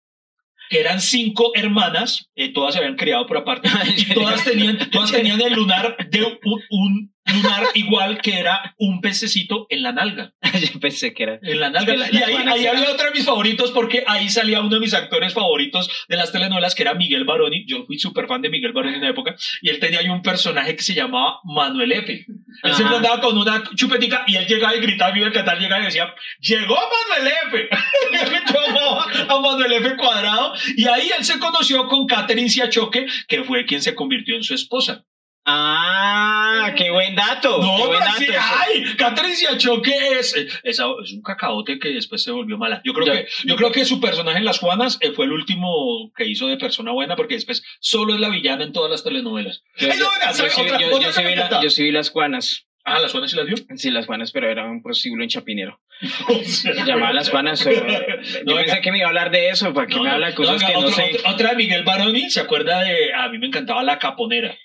Que 0.70 0.80
eran 0.80 1.00
cinco 1.00 1.50
hermanas, 1.54 2.30
eh, 2.34 2.52
todas 2.52 2.72
se 2.74 2.78
habían 2.78 2.96
criado 2.96 3.26
por 3.26 3.36
aparte, 3.36 3.68
y 3.96 4.14
todas 4.14 4.44
tenían, 4.44 4.78
todas 4.90 5.10
tenían 5.12 5.40
el 5.40 5.52
lunar 5.52 5.96
de 6.08 6.22
un, 6.22 6.38
un 6.70 7.12
lunar 7.26 7.64
igual 7.74 8.20
que 8.20 8.38
era 8.38 8.74
un 8.78 9.00
pececito 9.00 9.66
en 9.68 9.82
la 9.82 9.92
nalga. 9.92 10.32
yo 10.72 10.80
pensé 10.80 11.12
que 11.12 11.24
era 11.24 11.38
En 11.42 11.60
la 11.60 11.70
nalga. 11.70 11.96
La- 11.96 12.10
y 12.10 12.16
ahí, 12.16 12.66
había 12.66 12.90
otro 12.90 13.06
de 13.06 13.12
mis 13.12 13.24
favoritos 13.24 13.72
porque 13.72 14.04
ahí 14.06 14.28
salía 14.28 14.60
uno 14.60 14.70
de 14.70 14.80
mis 14.80 14.94
actores 14.94 15.34
favoritos 15.34 15.90
de 16.08 16.16
las 16.16 16.32
telenovelas 16.32 16.74
que 16.74 16.82
era 16.82 16.94
Miguel 16.94 17.24
Baroni. 17.24 17.64
Yo 17.66 17.84
fui 17.84 17.98
súper 17.98 18.26
fan 18.26 18.42
de 18.42 18.48
Miguel 18.50 18.72
Baroni 18.72 18.94
en 18.94 19.00
una 19.00 19.10
época 19.10 19.34
y 19.60 19.70
él 19.70 19.78
tenía 19.80 20.00
ahí 20.00 20.08
un 20.08 20.22
personaje 20.22 20.76
que 20.76 20.82
se 20.82 20.94
llamaba 20.94 21.40
Manuel 21.44 21.92
F. 21.92 22.26
Él 22.62 22.74
siempre 22.74 22.96
andaba 22.96 23.20
con 23.20 23.36
una 23.36 23.62
chupetica 23.74 24.24
y 24.26 24.36
él 24.36 24.46
llegaba 24.46 24.74
y 24.74 24.80
gritaba, 24.80 25.12
vive 25.12 25.26
el 25.26 25.32
catal, 25.32 25.58
llegaba 25.58 25.82
y 25.82 25.86
decía, 25.86 26.14
llegó 26.40 26.76
Manuel 26.76 27.32
F. 27.48 27.68
A 29.28 29.40
Manuel 29.40 29.72
F 29.72 29.96
cuadrado 29.96 30.52
y 30.76 30.86
ahí 30.86 31.10
él 31.16 31.24
se 31.24 31.38
conoció 31.38 31.86
con 31.86 32.06
Catherine 32.06 32.48
Siachoque, 32.48 33.06
que 33.28 33.44
fue 33.44 33.64
quien 33.64 33.82
se 33.82 33.94
convirtió 33.94 34.36
en 34.36 34.42
su 34.42 34.54
esposa. 34.54 35.04
Ah 35.46 36.72
qué 36.76 36.90
buen 36.90 37.14
dato 37.14 37.58
No, 37.60 37.76
qué 37.76 37.86
buen 37.86 37.98
pero 37.98 38.04
dato 38.04 38.18
sí, 38.18 38.24
eso. 38.28 38.40
ay, 38.40 38.96
Catherine 38.96 39.34
Siachoque 39.36 39.92
es, 40.18 40.34
es, 40.36 40.60
es 40.64 40.78
un 40.80 41.22
cacaote 41.22 41.78
que 41.78 41.88
después 41.90 42.22
se 42.22 42.30
volvió 42.30 42.58
mala. 42.58 42.80
Yo 42.84 42.92
creo, 42.92 43.06
Ya. 43.06 43.12
que, 43.24 43.28
yo 43.44 43.56
creo 43.56 43.72
que 43.72 43.84
su 43.84 44.00
personaje 44.00 44.38
en 44.38 44.44
Las 44.44 44.58
Juanas 44.58 44.98
eh, 45.00 45.12
fue 45.12 45.24
el 45.26 45.32
último 45.32 46.12
que 46.16 46.26
hizo 46.26 46.46
de 46.48 46.56
persona 46.56 46.92
buena 46.92 47.16
porque 47.16 47.34
después 47.34 47.62
solo 47.80 48.14
es 48.14 48.20
la 48.20 48.28
villana 48.28 48.64
en 48.64 48.72
todas 48.72 48.90
las 48.90 49.02
telenovelas. 49.04 49.62
Yo- 49.76 49.88
Ay, 49.90 49.98
no, 49.98 50.04
yo- 50.04 50.10
venga, 50.12 50.26
yo 50.30 50.34
¿sabe? 50.36 50.50
sí- 50.50 50.60
otra- 50.60 51.08
otra 51.08 51.22
vi 51.22 51.34
la- 51.34 51.46
encanta. 51.46 51.62
yo 51.62 51.70
sí 51.70 51.82
vi 51.84 51.90
las 51.92 52.10
Juanas 52.10 52.66
Ah, 52.82 52.98
Las 52.98 53.12
Juanas 53.12 53.30
sí 53.30 53.36
las 53.36 53.46
vio. 53.46 53.56
Sí, 53.76 53.90
las 53.90 54.06
Juanas, 54.06 54.32
pero 54.32 54.50
era 54.50 54.64
un 54.64 54.82
prostíbulo 54.82 55.22
en 55.22 55.28
Chapinero. 55.28 55.78
Llamaba 56.86 57.12
las 57.12 57.28
Juanas. 57.28 57.64
eh, 57.66 57.74
Yo 58.38 58.42
No, 58.46 58.56
pensé 58.56 58.80
que 58.80 58.90
me 58.90 58.98
iba 58.98 59.06
a 59.06 59.10
hablar 59.10 59.30
de 59.30 59.50
eso, 59.50 59.72
para 59.74 59.86
que 59.86 59.96
No, 59.96 60.02
me 60.04 60.10
habla 60.10 60.30
no, 60.30 60.34
cosas 60.34 60.64
que 60.64 60.72
no 60.72 60.88
sé. 60.88 61.18
Otra 61.26 61.50
de 61.50 61.56
Miguel 61.56 61.84
Baroni, 61.84 62.30
¿se 62.30 62.40
acuerda 62.40 62.80
de.? 62.80 63.12
A 63.12 63.28
mí 63.28 63.36
me 63.38 63.48
encantaba 63.48 63.82
La 63.82 63.98
Caponera. 63.98 64.56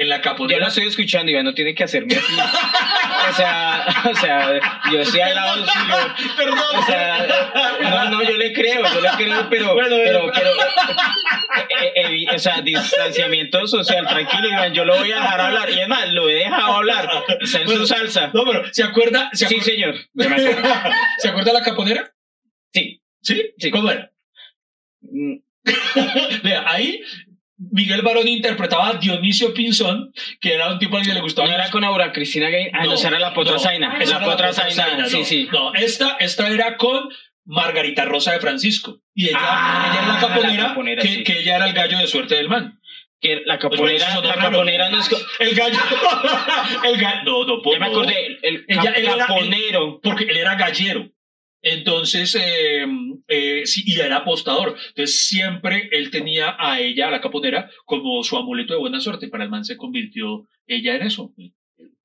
En 0.00 0.08
La 0.08 0.18
Yo 0.18 0.22
Caponera. 0.22 0.60
lo 0.60 0.68
estoy 0.68 0.86
escuchando 0.86 1.32
ya 1.32 1.42
no 1.42 1.52
tiene 1.54 1.74
que 1.74 1.82
hacerme 1.82 2.14
así. 2.14 2.32
O 3.30 3.32
sea, 3.34 3.84
o 4.08 4.14
sea, 4.14 4.60
yo 4.92 5.00
estoy 5.00 5.20
al 5.20 5.34
lado 5.34 5.66
suyo. 5.66 6.14
Perdón. 6.36 6.58
O 6.76 6.82
sea, 6.86 7.26
no, 7.82 8.10
no, 8.10 8.22
yo 8.22 8.36
le 8.36 8.52
creo, 8.52 8.80
yo 8.94 9.00
le 9.00 9.08
creo, 9.16 9.48
pero, 9.50 9.74
Bueno, 9.74 9.96
pero, 9.96 10.20
bueno. 10.22 10.32
pero, 10.38 10.50
eh, 10.52 11.92
eh, 11.96 12.06
evi- 12.08 12.32
o 12.34 12.38
sea, 12.38 12.60
distanciamiento 12.60 13.66
social, 13.66 14.06
tranquilo, 14.06 14.48
Iván, 14.48 14.72
yo 14.72 14.84
lo 14.84 14.96
voy 14.98 15.10
a 15.10 15.16
dejar 15.16 15.40
hablar. 15.40 15.68
Y 15.70 15.80
es 15.80 15.88
más, 15.88 16.08
lo 16.12 16.28
he 16.28 16.34
dejado 16.34 16.74
hablar, 16.76 17.08
está 17.40 17.58
en 17.58 17.66
Bueno, 17.66 17.80
su 17.80 17.86
salsa. 17.88 18.30
No, 18.32 18.44
pero 18.44 18.62
¿se 18.72 18.84
acuerda? 18.84 19.30
¿Se 19.32 19.46
Sí, 19.48 19.60
señor, 19.60 19.96
yo 20.14 20.28
me 20.30 20.36
acuerdo. 20.36 20.62
¿Se 21.18 21.28
acuerda 21.28 21.52
La 21.52 21.62
Caponera? 21.62 22.12
Sí. 22.72 23.02
¿Sí? 23.20 23.50
Sí. 23.58 23.70
¿Cómo 23.72 23.90
era? 23.90 24.12
Mm, 25.00 25.38
Vea, 26.44 26.64
ahí 26.66 27.00
Miguel 27.58 28.02
Baroni 28.02 28.32
interpretaba 28.32 28.88
a 28.88 28.92
Dionisio 28.94 29.52
Pinzón, 29.52 30.12
que 30.40 30.54
era 30.54 30.72
un 30.72 30.78
tipo 30.78 30.96
al 30.96 31.04
que 31.04 31.12
le 31.12 31.20
gustaba. 31.20 31.48
No 31.48 31.54
era 31.54 31.70
con 31.70 31.82
Aura 31.84 32.12
Cristina 32.12 32.48
Gay. 32.50 32.70
Ah, 32.72 32.84
no, 32.84 32.94
esa 32.94 33.08
era 33.08 33.18
la 33.18 33.34
potra 33.34 33.54
no, 33.54 33.58
Zaina. 33.58 33.96
esa 34.00 34.12
La 34.18 34.24
era 34.24 34.26
potra 34.26 34.52
Zaina, 34.52 34.96
no. 34.96 35.08
sí, 35.08 35.24
sí. 35.24 35.48
No, 35.52 35.74
esta, 35.74 36.16
esta 36.20 36.48
era 36.48 36.76
con 36.76 37.08
Margarita 37.44 38.04
Rosa 38.04 38.32
de 38.32 38.40
Francisco. 38.40 39.00
Y 39.14 39.28
ella, 39.28 39.38
Ah, 39.40 39.90
ella 39.90 40.02
era 40.04 40.14
la 40.14 40.20
caponera, 40.20 40.62
la 40.62 40.68
caponera, 40.68 41.02
que, 41.02 41.08
sí. 41.08 41.24
que 41.24 41.40
ella 41.40 41.56
era 41.56 41.66
el 41.66 41.72
gallo 41.72 41.98
de 41.98 42.06
suerte 42.06 42.36
del 42.36 42.48
man. 42.48 42.78
Que 43.20 43.42
la 43.44 43.58
Pues 43.58 43.80
bueno, 43.80 43.98
caponera, 43.98 44.14
sonó 44.14 44.28
la 44.28 44.34
caponera 44.36 44.90
no 44.90 45.00
es. 45.00 45.10
El 45.40 45.54
gallo. 45.56 45.78
el 46.84 47.00
gallo. 47.00 47.22
No, 47.24 47.44
no, 47.44 47.72
Ya 47.72 47.78
me 47.80 47.86
no. 47.86 47.92
acordé, 47.92 48.26
el, 48.26 48.38
el 48.42 48.64
Ella- 48.68 48.82
cap- 48.84 48.94
él 48.96 49.04
era- 49.08 49.26
caponero. 49.26 50.00
porque 50.02 50.24
él 50.24 50.36
era 50.36 50.54
gallero. 50.54 51.08
Entonces, 51.62 52.34
eh, 52.34 52.86
eh, 53.28 53.62
sí, 53.66 53.82
y 53.86 54.00
era 54.00 54.18
apostador. 54.18 54.76
Entonces, 54.88 55.26
siempre 55.28 55.88
él 55.92 56.10
tenía 56.10 56.56
a 56.58 56.80
ella, 56.80 57.08
a 57.08 57.10
la 57.10 57.20
caponera, 57.20 57.70
como 57.84 58.22
su 58.22 58.36
amuleto 58.36 58.74
de 58.74 58.80
buena 58.80 59.00
suerte. 59.00 59.28
Para 59.28 59.44
el 59.44 59.50
man 59.50 59.64
se 59.64 59.76
convirtió 59.76 60.46
ella 60.66 60.96
en 60.96 61.02
eso. 61.02 61.32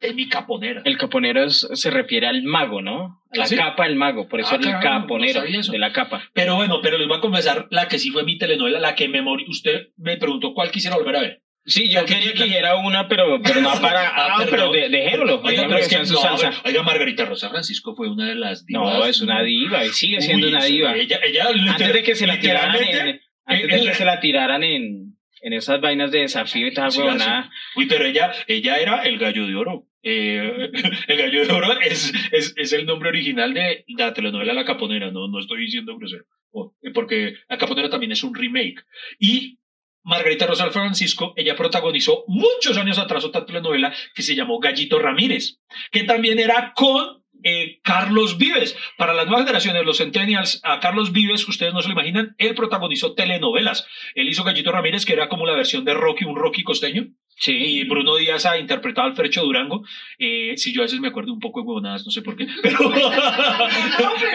En 0.01 0.15
mi 0.15 0.27
caponera. 0.27 0.81
El 0.85 0.97
caponero 0.97 1.43
es- 1.45 1.67
se 1.73 1.89
refiere 1.89 2.27
al 2.27 2.43
mago, 2.43 2.81
¿no? 2.81 3.21
A 3.31 3.37
la 3.37 3.43
¿Ah, 3.43 3.47
sí? 3.47 3.55
capa 3.55 3.85
del 3.85 3.95
mago, 3.95 4.27
por 4.27 4.39
eso 4.41 4.49
Ah, 4.51 4.55
el 4.57 4.61
caramba, 4.63 5.01
caponero 5.01 5.41
de 5.43 5.79
la 5.79 5.93
capa. 5.93 6.29
Pero 6.33 6.55
bueno, 6.55 6.79
pero 6.81 6.97
les 6.97 7.07
voy 7.07 7.17
a 7.17 7.21
confesar 7.21 7.67
la 7.71 7.87
que 7.87 7.99
sí 7.99 8.09
fue 8.11 8.23
mi 8.23 8.37
telenovela, 8.37 8.79
la 8.79 8.95
que 8.95 9.07
me 9.07 9.21
morí. 9.21 9.45
Usted 9.47 9.87
me 9.97 10.17
preguntó 10.17 10.53
cuál 10.53 10.71
quisiera 10.71 10.97
volver 10.97 11.15
a 11.15 11.21
ver. 11.21 11.42
Sí, 11.65 11.89
yo 11.89 12.03
quería 12.05 12.33
que 12.33 12.43
dijera 12.43 12.75
una, 12.75 13.07
pero, 13.07 13.41
pero 13.41 13.61
no 13.61 13.71
para. 13.81 14.07
Ah, 14.09 14.35
Ah, 14.39 14.45
pero 14.49 14.71
de, 14.71 14.89
dejémoslo. 14.89 15.41
Oiga, 15.41 15.63
pero 15.67 15.77
es 15.77 15.87
que 15.87 15.97
no, 15.99 16.05
salsa. 16.05 16.51
oiga, 16.65 16.83
Margarita 16.83 17.25
Rosa 17.25 17.49
Francisco 17.49 17.95
fue 17.95 18.09
una 18.09 18.27
de 18.27 18.35
las 18.35 18.65
divas. 18.65 18.97
No, 18.97 19.05
es 19.05 19.21
una 19.21 19.41
diva, 19.43 19.85
y 19.85 19.89
sigue 19.89 20.19
siendo 20.21 20.47
Uy, 20.47 20.53
una 20.53 20.65
diva. 20.65 20.95
Ella, 20.95 21.19
ella 21.23 21.45
Antes 21.69 21.93
de 21.93 22.03
que 22.03 22.15
se 22.15 22.27
la 22.27 22.39
tiraran 22.39 22.75
en, 22.75 23.21
antes 23.45 23.67
de 23.67 23.73
en 23.75 23.79
que 23.81 23.85
la- 23.87 23.93
se 23.93 24.05
la 24.05 24.19
tiraran 24.19 24.63
en, 24.63 25.15
en 25.41 25.53
esas 25.53 25.79
vainas 25.79 26.11
de 26.11 26.19
desafío 26.21 26.67
y 26.67 26.73
tal, 26.73 26.91
Sí, 26.91 26.99
huevonada. 26.99 27.49
Uy, 27.75 27.85
pero 27.85 28.05
ella, 28.05 28.31
ella 28.47 28.77
era 28.79 29.03
el 29.03 29.17
gallo 29.17 29.47
de 29.47 29.55
oro. 29.55 29.87
Eh, 30.05 30.69
el 31.07 31.17
gallo 31.17 31.45
de 31.45 31.53
oro 31.53 31.79
es, 31.79 32.11
es, 32.33 32.53
es 32.57 32.73
el 32.73 32.85
nombre 32.85 33.07
original 33.09 33.53
de 33.53 33.85
la 33.97 34.13
telenovela 34.13 34.53
La 34.53 34.65
Caponera, 34.65 35.11
no, 35.11 35.29
no 35.29 35.39
estoy 35.39 35.61
diciendo 35.61 35.95
grosero, 35.97 36.25
Oh, 36.51 36.73
porque 36.93 37.35
La 37.47 37.57
Caponera 37.57 37.89
también 37.89 38.11
es 38.11 38.21
un 38.23 38.35
remake. 38.35 38.83
Y 39.17 39.59
Margarita 40.03 40.45
Rosa 40.45 40.69
Francisco, 40.71 41.33
ella 41.35 41.55
protagonizó 41.55 42.23
muchos 42.27 42.77
años 42.77 42.99
atrás 42.99 43.23
otra 43.23 43.45
telenovela 43.45 43.93
que 44.13 44.21
se 44.21 44.35
llamó 44.35 44.59
Gallito 44.59 44.99
Ramírez, 44.99 45.59
que 45.91 46.03
también 46.03 46.39
era 46.39 46.73
con 46.75 47.22
eh, 47.43 47.79
Carlos 47.83 48.37
Vives. 48.37 48.75
Para 48.97 49.13
las 49.13 49.25
nuevas 49.25 49.45
generaciones, 49.45 49.85
los 49.85 49.97
centennials, 49.97 50.61
a 50.63 50.79
Carlos 50.79 51.11
Vives, 51.11 51.47
ustedes 51.47 51.73
no 51.73 51.81
se 51.81 51.87
lo 51.87 51.93
imaginan, 51.93 52.35
él 52.37 52.55
protagonizó 52.55 53.13
telenovelas. 53.13 53.87
Él 54.15 54.29
hizo 54.29 54.43
Gallito 54.43 54.71
Ramírez, 54.71 55.05
que 55.05 55.13
era 55.13 55.29
como 55.29 55.45
la 55.45 55.55
versión 55.55 55.85
de 55.85 55.93
Rocky, 55.93 56.25
un 56.25 56.35
Rocky 56.35 56.63
costeño. 56.63 57.07
Y 57.35 57.43
Sí. 57.43 57.83
Bruno 57.85 58.15
Díaz 58.15 58.45
ha 58.45 58.57
interpretado 58.57 59.07
al 59.07 59.15
Fercho 59.15 59.41
Durango. 59.41 59.83
Eh, 60.19 60.53
si 60.55 60.71
yo 60.71 60.81
a 60.81 60.85
veces 60.85 60.99
me 60.99 61.07
acuerdo 61.07 61.33
un 61.33 61.39
poco 61.39 61.61
de 61.61 61.67
huevonadas, 61.67 62.05
no 62.05 62.11
sé 62.11 62.21
por 62.21 62.35
qué. 62.35 62.47
Pero. 62.61 62.77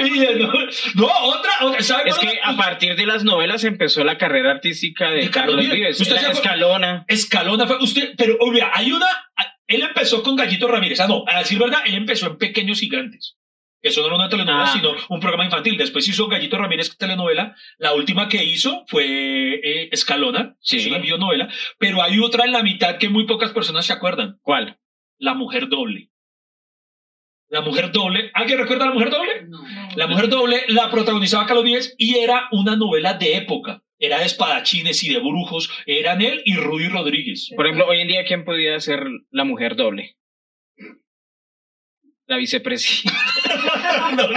Y, 0.05 0.19
no, 0.41 0.53
no, 0.95 1.07
otra, 1.07 1.51
otra. 1.63 1.83
¿sabe 1.83 2.11
Es 2.11 2.19
que 2.19 2.39
a 2.43 2.57
partir 2.57 2.97
de 2.97 3.07
las 3.07 3.25
novelas 3.25 3.65
empezó 3.65 4.05
la 4.05 4.19
carrera 4.19 4.51
artística 4.51 5.11
de, 5.11 5.23
De 5.23 5.31
Carlos 5.31 5.57
Carlos 5.57 5.61
Vives. 5.61 5.99
Vives. 5.99 6.01
¿Usted? 6.01 6.31
Escalona. 6.31 7.05
Escalona 7.09 7.67
fue 7.67 7.79
usted, 7.79 8.15
pero 8.17 8.37
obvia, 8.41 8.71
hay 8.73 8.93
una. 8.93 9.07
Él 9.69 9.83
empezó 9.83 10.23
con 10.25 10.35
Gallito 10.35 10.67
Ramírez. 10.67 10.99
Ah, 11.01 11.07
no, 11.07 11.25
a 11.29 11.39
decir 11.39 11.59
verdad, 11.59 11.81
él 11.87 11.95
empezó 11.95 12.27
en 12.27 12.39
Pequeños 12.39 12.81
Gigantes. 12.81 13.37
Eso 13.81 14.01
no 14.01 14.07
era 14.09 14.17
una 14.17 14.29
telenovela, 14.29 14.65
Ah. 14.65 14.73
sino 14.73 14.91
un 15.09 15.21
programa 15.21 15.45
infantil. 15.45 15.77
Después 15.79 16.09
hizo 16.09 16.27
Gallito 16.27 16.59
Ramírez 16.59 16.97
telenovela. 16.97 17.55
La 17.79 17.95
última 17.95 18.29
que 18.29 18.43
hizo 18.43 18.85
fue 18.89 19.05
eh, 19.55 19.89
Escalona, 19.93 20.57
Sí. 20.61 20.79
es 20.79 20.87
una 20.89 20.99
bionovela. 20.99 21.49
Pero 21.79 22.03
hay 22.03 22.19
otra 22.19 22.45
en 22.45 22.53
la 22.53 22.65
mitad 22.65 22.99
que 22.99 23.09
muy 23.09 23.25
pocas 23.27 23.53
personas 23.53 23.87
se 23.87 23.93
acuerdan. 23.93 24.39
¿Cuál? 24.43 24.79
La 25.19 25.35
Mujer 25.35 25.69
Doble. 25.69 26.11
La 27.51 27.61
Mujer 27.61 27.93
Doble. 27.93 28.31
¿Alguien 28.35 28.59
recuerda 28.59 28.85
a 28.85 28.89
La 28.89 28.95
Mujer 28.95 29.11
Doble? 29.11 29.47
No. 29.49 29.61
La 29.97 30.07
Mujer 30.07 30.29
Doble 30.29 30.65
la 30.69 30.91
protagonizaba 30.91 31.47
Carlos 31.47 31.65
Vives 31.65 31.95
y 31.99 32.17
era 32.17 32.49
una 32.53 32.75
novela 32.77 33.15
de 33.15 33.37
época. 33.37 33.83
Era 33.99 34.19
de 34.19 34.27
espadachines 34.27 35.03
y 35.03 35.13
de 35.13 35.19
brujos. 35.19 35.71
Eran 35.87 36.23
él 36.23 36.43
y 36.45 36.57
Rudy 36.57 36.89
Rodríguez. 36.89 37.51
Por 37.57 37.67
ejemplo, 37.67 37.87
hoy 37.87 38.01
en 38.01 38.09
día, 38.09 38.25
¿quién 38.25 38.45
podría 38.45 38.79
ser 38.81 39.05
la 39.31 39.45
mujer 39.45 39.77
doble? 39.77 40.17
La 42.27 42.37
vicepresidenta. 42.37 43.19
no, 44.17 44.29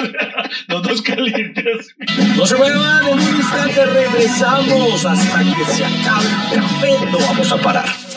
no 0.69 0.81
nos 0.81 1.01
calientes. 1.01 1.95
No 2.37 2.45
se 2.45 2.55
muevan, 2.55 3.07
en 3.07 3.13
un 3.13 3.19
instante 3.19 3.85
regresamos 3.85 5.05
hasta 5.05 5.39
que 5.39 5.65
se 5.65 5.85
acabe 5.85 6.25
el 6.53 6.61
café. 6.61 7.05
No 7.11 7.19
vamos 7.19 7.51
a 7.51 7.57
parar. 7.57 8.10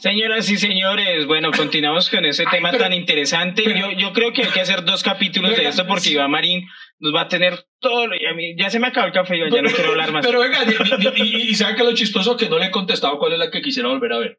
Señoras 0.00 0.48
y 0.50 0.56
señores, 0.56 1.26
bueno, 1.26 1.50
continuamos 1.50 2.08
con 2.08 2.24
ese 2.24 2.44
tema 2.50 2.72
tan 2.72 2.92
interesante. 2.92 3.62
Yo, 3.64 3.90
yo 3.92 4.12
creo 4.12 4.32
que 4.32 4.42
hay 4.44 4.48
que 4.50 4.60
hacer 4.60 4.82
dos 4.84 5.02
capítulos 5.02 5.54
de 5.56 5.66
esto 5.68 5.86
porque. 5.86 6.10
Iván 6.10 6.30
Marín 6.30 6.66
nos 6.98 7.14
va 7.14 7.22
a 7.22 7.28
tener 7.28 7.66
todo. 7.80 8.06
lo- 8.06 8.16
y 8.16 8.24
a 8.26 8.32
mí- 8.34 8.54
ya 8.58 8.70
se 8.70 8.78
me 8.80 8.86
acabó 8.88 9.06
el 9.08 9.12
café, 9.12 9.36
Iván, 9.36 9.50
ya 9.50 9.62
no 9.62 9.70
quiero 9.70 9.90
hablar 9.90 10.10
más. 10.12 10.24
Pero 10.26 10.40
venga, 10.40 10.58
y, 10.64 11.20
y, 11.22 11.22
y- 11.22 11.50
y 11.50 11.54
¿saben 11.54 11.76
qué 11.76 11.82
es 11.82 11.88
lo 11.88 11.94
chistoso? 11.94 12.36
Que 12.36 12.48
no 12.48 12.58
le 12.58 12.66
he 12.66 12.70
contestado 12.70 13.18
cuál 13.18 13.34
es 13.34 13.38
la 13.38 13.50
que 13.50 13.60
quisiera 13.60 13.88
volver 13.90 14.12
a 14.14 14.18
ver. 14.18 14.38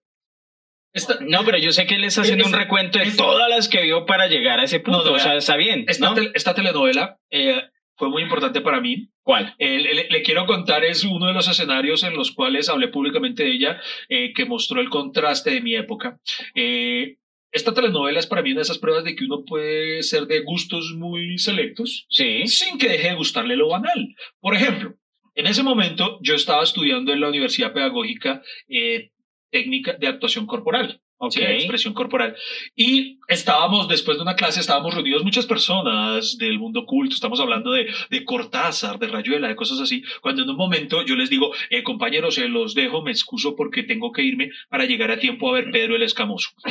Esta, 0.93 1.18
No, 1.22 1.45
pero 1.45 1.57
yo 1.57 1.72
sé 1.72 1.86
que 1.86 1.95
él 1.95 2.03
está 2.03 2.22
haciendo 2.22 2.45
un 2.45 2.53
recuento 2.53 2.99
de 2.99 3.12
todas 3.12 3.47
las 3.47 3.70
que 3.70 3.82
vio 3.84 4.05
para 4.05 4.28
llegar 4.28 4.59
a 4.59 4.64
ese 4.64 4.80
punto. 4.80 5.05
No, 5.05 5.12
no, 5.12 5.16
o 5.16 5.20
sea, 5.20 5.36
está 5.36 5.55
bien. 5.57 5.86
esta, 5.88 6.09
¿no? 6.09 6.16
tel- 6.16 6.32
esta 6.34 6.53
telenovela 6.53 7.18
eh, 7.30 7.62
fue 8.02 8.10
muy 8.10 8.24
importante 8.24 8.62
para 8.62 8.82
mí. 8.82 9.10
¿Cuál? 9.22 9.54
Eh, 9.60 9.78
le, 9.80 10.10
le 10.10 10.22
quiero 10.24 10.47
contar, 10.47 10.84
es 10.84 11.04
uno 11.04 11.28
de 11.28 11.34
los 11.34 11.47
escenarios 11.47 12.02
en 12.04 12.16
los 12.16 12.32
cuales 12.32 12.68
hablé 12.68 12.88
públicamente 12.88 13.43
de 13.43 13.52
ella, 13.52 13.80
eh, 14.10 14.34
que 14.34 14.45
mostró 14.45 14.82
el 14.82 14.89
contraste 14.89 15.52
de 15.52 15.62
mi 15.62 15.76
época. 15.76 16.20
Eh, 16.56 17.18
esta 17.52 17.76
telenovela 17.76 18.18
es 18.18 18.26
para 18.26 18.41
mí 18.41 18.49
una 18.54 18.62
de 18.62 18.64
esas 18.64 18.80
pruebas 18.80 19.04
de 19.04 19.16
que 19.16 19.26
uno 19.26 19.43
puede 19.45 20.02
ser 20.02 20.26
de 20.26 20.39
gustos 20.41 20.95
muy 20.97 21.38
selectos 21.38 22.08
Sí. 22.10 22.47
sin 22.47 22.80
que 22.80 22.89
deje 22.89 23.10
de 23.10 23.16
gustarle 23.16 23.56
lo 23.56 23.68
banal. 23.68 24.16
Por 24.39 24.56
ejemplo, 24.56 24.95
en 25.36 25.45
ese 25.45 25.62
momento 25.62 26.18
yo 26.24 26.34
estaba 26.34 26.64
estudiando 26.64 27.14
en 27.14 27.20
la 27.22 27.30
Universidad 27.30 27.72
Pedagógica 27.72 28.41
eh, 28.68 29.12
técnica 29.52 29.93
de 29.93 30.08
actuación 30.08 30.47
corporal. 30.47 31.02
Ok. 31.24 31.34
Sí, 31.34 31.43
expresión 31.43 31.93
corporal. 31.93 32.36
Y 32.76 33.19
estábamos, 33.28 33.88
después 33.88 34.17
de 34.17 34.24
una 34.24 34.36
clase, 34.36 34.59
estábamos 34.59 34.95
reunidos 34.95 35.24
muchas 35.24 35.45
personas 35.45 36.36
del 36.39 36.57
mundo 36.57 36.88
culto, 36.88 37.13
estamos 37.13 37.39
hablando 37.39 37.74
de, 37.74 37.86
de 38.09 38.26
Cortázar, 38.26 38.97
de 38.97 39.05
Rayuela, 39.05 39.47
de 39.47 39.55
cosas 39.55 39.80
así, 39.80 40.01
cuando 40.22 40.41
en 40.41 40.49
un 40.49 40.55
momento 40.55 41.05
yo 41.05 41.15
les 41.15 41.30
digo, 41.30 41.53
eh, 41.69 41.84
compañeros, 41.84 42.34
se 42.34 42.47
los 42.47 42.74
dejo, 42.74 43.03
me 43.03 43.11
excuso 43.11 43.55
porque 43.55 43.84
tengo 43.84 44.11
que 44.11 44.24
irme 44.24 44.49
para 44.67 44.86
llegar 44.86 45.11
a 45.11 45.19
tiempo 45.19 45.49
a 45.49 45.51
ver 45.53 45.69
Pedro 45.72 45.95
el 45.95 46.01
Escamoso. 46.01 46.49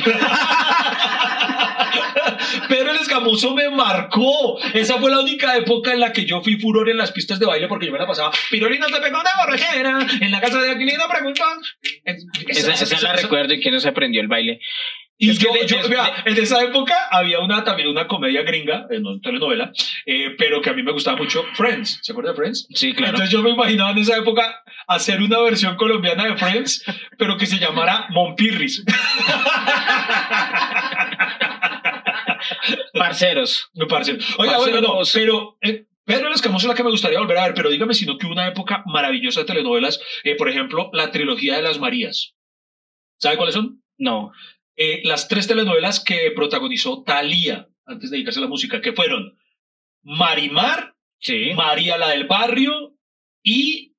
Pedro 2.67 2.91
el 2.91 2.97
Escamoso 2.97 3.55
me 3.55 3.69
marcó. 3.69 4.59
Esa 4.73 4.97
fue 4.97 5.11
la 5.11 5.21
única 5.21 5.55
época 5.55 5.93
en 5.93 6.01
la 6.01 6.11
que 6.11 6.25
yo 6.25 6.41
fui 6.41 6.59
furor 6.59 6.89
en 6.89 6.97
las 6.97 7.13
pistas 7.13 7.39
de 7.39 7.45
baile 7.45 7.69
porque 7.69 7.85
yo 7.85 7.93
me 7.93 7.99
la 7.99 8.07
pasaba. 8.07 8.31
Pirolina 8.49 8.87
te 8.87 8.99
pegó 8.99 9.21
una 9.21 9.29
borrachera 9.45 10.05
en 10.19 10.29
la 10.29 10.41
casa 10.41 10.61
de 10.61 10.71
Aquilino 10.71 11.05
preguntó. 11.09 11.45
Esa, 12.49 12.73
esa 12.73 13.01
la 13.01 13.15
recuerdo 13.15 13.53
y 13.53 13.61
que 13.61 13.71
no 13.71 13.79
se 13.79 13.87
aprendió 13.87 14.19
el 14.19 14.27
baile. 14.27 14.40
Y 15.23 15.29
Es 15.29 15.37
que 15.37 15.45
yo, 15.45 15.53
de- 15.53 15.67
yo- 15.67 15.81
de- 15.83 15.87
vea, 15.89 16.23
en 16.25 16.35
esa 16.37 16.63
época 16.63 16.95
había 17.11 17.39
una 17.41 17.63
también 17.63 17.87
una 17.89 18.07
comedia 18.07 18.41
gringa, 18.41 18.87
eh, 18.89 18.99
no 18.99 19.19
telenovela, 19.19 19.71
eh, 20.07 20.31
pero 20.35 20.61
que 20.61 20.71
a 20.71 20.73
mí 20.73 20.81
me 20.81 20.91
gustaba 20.91 21.15
mucho, 21.15 21.43
Friends. 21.53 21.99
¿Se 22.01 22.11
acuerda 22.11 22.31
de 22.31 22.37
Friends? 22.37 22.67
Sí, 22.73 22.91
claro. 22.93 23.11
Entonces 23.11 23.29
yo 23.31 23.43
me 23.43 23.51
imaginaba 23.51 23.91
en 23.91 23.99
esa 23.99 24.17
época 24.17 24.63
hacer 24.87 25.21
una 25.21 25.39
versión 25.41 25.75
colombiana 25.75 26.25
de 26.25 26.37
Friends, 26.37 26.83
pero 27.19 27.37
que 27.37 27.45
se 27.45 27.59
llamara 27.59 28.07
Monpirris. 28.09 28.83
Parceros. 32.93 33.69
Me 33.73 33.85
parece. 33.85 34.17
Oiga, 34.37 34.57
bueno, 34.57 34.81
no, 34.81 34.95
Parceros. 34.95 35.11
pero 35.13 35.57
eh, 35.61 35.85
Pedro 36.05 36.27
el 36.27 36.33
Escamoso 36.33 36.65
es 36.65 36.69
la 36.69 36.75
que 36.75 36.83
me 36.83 36.89
gustaría 36.89 37.19
volver 37.19 37.37
a 37.37 37.43
ver, 37.45 37.53
pero 37.53 37.69
dígame 37.69 37.93
si 37.93 38.05
no 38.05 38.17
que 38.17 38.27
una 38.27 38.47
época 38.47 38.83
maravillosa 38.85 39.41
de 39.41 39.45
telenovelas, 39.45 39.99
eh, 40.23 40.35
por 40.35 40.49
ejemplo, 40.49 40.89
la 40.93 41.11
trilogía 41.11 41.55
de 41.57 41.61
las 41.61 41.79
Marías. 41.79 42.33
¿Sabe 43.19 43.37
cuáles 43.37 43.55
son? 43.55 43.80
No. 44.01 44.31
eh, 44.75 45.01
las 45.03 45.27
tres 45.27 45.47
telenovelas 45.47 46.03
que 46.03 46.31
protagonizó 46.35 47.03
Thalía 47.03 47.67
antes 47.85 48.09
de 48.09 48.17
dedicarse 48.17 48.39
a 48.39 48.43
la 48.43 48.47
música, 48.49 48.81
que 48.81 48.93
fueron 48.93 49.37
Marimar, 50.03 50.95
Sí. 51.19 51.51
María 51.55 51.97
la 51.97 52.09
del 52.09 52.25
Barrio 52.25 52.95
y... 53.43 53.93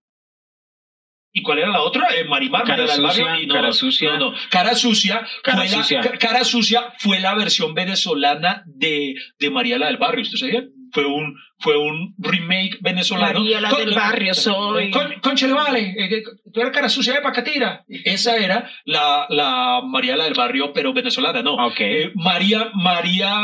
¿Y 1.34 1.42
cuál 1.42 1.60
era 1.60 1.68
la 1.68 1.80
otra? 1.82 2.08
Eh, 2.16 2.24
Marimar, 2.24 2.64
Cara 2.64 2.84
María 2.84 2.86
la 2.86 2.94
del 2.94 3.02
Barrio 3.26 3.42
y 3.42 3.46
no, 3.46 3.54
Cara 3.54 3.72
Sucia. 3.72 4.10
No, 4.18 4.32
no. 4.32 4.36
Cara 4.50 4.74
Sucia, 4.74 5.26
Cara 5.42 5.58
fue 5.58 5.68
Sucia. 5.68 6.02
La, 6.02 6.18
Cara 6.18 6.44
Sucia 6.44 6.92
fue 6.98 7.20
la 7.20 7.34
versión 7.34 7.74
venezolana 7.74 8.64
de, 8.66 9.14
de 9.38 9.50
María 9.50 9.78
la 9.78 9.86
del 9.86 9.96
Barrio, 9.98 10.22
¿usted 10.22 10.36
sabía? 10.36 10.64
Fue 10.92 11.06
un, 11.06 11.36
fue 11.58 11.76
un 11.78 12.14
remake 12.18 12.78
venezolano. 12.80 13.40
María 13.40 13.60
la 13.60 13.70
Con- 13.70 13.80
del 13.80 13.94
barrio 13.94 14.34
soy. 14.34 14.90
Con, 14.90 15.12
conchale, 15.22 15.52
vale, 15.54 15.94
eh, 15.96 16.08
que 16.08 16.22
tú 16.52 16.60
eres 16.60 16.72
cara 16.72 16.88
sucia 16.88 17.14
de 17.14 17.20
Pacatira. 17.22 17.84
Esa 17.88 18.36
era 18.36 18.70
la, 18.84 19.26
la 19.30 19.80
María 19.84 20.16
la 20.16 20.24
del 20.24 20.34
barrio, 20.34 20.72
pero 20.72 20.92
venezolana, 20.92 21.42
no. 21.42 21.56
Eh, 21.78 22.12
María, 22.14 22.70
María, 22.74 23.34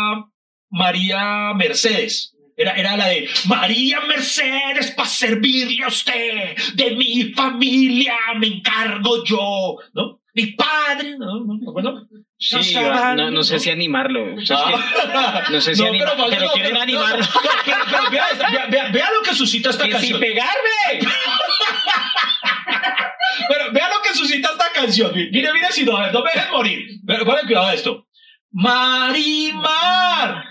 María 0.70 1.52
Mercedes. 1.54 2.34
Era, 2.56 2.72
era 2.72 2.96
la 2.96 3.06
de 3.08 3.28
María 3.46 4.00
Mercedes 4.08 4.90
para 4.96 5.08
servirle 5.08 5.84
a 5.84 5.88
usted. 5.88 6.56
De 6.74 6.96
mi 6.96 7.32
familia 7.32 8.14
me 8.38 8.48
encargo 8.48 9.24
yo, 9.24 9.76
¿no? 9.94 10.20
Mi 10.34 10.46
padre, 10.52 11.16
¿no? 11.18 11.44
¿No? 11.44 11.54
¿Me 11.54 11.70
acuerdo? 11.70 12.06
Sí, 12.40 12.54
No 12.54 12.62
saben, 12.62 13.16
no, 13.16 13.30
no 13.32 13.42
sé 13.42 13.54
¿no? 13.54 13.60
si 13.60 13.70
animarlo. 13.70 14.36
O 14.36 14.40
sea, 14.46 14.58
es 14.58 14.64
que- 14.64 14.74
Ah. 15.12 15.42
no 15.50 15.60
sé 15.60 15.74
si 15.74 15.84
anima- 15.84 16.06
falta- 16.06 16.26
pero 16.30 16.50
quieren 16.52 16.74
no, 16.74 16.80
animarlo. 16.82 17.18
no, 17.18 17.28
pero- 17.64 17.78
pero 17.90 18.10
vea, 18.10 18.26
vea- 18.50 18.66
vea- 18.66 18.88
vea 18.92 19.10
lo 19.10 19.22
que 19.22 19.34
suscita 19.34 19.70
esta 19.70 19.84
que 19.84 19.90
canción. 19.90 20.12
sin 20.12 20.20
pegarme. 20.20 21.00
Pero 23.48 23.72
vea 23.72 23.88
lo 23.88 24.00
que 24.02 24.14
suscita 24.14 24.50
esta 24.50 24.70
canción. 24.72 25.12
Mire, 25.14 25.52
mire, 25.52 25.72
si 25.72 25.84
no, 25.84 25.92
no 26.10 26.22
me 26.22 26.30
dejen 26.32 26.50
morir. 26.52 26.86
Pero 27.06 27.24
ponle 27.24 27.42
cuidado 27.42 27.66
a 27.66 27.74
esto. 27.74 28.06
Marimar, 28.52 30.44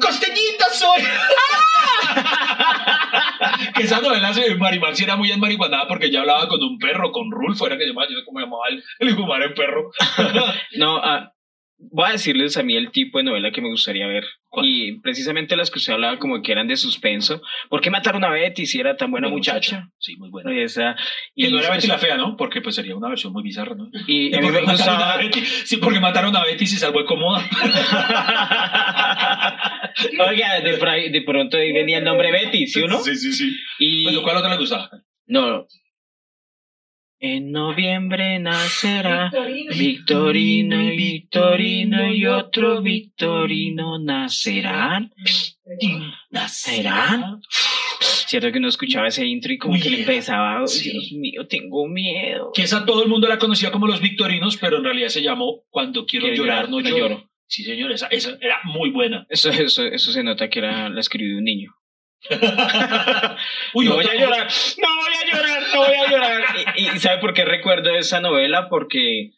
costeñita 0.00 0.66
soy. 0.72 1.02
que 3.74 3.82
esa 3.82 4.00
novela 4.00 4.32
de 4.32 4.54
Marimar 4.56 4.94
sí 4.94 5.04
era 5.04 5.16
muy 5.16 5.30
enmarihuanada 5.30 5.86
porque 5.88 6.06
ella 6.06 6.20
hablaba 6.20 6.48
con 6.48 6.62
un 6.62 6.78
perro, 6.78 7.10
con 7.12 7.30
Rulfo, 7.30 7.66
era 7.66 7.78
que 7.78 7.86
llamaba, 7.86 8.06
yo 8.08 8.14
no 8.14 8.20
sé 8.20 8.24
cómo 8.26 8.40
llamaba 8.40 8.68
el, 8.68 8.82
el 8.98 9.18
madre 9.18 9.50
perro. 9.50 9.90
No, 10.76 10.96
ah, 10.96 11.32
voy 11.80 12.08
a 12.08 12.12
decirles 12.12 12.56
a 12.56 12.62
mí 12.62 12.76
el 12.76 12.90
tipo 12.90 13.18
de 13.18 13.24
novela 13.24 13.50
que 13.50 13.60
me 13.60 13.68
gustaría 13.70 14.06
ver. 14.06 14.24
¿Cuál? 14.48 14.66
Y 14.66 15.00
precisamente 15.00 15.56
las 15.56 15.70
que 15.70 15.78
usted 15.78 15.92
hablaba 15.94 16.18
como 16.18 16.42
que 16.42 16.52
eran 16.52 16.66
de 16.68 16.76
suspenso. 16.76 17.40
¿Por 17.68 17.80
qué 17.80 17.90
mataron 17.90 18.24
a 18.24 18.30
Betty 18.30 18.66
si 18.66 18.80
era 18.80 18.96
tan 18.96 19.10
buena 19.10 19.28
muchacha? 19.28 19.88
Sí, 19.98 20.16
muy 20.16 20.28
buena. 20.30 20.52
Esa, 20.60 20.96
Que 21.34 21.46
y, 21.46 21.50
no 21.52 21.60
era 21.60 21.70
Betty 21.70 21.86
la 21.86 21.98
fea, 21.98 22.16
¿no? 22.16 22.36
Porque 22.36 22.60
pues 22.60 22.74
sería 22.74 22.96
una 22.96 23.08
versión 23.08 23.32
muy 23.32 23.42
bizarra, 23.42 23.74
¿no? 23.76 23.88
y 24.06 24.34
a 24.34 24.38
¿Y 24.38 24.40
mí 24.40 24.50
por 24.50 24.52
me 24.52 24.62
gustaba. 24.72 25.16
Betty? 25.16 25.40
Sí, 25.40 25.76
porque 25.78 26.00
mataron 26.00 26.34
a 26.36 26.44
Betty 26.44 26.64
y 26.64 26.66
se 26.66 26.78
salvó 26.78 27.00
de 27.00 27.06
cómoda. 27.06 27.40
Oiga, 30.28 30.60
de, 30.60 31.22
pronto 31.24 31.56
ahí 31.56 31.72
venía 31.72 31.98
el 31.98 32.04
nombre 32.04 32.30
Betty, 32.32 32.66
¿sí 32.66 32.82
o 32.82 32.88
no? 32.88 33.00
Sí, 33.00 33.14
sí, 33.16 33.32
sí. 33.32 33.56
Y 33.78 34.04
Bueno, 34.04 34.22
¿cuál 34.22 34.36
otra 34.38 34.50
le 34.50 34.56
gustaba? 34.58 34.90
no. 35.26 35.66
En 37.22 37.52
noviembre 37.52 38.38
nacerá 38.38 39.24
Victorino. 39.30 39.74
Victorino 39.76 40.82
y 40.82 40.96
Victorino 40.96 42.12
y 42.14 42.26
otro 42.26 42.80
Victorino 42.80 43.98
nacerán. 43.98 45.12
¿Nacerán? 46.30 47.40
Cierto 48.26 48.50
que 48.50 48.58
uno 48.58 48.68
escuchaba 48.68 49.08
ese 49.08 49.26
intro 49.26 49.52
y 49.52 49.58
como 49.58 49.74
Uy, 49.74 49.80
que 49.80 49.90
le 49.90 50.00
empezaba, 50.00 50.62
"Oh, 50.62 50.66
sí. 50.66 50.90
Dios 50.92 51.12
mío, 51.12 51.46
tengo 51.46 51.86
miedo. 51.88 52.52
Que 52.54 52.62
esa 52.62 52.86
todo 52.86 53.02
el 53.02 53.08
mundo 53.10 53.28
la 53.28 53.38
conocía 53.38 53.70
como 53.70 53.86
los 53.86 54.00
victorinos, 54.00 54.56
pero 54.56 54.78
en 54.78 54.84
realidad 54.84 55.08
se 55.08 55.22
llamó 55.22 55.64
Cuando 55.68 56.06
quiero, 56.06 56.28
llorar, 56.32 56.70
no 56.70 56.80
no 56.80 56.88
lloro. 56.88 57.08
lloro. 57.08 57.30
Sí, 57.46 57.64
señor, 57.64 57.90
esa, 57.92 58.06
esa 58.06 58.38
era 58.40 58.60
muy 58.64 58.90
buena. 58.90 59.26
Eso, 59.28 59.50
eso, 59.50 59.84
eso 59.84 60.12
se 60.12 60.22
nota 60.22 60.48
que 60.48 60.60
era 60.60 60.88
la 60.88 61.00
escribió 61.00 61.36
un 61.36 61.44
niño. 61.44 61.74
Uy, 63.74 63.86
no 63.86 63.94
voy 63.94 64.04
a 64.06 64.14
llorar, 64.14 64.48
no 64.78 64.88
voy 64.96 65.12
a 65.14 65.34
llorar, 65.36 65.62
no 65.74 65.80
voy 65.80 65.94
a 65.94 66.10
llorar. 66.10 66.42
Y, 66.76 66.82
y 66.96 66.98
¿sabe 66.98 67.18
por 67.18 67.32
qué 67.34 67.44
recuerdo 67.44 67.94
esa 67.94 68.20
novela? 68.20 68.68
Porque 68.68 69.30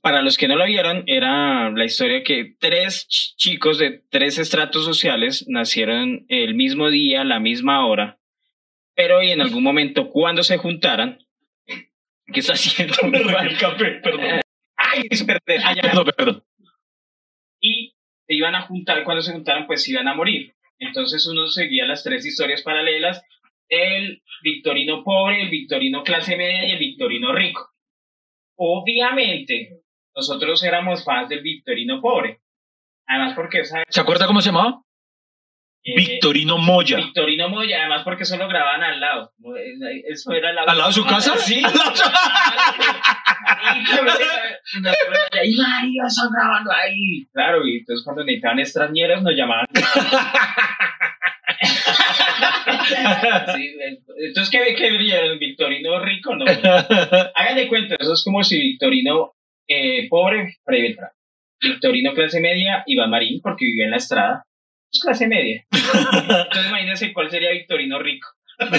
para 0.00 0.22
los 0.22 0.36
que 0.36 0.48
no 0.48 0.56
la 0.56 0.64
vieron, 0.66 1.04
era 1.06 1.70
la 1.70 1.84
historia 1.84 2.22
que 2.24 2.54
tres 2.58 3.06
ch- 3.08 3.34
chicos 3.36 3.78
de 3.78 4.02
tres 4.10 4.38
estratos 4.38 4.84
sociales 4.84 5.44
nacieron 5.48 6.24
el 6.28 6.54
mismo 6.54 6.90
día, 6.90 7.24
la 7.24 7.38
misma 7.40 7.86
hora, 7.86 8.18
pero 8.94 9.22
y 9.22 9.30
en 9.30 9.40
algún 9.40 9.62
momento 9.62 10.10
cuando 10.10 10.42
se 10.42 10.56
juntaran, 10.58 11.18
¿qué 12.32 12.40
está 12.40 12.54
haciendo? 12.54 12.94
Me 13.08 13.18
regué 13.18 13.52
el 13.52 13.58
café, 13.58 13.90
perdón. 14.02 14.40
Ay, 14.76 15.08
perdón. 16.16 16.44
y 17.60 17.94
se 18.26 18.34
iban 18.34 18.54
a 18.54 18.62
juntar, 18.62 19.04
cuando 19.04 19.22
se 19.22 19.32
juntaran, 19.32 19.66
pues 19.66 19.84
se 19.84 19.92
iban 19.92 20.08
a 20.08 20.14
morir. 20.14 20.54
Entonces 20.82 21.26
uno 21.26 21.46
seguía 21.46 21.86
las 21.86 22.02
tres 22.02 22.26
historias 22.26 22.62
paralelas, 22.62 23.22
el 23.68 24.22
victorino 24.42 25.04
pobre, 25.04 25.42
el 25.42 25.48
victorino 25.48 26.02
clase 26.02 26.36
media 26.36 26.66
y 26.66 26.72
el 26.72 26.78
victorino 26.78 27.32
rico. 27.32 27.70
Obviamente, 28.56 29.80
nosotros 30.14 30.62
éramos 30.64 31.04
fans 31.04 31.28
del 31.28 31.40
victorino 31.40 32.00
pobre. 32.00 32.40
Además 33.06 33.34
porque 33.34 33.60
esa... 33.60 33.82
¿Se 33.88 34.00
acuerda 34.00 34.26
cómo 34.26 34.40
se 34.40 34.50
llamaba? 34.50 34.82
Eh, 35.84 35.94
Victorino 35.96 36.58
Moya. 36.58 36.96
Victorino 36.98 37.48
Moya, 37.48 37.80
además 37.80 38.02
porque 38.04 38.24
solo 38.24 38.46
grababan 38.48 38.82
al 38.82 39.00
lado. 39.00 39.32
Eso 40.08 40.32
era 40.32 40.52
la... 40.52 40.62
¿Al 40.62 40.78
lado 40.78 40.90
de 40.90 40.94
su 40.94 41.04
casa? 41.04 41.34
Sí. 41.42 41.62
Ahí 45.32 45.54
María, 45.56 46.04
están 46.06 46.28
grabando 46.32 46.70
ahí. 46.72 47.26
Claro, 47.32 47.66
y 47.66 47.78
entonces 47.78 48.04
cuando 48.04 48.24
necesitaban 48.24 48.58
extranjeros 48.60 49.22
nos 49.22 49.34
llamaban. 49.34 49.66
Sí, 53.54 53.74
entonces, 54.18 54.50
¿qué, 54.50 54.74
qué 54.74 54.90
vieron? 54.96 55.38
¿Victorino 55.38 56.00
rico? 56.04 56.34
No. 56.34 56.44
Hagan 57.34 57.56
de 57.56 57.68
cuenta, 57.68 57.96
eso 57.98 58.12
es 58.14 58.22
como 58.24 58.42
si 58.42 58.58
Victorino 58.58 59.32
Eh, 59.68 60.08
pobre 60.08 60.56
Freddy. 60.64 60.96
Victorino 61.60 62.14
clase 62.14 62.40
media, 62.40 62.82
Iván 62.86 63.10
Marín, 63.10 63.40
porque 63.40 63.64
vivía 63.66 63.84
en 63.86 63.92
la 63.92 63.96
estrada. 63.98 64.44
Es 64.92 65.00
clase 65.00 65.26
media. 65.26 65.64
Entonces 65.70 66.66
imagínense 66.68 67.12
cuál 67.12 67.30
sería 67.30 67.50
Victorino 67.52 67.98
rico. 67.98 68.28
pero, 68.62 68.72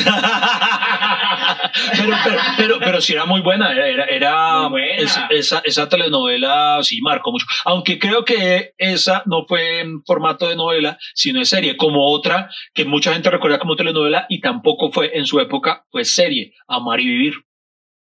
pero, 2.23 2.37
pero, 2.57 2.79
pero 2.79 3.01
sí 3.01 3.13
era 3.13 3.25
muy 3.25 3.41
buena, 3.41 3.71
era, 3.71 3.87
era, 3.87 4.05
era- 4.05 4.69
Muy 4.69 4.81
buena. 4.81 4.95
es- 4.95 5.19
esa, 5.29 5.61
esa 5.65 5.89
telenovela 5.89 6.79
sí 6.83 7.01
marcó 7.01 7.31
mucho. 7.31 7.45
Aunque 7.65 7.99
creo 7.99 8.23
que 8.23 8.73
esa 8.77 9.23
no 9.25 9.45
fue 9.47 9.81
en 9.81 10.03
formato 10.05 10.47
de 10.47 10.55
novela, 10.55 10.97
sino 11.15 11.39
de 11.39 11.45
serie, 11.45 11.77
como 11.77 12.07
otra 12.11 12.49
que 12.73 12.85
mucha 12.85 13.13
gente 13.13 13.29
recuerda 13.29 13.59
como 13.59 13.75
telenovela 13.75 14.25
y 14.29 14.39
tampoco 14.41 14.91
fue 14.91 15.11
en 15.17 15.25
su 15.25 15.39
época, 15.39 15.85
fue 15.91 16.05
serie, 16.05 16.53
Amar 16.67 16.99
y 17.01 17.05
Vivir. 17.05 17.33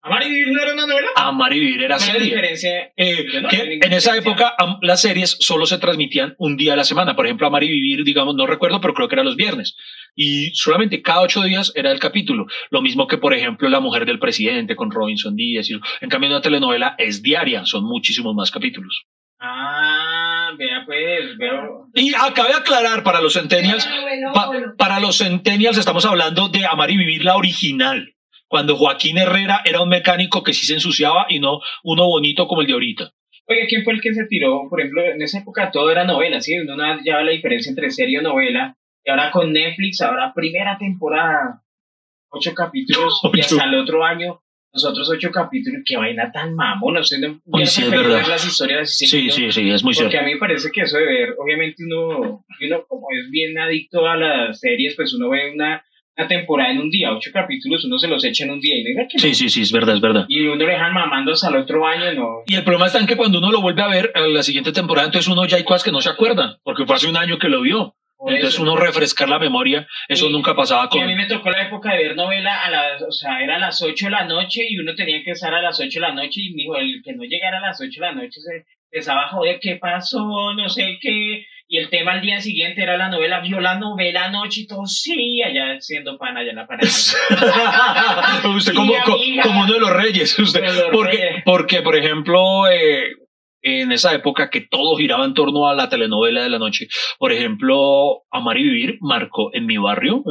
¿Amar 0.04 0.22
y 0.26 0.30
vivir 0.30 0.48
no 0.52 0.60
era 0.60 0.72
una 0.72 0.86
novela? 0.86 1.08
Amar 1.14 1.52
y 1.52 1.60
Vivir 1.60 1.82
era 1.84 1.96
¿Cuál 1.96 2.00
es 2.00 2.06
la 2.08 2.12
serie. 2.14 2.28
diferencia? 2.30 2.92
Eh, 2.96 3.40
no 3.40 3.48
que 3.48 3.78
en 3.80 3.92
esa 3.92 4.16
época 4.16 4.54
las 4.80 5.00
series 5.00 5.36
solo 5.38 5.64
se 5.64 5.78
transmitían 5.78 6.34
un 6.38 6.56
día 6.56 6.72
a 6.72 6.76
la 6.76 6.82
semana. 6.82 7.14
Por 7.14 7.24
ejemplo, 7.26 7.46
Amar 7.46 7.62
y 7.62 7.68
Vivir, 7.68 8.02
digamos, 8.04 8.34
no 8.34 8.46
recuerdo, 8.48 8.80
pero 8.80 8.94
creo 8.94 9.06
que 9.08 9.14
era 9.14 9.22
los 9.22 9.36
viernes. 9.36 9.76
Y 10.16 10.50
solamente 10.54 11.02
cada 11.02 11.20
ocho 11.20 11.42
días 11.42 11.72
era 11.76 11.92
el 11.92 12.00
capítulo. 12.00 12.46
Lo 12.70 12.82
mismo 12.82 13.06
que, 13.06 13.18
por 13.18 13.32
ejemplo, 13.32 13.68
La 13.68 13.78
Mujer 13.78 14.04
del 14.04 14.18
Presidente 14.18 14.74
con 14.74 14.90
Robinson 14.90 15.36
Díaz. 15.36 15.68
En 16.00 16.08
cambio, 16.10 16.30
una 16.30 16.40
telenovela 16.40 16.96
es 16.98 17.22
diaria, 17.22 17.64
son 17.64 17.84
muchísimos 17.84 18.34
más 18.34 18.50
capítulos. 18.50 19.04
Ah, 19.38 20.50
vea 20.58 20.82
pues, 20.84 21.36
veo. 21.38 21.86
Y 21.94 22.12
acabe 22.14 22.48
de 22.48 22.54
aclarar 22.56 23.02
para 23.04 23.20
los 23.20 23.34
centennials, 23.34 23.88
pa- 24.34 24.50
para 24.76 24.98
los 25.00 25.18
centennials 25.18 25.78
estamos 25.78 26.04
hablando 26.06 26.48
de 26.48 26.66
Amar 26.66 26.90
y 26.90 26.96
Vivir 26.96 27.24
la 27.24 27.36
original. 27.36 28.14
Cuando 28.52 28.76
Joaquín 28.76 29.16
Herrera 29.16 29.62
era 29.64 29.80
un 29.80 29.88
mecánico 29.88 30.42
que 30.42 30.52
sí 30.52 30.66
se 30.66 30.74
ensuciaba 30.74 31.24
y 31.30 31.40
no 31.40 31.60
uno 31.84 32.06
bonito 32.06 32.46
como 32.46 32.60
el 32.60 32.66
de 32.66 32.74
ahorita. 32.74 33.10
Oye, 33.46 33.66
¿quién 33.66 33.82
fue 33.82 33.94
el 33.94 34.02
que 34.02 34.12
se 34.12 34.26
tiró? 34.26 34.68
Por 34.68 34.78
ejemplo, 34.78 35.02
en 35.02 35.22
esa 35.22 35.38
época 35.38 35.70
todo 35.70 35.90
era 35.90 36.04
novela, 36.04 36.38
¿sí? 36.42 36.58
Uno 36.58 36.76
no 36.76 36.98
ya 37.02 37.16
ve 37.16 37.24
la 37.24 37.30
diferencia 37.30 37.70
entre 37.70 37.90
serie 37.90 38.20
y 38.20 38.22
novela. 38.22 38.76
Y 39.02 39.10
ahora 39.10 39.30
con 39.30 39.54
Netflix, 39.54 40.02
ahora 40.02 40.34
primera 40.34 40.76
temporada, 40.76 41.62
ocho 42.28 42.52
capítulos, 42.54 43.22
y 43.32 43.40
hasta 43.40 43.64
el 43.64 43.74
otro 43.74 44.04
año, 44.04 44.42
los 44.70 44.84
otros 44.84 45.08
ocho 45.08 45.30
capítulos. 45.30 45.80
Qué 45.86 45.96
vaina 45.96 46.30
tan 46.30 46.54
mamona. 46.54 47.00
Usted 47.00 47.20
no 47.20 47.40
ya 47.58 47.64
sí, 47.64 47.80
es 47.80 47.88
preferido 47.88 48.02
verdad. 48.02 48.16
ver 48.18 48.28
las 48.28 48.46
historias 48.46 48.82
así. 48.82 49.06
Sí, 49.06 49.30
sí, 49.30 49.50
sí, 49.50 49.70
es 49.70 49.82
muy 49.82 49.94
Porque 49.94 50.10
cierto. 50.10 50.18
a 50.18 50.28
mí 50.28 50.34
me 50.34 50.38
parece 50.40 50.70
que 50.70 50.82
eso 50.82 50.98
de 50.98 51.06
ver, 51.06 51.34
obviamente 51.38 51.84
uno, 51.86 52.44
uno 52.60 52.84
como 52.86 53.06
es 53.18 53.30
bien 53.30 53.58
adicto 53.58 54.06
a 54.06 54.14
las 54.14 54.60
series, 54.60 54.94
pues 54.94 55.14
uno 55.14 55.30
ve 55.30 55.52
una, 55.54 55.82
una 56.16 56.28
temporada 56.28 56.70
en 56.72 56.78
un 56.80 56.90
día, 56.90 57.12
ocho 57.12 57.30
capítulos, 57.32 57.84
uno 57.84 57.98
se 57.98 58.08
los 58.08 58.22
echa 58.24 58.44
en 58.44 58.50
un 58.50 58.60
día 58.60 58.76
y 58.76 58.84
diga 58.84 59.06
que 59.08 59.16
no. 59.16 59.22
Sí, 59.22 59.34
sí, 59.34 59.48
sí, 59.48 59.62
es 59.62 59.72
verdad, 59.72 59.94
es 59.94 60.00
verdad. 60.00 60.24
Y 60.28 60.46
uno 60.46 60.56
le 60.56 60.72
dejan 60.72 60.92
mamando 60.92 61.32
hasta 61.32 61.48
el 61.48 61.56
otro 61.56 61.86
año, 61.86 62.12
no. 62.12 62.28
Y 62.46 62.54
el 62.54 62.64
problema 62.64 62.86
está 62.86 62.98
en 62.98 63.06
que 63.06 63.16
cuando 63.16 63.38
uno 63.38 63.50
lo 63.50 63.60
vuelve 63.62 63.82
a 63.82 63.88
ver 63.88 64.12
a 64.14 64.20
la 64.20 64.42
siguiente 64.42 64.72
temporada, 64.72 65.06
entonces 65.06 65.30
uno 65.32 65.46
ya 65.46 65.56
hay 65.56 65.64
cosas 65.64 65.84
que 65.84 65.92
no 65.92 66.00
se 66.00 66.10
acuerdan, 66.10 66.56
porque 66.62 66.84
fue 66.84 66.96
hace 66.96 67.08
un 67.08 67.16
año 67.16 67.38
que 67.38 67.48
lo 67.48 67.62
vio. 67.62 67.96
Por 68.18 68.32
Entonces 68.32 68.54
eso. 68.54 68.62
uno 68.62 68.76
refrescar 68.76 69.28
la 69.28 69.40
memoria, 69.40 69.88
eso 70.06 70.28
Y- 70.28 70.32
nunca 70.32 70.54
pasaba 70.54 70.84
Y 70.84 70.88
con... 70.90 71.02
a 71.02 71.06
mí 71.06 71.14
me 71.16 71.26
tocó 71.26 71.50
la 71.50 71.66
época 71.66 71.92
de 71.92 72.04
ver 72.04 72.14
novela 72.14 72.62
a 72.62 72.70
las, 72.70 73.02
o 73.02 73.10
sea, 73.10 73.42
era 73.42 73.56
a 73.56 73.58
las 73.58 73.82
8 73.82 74.04
de 74.06 74.10
la 74.12 74.24
noche 74.26 74.60
y 74.68 74.78
uno 74.78 74.94
tenía 74.94 75.24
que 75.24 75.32
estar 75.32 75.52
a 75.52 75.60
las 75.60 75.80
8 75.80 75.88
de 75.98 76.00
la 76.06 76.12
noche 76.14 76.40
y 76.40 76.50
me 76.50 76.62
dijo, 76.62 76.76
el 76.76 77.02
que 77.02 77.14
no 77.14 77.24
llegara 77.24 77.58
a 77.58 77.62
las 77.62 77.80
8 77.80 77.90
de 78.00 78.06
la 78.06 78.12
noche 78.12 78.38
se 78.40 78.64
empezaba 78.92 79.22
a 79.24 79.28
joder, 79.30 79.58
¿qué 79.60 79.74
pasó? 79.74 80.54
No 80.54 80.68
sé 80.68 80.98
qué. 81.00 81.46
Y 81.72 81.78
el 81.78 81.88
tema 81.88 82.12
al 82.12 82.20
día 82.20 82.38
siguiente 82.38 82.82
era 82.82 82.98
la 82.98 83.08
novela, 83.08 83.40
vio 83.40 83.58
la 83.58 83.78
novela 83.78 84.26
anoche 84.26 84.60
y 84.60 84.66
todo, 84.66 84.84
sí, 84.84 85.42
allá 85.42 85.80
siendo 85.80 86.18
pan 86.18 86.36
allá 86.36 86.50
en 86.50 86.56
la 86.56 86.66
pared. 86.66 86.86
usted 88.56 88.74
como, 88.74 88.94
amiga. 88.94 89.42
como 89.42 89.62
uno 89.62 89.72
de 89.72 89.80
los 89.80 89.90
reyes, 89.90 90.38
usted. 90.38 90.62
Los 90.62 90.82
Porque, 90.92 91.16
reyes. 91.16 91.42
porque, 91.46 91.80
por 91.80 91.96
ejemplo, 91.96 92.68
eh, 92.70 93.12
en 93.62 93.90
esa 93.90 94.12
época 94.12 94.50
que 94.50 94.60
todo 94.60 94.96
giraba 94.98 95.24
en 95.24 95.32
torno 95.32 95.66
a 95.66 95.74
la 95.74 95.88
telenovela 95.88 96.42
de 96.42 96.50
la 96.50 96.58
noche, 96.58 96.88
por 97.18 97.32
ejemplo, 97.32 98.24
Amar 98.30 98.58
y 98.58 98.64
Vivir 98.64 98.98
marcó 99.00 99.48
en 99.54 99.64
mi 99.64 99.78
barrio, 99.78 100.22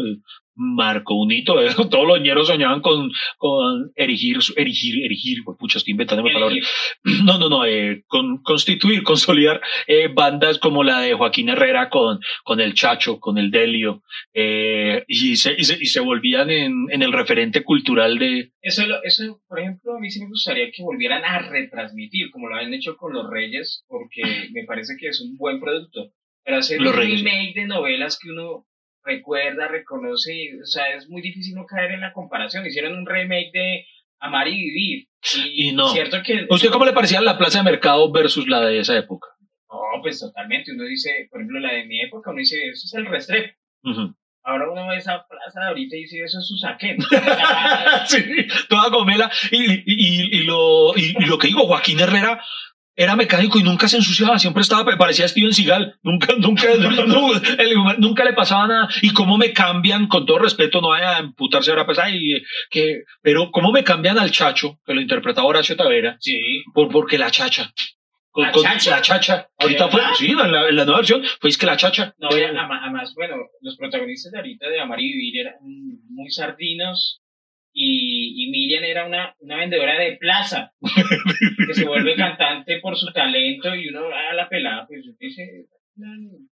marcó 0.56 1.16
un 1.16 1.32
hito. 1.32 1.62
eh, 1.62 1.70
Todos 1.90 2.08
los 2.08 2.22
ñeros 2.22 2.48
soñaban 2.48 2.82
con, 2.82 3.12
con 3.38 3.92
erigir, 3.96 4.38
erigir, 4.56 5.04
erigir, 5.06 5.44
pues, 5.44 5.58
pucha, 5.58 5.78
estoy 5.78 5.92
inventando 5.92 6.24
palabras. 6.24 6.58
No, 7.24 7.38
no, 7.38 7.50
no, 7.50 7.66
eh, 7.66 8.04
con, 8.08 8.42
constituir, 8.42 9.04
consolidar 9.04 9.62
eh, 9.88 10.08
bandas 10.08 10.60
como 10.60 10.84
la 10.84 11.02
de 11.02 11.14
Joaquín 11.14 11.50
Herrera 11.50 11.90
con, 11.90 12.20
con 12.44 12.60
el 12.60 12.74
Chacho, 12.74 13.20
con 13.20 13.38
el 13.38 13.52
Delio, 13.52 14.04
eh, 14.34 15.04
y, 15.08 15.36
se, 15.36 15.54
y, 15.58 15.64
se, 15.64 15.78
y 15.80 15.86
se 15.86 16.00
volvían 16.00 16.50
en, 16.50 16.88
en 16.90 17.02
el 17.02 17.12
referente 17.12 17.64
cultural 17.64 18.18
de... 18.18 18.52
Eso, 18.62 18.84
eso, 19.04 19.42
por 19.48 19.60
ejemplo, 19.60 19.96
a 19.96 20.00
mí 20.00 20.10
sí 20.10 20.22
me 20.22 20.30
gustaría 20.30 20.72
que 20.72 20.84
volvieran 20.84 21.24
a 21.24 21.40
retransmitir, 21.40 22.32
como 22.32 22.50
lo 22.50 22.56
han 22.56 22.74
hecho 22.74 22.96
con 22.98 23.14
Los 23.14 23.30
Reyes, 23.30 23.84
porque 23.88 24.22
me 24.52 24.64
parece 24.66 24.96
que 25.00 25.08
es 25.08 25.22
un 25.22 25.38
buen 25.38 25.60
producto. 25.60 26.12
Pero 26.44 26.58
hacer 26.58 26.82
Los 26.82 26.94
un 26.94 27.00
remake 27.00 27.54
de 27.54 27.68
novelas 27.68 28.18
que 28.20 28.30
uno 28.30 28.66
recuerda, 29.04 29.68
reconoce, 29.68 30.34
y, 30.36 30.60
o 30.60 30.66
sea, 30.66 30.94
es 30.96 31.10
muy 31.10 31.22
difícil 31.22 31.56
no 31.56 31.66
caer 31.66 31.92
en 31.92 32.02
la 32.02 32.14
comparación. 32.14 32.66
Hicieron 32.66 32.96
un 32.96 33.06
remake 33.06 33.52
de 33.54 33.86
Amar 34.20 34.48
y 34.48 34.56
Vivir. 34.56 35.08
Y, 35.36 35.70
Y 35.70 35.72
no. 35.74 35.90
Cierto 35.90 36.18
que... 36.24 36.46
¿Usted 36.50 36.70
cómo 36.70 36.86
le 36.86 36.94
parecía 36.94 37.22
la 37.22 37.38
plaza 37.38 37.60
de 37.60 37.72
mercado 37.72 38.12
versus 38.12 38.48
la 38.48 38.62
de 38.62 38.80
esa 38.80 38.98
época? 38.98 39.28
No, 39.70 40.02
pues 40.02 40.20
totalmente. 40.20 40.72
Uno 40.74 40.84
dice, 40.86 41.28
por 41.30 41.42
ejemplo, 41.42 41.60
la 41.60 41.74
de 41.74 41.86
mi 41.86 42.02
época, 42.02 42.32
uno 42.32 42.40
dice, 42.40 42.58
eso 42.70 42.86
es 42.86 42.94
el 42.94 43.06
Restrepo. 43.06 43.56
Ahora 44.44 44.72
uno 44.72 44.88
ve 44.88 44.98
esa 44.98 45.24
plaza 45.28 45.60
de 45.60 45.68
ahorita 45.68 45.96
y 45.96 46.02
dice, 46.02 46.24
eso 46.24 46.40
es 46.40 46.52
Usaquén. 46.52 46.98
sí, 48.08 48.48
toda 48.70 48.90
gomela. 48.90 49.32
Y, 49.52 49.72
y, 49.72 49.84
y, 49.86 50.40
y 50.40 50.44
lo, 50.44 50.98
y, 50.98 51.16
y 51.18 51.26
lo 51.26 51.38
que 51.38 51.48
digo, 51.48 51.68
Joaquín 51.68 52.00
Herrera 52.00 52.42
era 52.96 53.16
mecánico 53.16 53.58
y 53.58 53.64
nunca 53.64 53.88
se 53.88 53.98
ensuciaba, 53.98 54.38
siempre 54.38 54.62
estaba, 54.62 54.86
parecía 54.98 55.28
Steven 55.28 55.54
Seagal, 55.54 55.96
nunca, 56.04 56.34
nunca, 56.38 56.72
el- 56.72 58.00
nunca 58.00 58.24
le 58.26 58.34
pasaba 58.34 58.68
nada. 58.68 58.90
Y 59.02 59.14
cómo 59.14 59.38
me 59.38 59.54
cambian, 59.54 60.08
con 60.08 60.26
todo 60.26 60.40
respeto, 60.40 60.82
no 60.82 60.90
vaya 60.90 61.18
a 61.18 61.20
emputarse 61.20 61.70
ahora, 61.72 61.86
pues, 61.86 62.00
ay, 62.00 62.20
que, 62.70 63.04
pero 63.22 63.50
cómo 63.52 63.72
me 63.72 63.84
cambian 63.84 64.20
al 64.20 64.32
Chacho, 64.32 64.80
que 64.86 64.94
lo 64.94 65.02
interpretaba 65.02 65.48
Horacio 65.48 65.76
Tavera, 65.76 66.18
sí. 66.20 66.64
por, 66.74 66.90
porque 66.90 67.18
la 67.18 67.32
chacha. 67.32 67.72
Con, 68.34 68.46
¿La 68.46 68.52
con- 68.54 68.64
chacha? 68.64 68.92
la 68.92 69.02
chacha. 69.02 69.48
Ahorita 69.58 69.90
fue, 69.90 70.02
sí, 70.18 70.32
en 70.32 70.38
la, 70.52 70.70
en 70.70 70.76
la 70.78 70.86
nueva 70.86 71.00
versión, 71.00 71.22
fue 71.42 71.50
es 71.50 71.58
que 71.58 71.66
la 71.66 71.76
chacha. 71.76 72.14
No, 72.18 72.30
además, 72.30 73.14
bueno, 73.16 73.36
los 73.62 73.76
protagonistas 73.78 74.32
de 74.32 74.38
ahorita 74.38 74.70
de 74.70 74.80
Amar 74.80 75.00
y 75.02 75.04
Vivir 75.12 75.42
eran 75.42 75.56
muy 76.10 76.30
sardinos 76.32 77.21
y, 77.74 78.44
y 78.46 78.50
Miriam 78.52 78.84
era 78.84 79.06
una, 79.06 79.36
una 79.40 79.56
vendedora 79.58 79.98
de 80.00 80.18
plaza 80.18 80.74
que 81.68 81.74
se 81.74 81.86
vuelve 81.86 82.16
cantante 82.16 82.80
por 82.80 82.98
su 82.98 83.12
talento 83.14 83.74
y 83.76 83.88
uno 83.90 84.02
a 84.08 84.34
la 84.34 84.50
pelada, 84.50 84.86
pues 84.88 85.06
dice, 85.20 85.68
"Mm, 85.96 86.48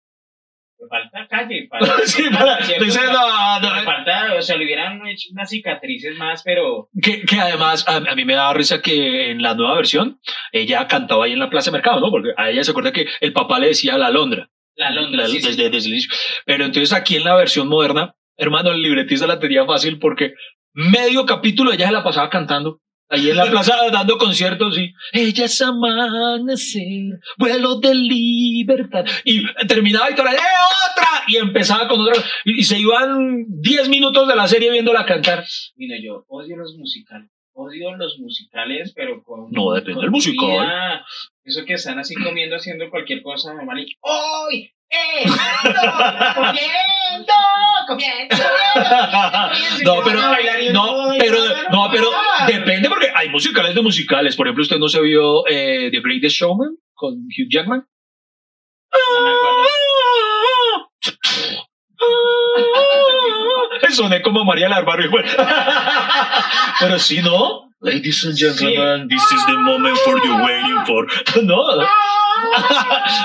le 0.79 0.87
falta 0.87 1.27
calle, 1.27 1.67
falta, 1.67 1.93
Sí, 2.05 2.23
para- 2.31 2.61
¿cierto? 2.63 2.85
dice, 2.85 2.99
no, 3.11 3.59
no, 3.59 3.75
Le 3.75 3.83
falta, 3.83 4.33
o 4.35 4.41
sea, 4.41 4.55
le 4.55 4.63
hubieran 4.65 5.05
hecho 5.07 5.27
unas 5.33 5.49
cicatrices 5.49 6.15
más, 6.15 6.41
pero 6.43 6.87
Que, 7.01 7.21
que 7.23 7.35
además 7.37 7.85
a, 7.87 7.97
a 7.97 8.15
mí 8.15 8.23
me 8.23 8.33
daba 8.35 8.53
risa 8.53 8.81
que 8.81 9.31
en 9.31 9.41
la 9.41 9.55
nueva 9.55 9.75
versión 9.75 10.19
ella 10.53 10.87
cantaba 10.87 11.25
ahí 11.25 11.33
en 11.33 11.39
la 11.39 11.49
Plaza 11.49 11.69
de 11.71 11.77
Mercado, 11.77 11.99
¿no? 11.99 12.09
Porque 12.11 12.29
a 12.37 12.49
ella 12.49 12.63
se 12.63 12.71
acuerda 12.71 12.93
que 12.93 13.07
el 13.19 13.33
papá 13.33 13.59
le 13.59 13.67
decía 13.67 13.97
la 13.97 14.09
Londra. 14.09 14.49
la 14.75 14.91
Londra, 14.91 15.23
la- 15.23 15.27
sí, 15.27 15.41
sí. 15.41 15.47
desde, 15.49 15.69
desde 15.69 15.87
el 15.89 15.93
inicio. 15.95 16.11
Pero 16.45 16.63
entonces 16.63 16.93
aquí 16.93 17.17
en 17.17 17.25
la 17.25 17.35
versión 17.35 17.67
moderna, 17.67 18.15
hermano, 18.37 18.71
el 18.71 18.81
libretista 18.81 19.27
la 19.27 19.37
tenía 19.37 19.65
fácil 19.65 19.99
porque 19.99 20.33
medio 20.73 21.25
capítulo 21.25 21.71
ella 21.71 21.87
se 21.87 21.93
la 21.93 22.03
pasaba 22.03 22.29
cantando. 22.29 22.81
Ahí 23.09 23.29
en 23.29 23.37
la 23.37 23.45
plaza 23.49 23.75
dando 23.91 24.17
conciertos 24.17 24.77
y 24.77 24.93
ella 25.13 25.45
es 25.45 25.61
amanecer, 25.61 27.19
vuelo 27.37 27.79
de 27.79 27.95
libertad. 27.95 29.05
Y 29.25 29.43
terminaba 29.67 30.11
y 30.11 30.15
todo, 30.15 30.27
¡eh, 30.27 30.37
otra! 30.37 31.23
Y 31.27 31.37
empezaba 31.37 31.87
con 31.87 31.99
otra. 32.01 32.23
Y, 32.45 32.59
y 32.59 32.63
se 32.63 32.77
iban 32.77 33.45
10 33.47 33.89
minutos 33.89 34.27
de 34.27 34.35
la 34.35 34.47
serie 34.47 34.71
viéndola 34.71 35.05
cantar. 35.05 35.43
Mira, 35.75 35.97
yo 36.01 36.23
odio 36.27 36.55
los 36.57 36.75
musicales. 36.77 37.29
Odio 37.53 37.93
los 37.97 38.17
musicales, 38.19 38.93
pero 38.95 39.21
con. 39.23 39.51
No, 39.51 39.73
depende 39.73 40.01
del 40.01 40.11
musical. 40.11 41.03
Eso 41.43 41.65
que 41.65 41.73
están 41.73 41.99
así 41.99 42.13
comiendo, 42.15 42.55
haciendo 42.55 42.89
cualquier 42.89 43.21
cosa 43.21 43.53
normal 43.53 43.79
y. 43.79 43.97
¡Hoy! 44.01 44.71
¡Eh! 44.89 45.25
¡No! 45.25 45.33
¡Comiendo! 46.35 47.33
¡Comiendo! 47.87 48.35
No, 49.83 50.03
pero, 50.03 50.21
no, 50.71 51.13
pero, 51.17 51.39
no, 51.71 51.89
pero 51.91 52.11
depende 52.47 52.89
porque 52.89 53.11
hay 53.13 53.29
musicales 53.29 53.75
de 53.75 53.81
musicales. 53.81 54.35
Por 54.35 54.47
ejemplo, 54.47 54.63
usted 54.63 54.77
no 54.77 54.87
se 54.87 55.01
vio 55.01 55.47
eh, 55.47 55.89
The 55.91 56.01
Greatest 56.01 56.37
Showman 56.37 56.75
con 56.93 57.13
Hugh 57.13 57.49
Jackman. 57.49 57.85
Soné 63.99 64.21
como 64.21 64.45
María 64.45 64.69
igual. 65.03 65.25
Pero 66.79 66.99
sí, 66.99 67.21
¿no? 67.21 67.68
Ladies 67.81 68.25
and 68.25 68.35
gentlemen, 68.35 69.07
this 69.07 69.23
is 69.31 69.45
the 69.45 69.57
moment 69.57 69.97
for 69.99 70.17
you 70.17 70.33
waiting 70.43 70.83
for. 70.85 71.07
No. 71.43 71.85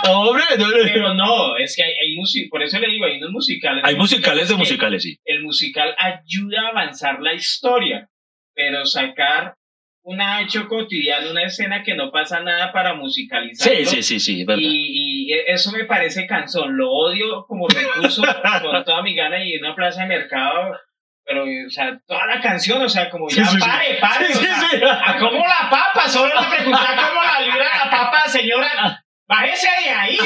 Hombre, 0.07 0.42
no. 0.59 0.66
Pero 0.84 1.14
no, 1.14 1.57
es 1.57 1.76
que 1.76 1.82
hay, 1.82 1.92
hay 1.92 2.14
música, 2.16 2.48
por 2.50 2.62
eso 2.62 2.78
le 2.78 2.88
digo, 2.88 3.05
hay 3.05 3.18
unos 3.18 3.30
musicales. 3.30 3.84
hay 3.84 3.96
musicales 3.96 4.48
de 4.48 4.57
musicales, 4.57 5.02
sí. 5.02 5.18
El 5.24 5.42
musical 5.42 5.94
ayuda 5.98 6.62
a 6.62 6.68
avanzar 6.70 7.20
la 7.20 7.32
historia, 7.34 8.09
pero 8.55 8.84
sacar 8.84 9.55
un 10.02 10.20
hecho 10.20 10.68
cotidiano, 10.68 11.30
una 11.30 11.44
escena 11.44 11.82
que 11.82 11.94
no 11.94 12.11
pasa 12.11 12.40
nada 12.40 12.72
para 12.72 12.94
musicalizar. 12.94 13.72
Sí, 13.72 13.84
sí, 13.86 14.02
sí, 14.02 14.20
sí, 14.20 14.44
verdad. 14.44 14.62
Y, 14.62 15.30
y 15.30 15.32
eso 15.46 15.72
me 15.72 15.84
parece 15.84 16.26
cansón, 16.26 16.76
lo 16.76 16.90
odio 16.90 17.44
como 17.46 17.66
recurso 17.68 18.22
con 18.62 18.84
toda 18.84 19.02
mi 19.02 19.14
gana 19.14 19.44
y 19.44 19.55
en 19.55 19.64
una 19.64 19.74
plaza 19.74 20.02
de 20.02 20.09
mercado, 20.09 20.76
pero, 21.25 21.45
o 21.45 21.70
sea, 21.70 21.99
toda 22.07 22.27
la 22.27 22.41
canción, 22.41 22.83
o 22.83 22.89
sea, 22.89 23.09
como 23.09 23.29
ya 23.29 23.45
sí, 23.47 23.55
sí. 23.55 23.59
pare, 23.59 23.99
pare, 24.01 24.27
Sí, 24.27 24.33
o 24.33 24.37
sí, 24.37 24.45
sea, 24.45 24.68
sí. 24.70 24.77
¿a 24.83 25.18
cómo 25.18 25.39
la 25.39 25.70
papa? 25.70 26.09
Solo 26.09 26.35
me 26.41 26.57
preguntar 26.57 26.97
cómo 26.97 27.22
la 27.22 27.41
libra 27.41 27.85
la 27.85 27.91
papa, 27.91 28.29
señora, 28.29 29.05
bájese 29.27 29.68
de 29.83 29.91
ahí. 29.91 30.18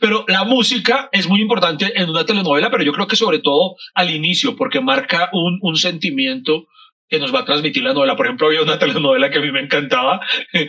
Pero 0.00 0.24
la 0.28 0.44
música 0.44 1.08
es 1.12 1.28
muy 1.28 1.40
importante 1.40 1.92
en 2.00 2.08
una 2.08 2.24
telenovela, 2.24 2.70
pero 2.70 2.84
yo 2.84 2.92
creo 2.92 3.08
que 3.08 3.16
sobre 3.16 3.40
todo 3.40 3.74
al 3.94 4.10
inicio, 4.10 4.54
porque 4.56 4.80
marca 4.80 5.28
un, 5.32 5.58
un 5.62 5.76
sentimiento 5.76 6.66
que 7.10 7.18
nos 7.18 7.34
va 7.34 7.40
a 7.40 7.44
transmitir 7.44 7.82
la 7.82 7.92
novela. 7.92 8.14
Por 8.16 8.26
ejemplo, 8.26 8.46
había 8.46 8.62
una 8.62 8.78
telenovela 8.78 9.30
que 9.30 9.38
a 9.38 9.42
mí 9.42 9.50
me 9.50 9.60
encantaba, 9.60 10.20
que, 10.52 10.68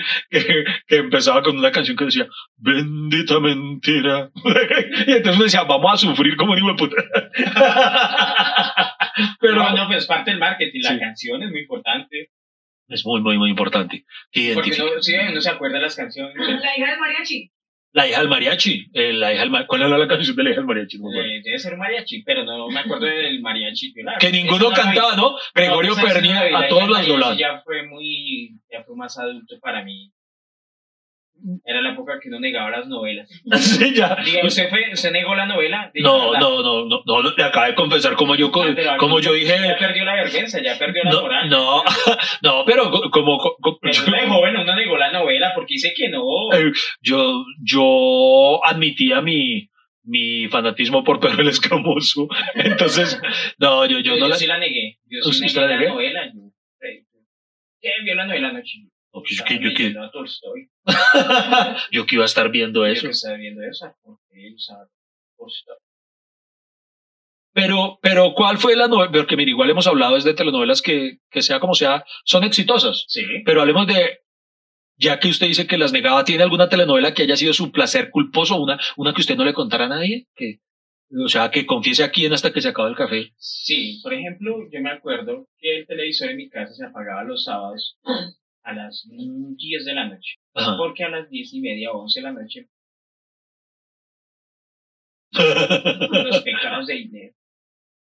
que 0.87 0.95
empezaba 0.97 1.43
con 1.43 1.57
una 1.57 1.71
canción 1.71 1.95
que 1.95 2.05
decía, 2.05 2.27
bendita 2.57 3.39
mentira. 3.39 4.31
Y 5.07 5.11
entonces 5.11 5.35
uno 5.35 5.43
decía, 5.45 5.63
vamos 5.63 5.93
a 5.93 5.97
sufrir 5.97 6.35
como 6.35 6.53
un 6.53 6.57
hijo 6.57 6.67
de 6.69 6.75
puta. 6.75 6.95
Pero 9.39 9.55
no, 9.55 9.75
no, 9.75 9.87
pues 9.87 9.99
es 9.99 10.05
parte 10.07 10.31
del 10.31 10.39
marketing, 10.39 10.79
la 10.83 10.89
Sí. 10.91 10.99
canción 10.99 11.43
es 11.43 11.51
muy 11.51 11.61
importante. 11.61 12.29
es 12.87 13.05
muy, 13.05 13.21
muy, 13.21 13.37
muy 13.37 13.49
importante. 13.49 14.05
que 14.31 14.51
Porque 14.53 14.71
no, 14.71 15.01
sí, 15.01 15.13
uno 15.15 15.41
se 15.41 15.49
acuerda 15.49 15.77
de 15.77 15.83
las 15.83 15.95
canciones. 15.95 16.35
La 16.35 16.77
hija 16.77 16.89
del 16.91 16.99
mariachi. 16.99 17.51
La 17.93 18.07
hija 18.07 18.19
del 18.19 18.29
mariachi. 18.29 18.87
eh, 18.93 19.11
la 19.13 19.33
hija 19.33 19.41
del 19.43 19.67
¿Cuál 19.67 19.81
era 19.81 19.97
la 19.97 20.07
canción 20.07 20.35
de 20.35 20.43
la 20.43 20.49
hija 20.51 20.59
del 20.59 20.67
mariachi? 20.67 20.97
No. 20.97 21.09
Eh, 21.13 21.41
debe 21.43 21.59
ser 21.59 21.75
mariachi, 21.75 22.23
pero 22.23 22.45
no 22.45 22.69
me 22.69 22.79
acuerdo 22.79 23.05
del 23.05 23.41
mariachi. 23.41 23.93
la- 24.03 24.17
que 24.17 24.31
ninguno 24.31 24.69
cantaba, 24.71 25.15
¿no? 25.15 25.35
Gregorio 25.53 25.95
No, 25.95 26.57
a 26.57 26.67
todos 26.67 26.87
los 26.87 27.07
dolaban. 27.07 27.37
Ya 27.37 27.61
fue 27.65 27.85
muy, 27.87 28.51
ya 28.71 28.83
fue 28.83 28.95
más 28.95 29.17
adulto 29.19 29.59
para 29.59 29.83
mí. 29.83 30.11
Era 31.65 31.81
la 31.81 31.93
época 31.93 32.19
que 32.21 32.29
uno 32.29 32.39
negaba 32.39 32.69
las 32.71 32.87
novelas. 32.87 33.29
Sí, 33.57 33.93
ya. 33.95 34.15
Diga, 34.23 34.45
¿usted, 34.45 34.69
fue, 34.69 34.91
¿usted 34.93 35.11
negó 35.11 35.33
la 35.35 35.45
novela? 35.45 35.89
Diga, 35.93 36.07
No, 36.07 36.33
la- 36.33 36.39
no, 36.39 36.61
no, 36.61 36.85
no, 36.85 37.01
no, 37.05 37.21
le 37.35 37.43
acabo 37.43 37.65
de 37.67 37.75
confesar 37.75 38.15
como 38.15 38.35
yo, 38.35 38.51
Ah, 38.53 38.71
pero 38.75 38.97
como 38.97 39.17
aquí 39.17 39.25
yo 39.27 39.33
dije, 39.33 39.55
Ya 39.67 39.77
perdió 39.77 40.05
la 40.05 40.15
vergüenza, 40.15 40.61
ya 40.61 40.77
perdió 40.77 41.03
la 41.03 41.11
no, 41.11 41.21
moral. 41.21 41.49
no, 41.49 41.83
no, 42.43 42.63
pero 42.65 42.91
co- 42.91 43.09
como, 43.09 43.37
co- 43.39 43.57
co- 43.59 43.79
Pero 43.81 43.93
uno 44.07 44.17
de 44.17 44.27
joven 44.27 44.57
uno 44.57 44.75
negó 44.75 44.97
la 44.97 45.11
novela 45.11 45.51
porque 45.55 45.73
dice 45.75 45.93
que 45.95 46.09
no. 46.09 46.21
eh, 46.53 46.71
yo, 47.01 47.43
yo 47.63 48.59
admitía 48.65 49.21
mi, 49.21 49.69
mi 50.03 50.47
fanatismo 50.49 51.03
por 51.03 51.19
Pedro 51.19 51.41
el 51.41 51.47
Escamoso, 51.49 52.27
entonces, 52.55 53.19
no, 53.57 53.85
yo, 53.85 53.99
yo 53.99 54.15
yo, 54.15 54.19
no 54.19 54.27
la, 54.29 54.35
sí 54.35 54.47
la 54.47 54.57
negué. 54.59 54.97
Yo 55.07 55.19
¿Usted 55.27 55.47
sí 55.47 55.55
la 55.55 55.61
negué 55.67 55.73
la 55.73 55.79
negué? 55.79 55.89
novela. 55.89 56.25
Yo, 56.33 56.41
eh, 56.87 57.03
¿Quién 57.81 58.05
vio 58.05 58.15
la 58.15 58.25
novela 58.25 58.49
anoche? 58.49 58.77
no, 59.13 59.21
pues, 59.21 59.31
Estaba 59.31 59.47
que 59.49 59.59
yo, 59.59 59.73
que, 59.75 59.93
Tolstoy. 60.13 60.67
yo 61.91 62.05
que 62.05 62.15
iba 62.15 62.23
a 62.23 62.25
estar 62.25 62.49
viendo 62.49 62.81
Yo 62.85 62.91
eso, 62.93 63.07
que 63.07 63.11
estaba 63.11 63.37
viendo 63.37 63.61
eso. 63.63 63.93
Porque 64.03 64.47
él 64.47 64.55
usaba 64.55 64.87
Tolstoy. 65.37 65.75
pero, 67.53 67.99
pero, 68.01 68.33
¿cuál 68.33 68.57
fue 68.57 68.75
la 68.75 68.87
novela? 68.87 69.11
Porque, 69.11 69.35
mira, 69.37 69.49
igual 69.51 69.69
hemos 69.69 69.87
hablado 69.87 70.17
es 70.17 70.23
de 70.23 70.33
telenovelas 70.33 70.81
que, 70.81 71.17
que 71.29 71.41
sea 71.41 71.59
como 71.59 71.73
sea, 71.75 72.03
son 72.25 72.43
exitosas, 72.43 73.05
Sí. 73.07 73.23
pero 73.45 73.61
hablemos 73.61 73.87
de, 73.87 74.19
ya 74.97 75.19
que 75.19 75.27
usted 75.29 75.47
dice 75.47 75.67
que 75.67 75.77
las 75.77 75.91
negaba, 75.91 76.23
¿tiene 76.23 76.43
alguna 76.43 76.69
telenovela 76.69 77.13
que 77.13 77.23
haya 77.23 77.35
sido 77.35 77.53
su 77.53 77.71
placer 77.71 78.09
culposo? 78.09 78.55
Una, 78.61 78.79
una 78.97 79.13
que 79.13 79.21
usted 79.21 79.35
no 79.35 79.43
le 79.45 79.53
contara 79.53 79.85
a 79.85 79.89
nadie, 79.89 80.27
que, 80.35 80.59
o 81.23 81.27
sea, 81.27 81.51
que 81.51 81.65
confiese 81.65 82.03
a 82.03 82.11
quién 82.11 82.31
hasta 82.33 82.53
que 82.53 82.61
se 82.61 82.69
acaba 82.69 82.87
el 82.87 82.95
café. 82.95 83.33
Sí, 83.37 83.99
por 84.01 84.13
ejemplo, 84.13 84.57
yo 84.71 84.79
me 84.81 84.91
acuerdo 84.91 85.47
que 85.59 85.79
el 85.79 85.87
televisor 85.87 86.29
en 86.29 86.37
mi 86.37 86.49
casa 86.49 86.73
se 86.73 86.85
apagaba 86.85 87.23
los 87.23 87.43
sábados 87.43 87.97
a 88.63 88.73
las 88.73 89.05
mm, 89.09 89.55
10 89.55 89.85
de 89.85 89.93
la 89.93 90.07
noche. 90.07 90.35
Ajá. 90.53 90.77
Porque 90.77 91.03
a 91.03 91.09
las 91.09 91.29
10 91.29 91.53
y 91.53 91.61
media 91.61 91.91
o 91.91 91.99
11 92.01 92.19
de 92.19 92.23
la 92.23 92.31
noche, 92.33 92.69
los 95.31 96.41
pecados 96.41 96.87
de 96.87 96.93
dinero. 96.95 97.33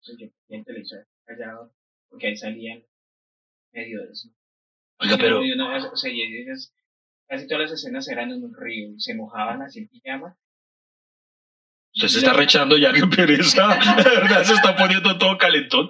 Entonces 0.02 0.18
yo 0.20 0.36
ponía 0.48 0.60
el 0.60 0.66
televisor 0.66 1.08
callado, 1.26 1.74
porque 2.10 2.28
ahí 2.28 2.36
salían 2.38 2.84
medio 3.72 4.02
de 4.06 4.12
eso. 4.12 4.30
Oiga, 5.00 5.18
pero, 5.18 5.40
o 5.40 5.96
sea, 5.96 6.12
esas- 6.12 6.74
casi 7.28 7.48
todas 7.48 7.62
las 7.62 7.72
escenas 7.80 8.08
eran 8.10 8.32
en 8.32 8.44
un 8.44 8.54
río, 8.56 8.94
se 9.00 9.16
mojaban 9.16 9.62
así 9.62 9.80
en 9.80 9.88
pijama. 9.88 10.38
usted 11.96 12.08
se 12.10 12.18
está 12.20 12.34
rechando 12.34 12.78
ya, 12.78 12.92
qué 12.94 13.08
pereza. 13.08 13.68
De 13.98 14.04
verdad, 14.04 14.44
se 14.44 14.54
está 14.54 14.76
poniendo 14.76 15.18
todo 15.18 15.38
calentón. 15.38 15.90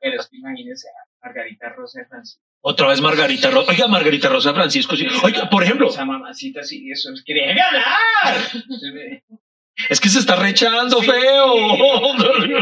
Pero 0.00 0.20
es 0.20 0.26
que 0.28 0.36
imagínense 0.38 0.88
a 0.88 1.26
Margarita 1.26 1.68
Rosa 1.70 2.00
de 2.00 2.06
Francisco. 2.06 2.42
Otra 2.66 2.88
vez 2.88 3.00
Margarita 3.02 3.50
Rosa. 3.50 3.70
Oiga, 3.70 3.88
Margarita 3.88 4.30
Rosa 4.30 4.54
Francisco. 4.54 4.96
sí. 4.96 5.06
Oiga, 5.22 5.50
por 5.50 5.62
ejemplo, 5.62 5.88
Esa 5.90 6.06
mamacita 6.06 6.60
así, 6.60 6.90
eso 6.90 7.12
es 7.12 7.22
que 7.22 7.34
déjeme 7.34 7.60
hablar. 7.60 8.40
Es 9.90 10.00
que 10.00 10.08
se 10.08 10.18
está 10.20 10.34
rechando 10.36 11.00
Sí, 11.00 11.06
feo. 11.06 11.54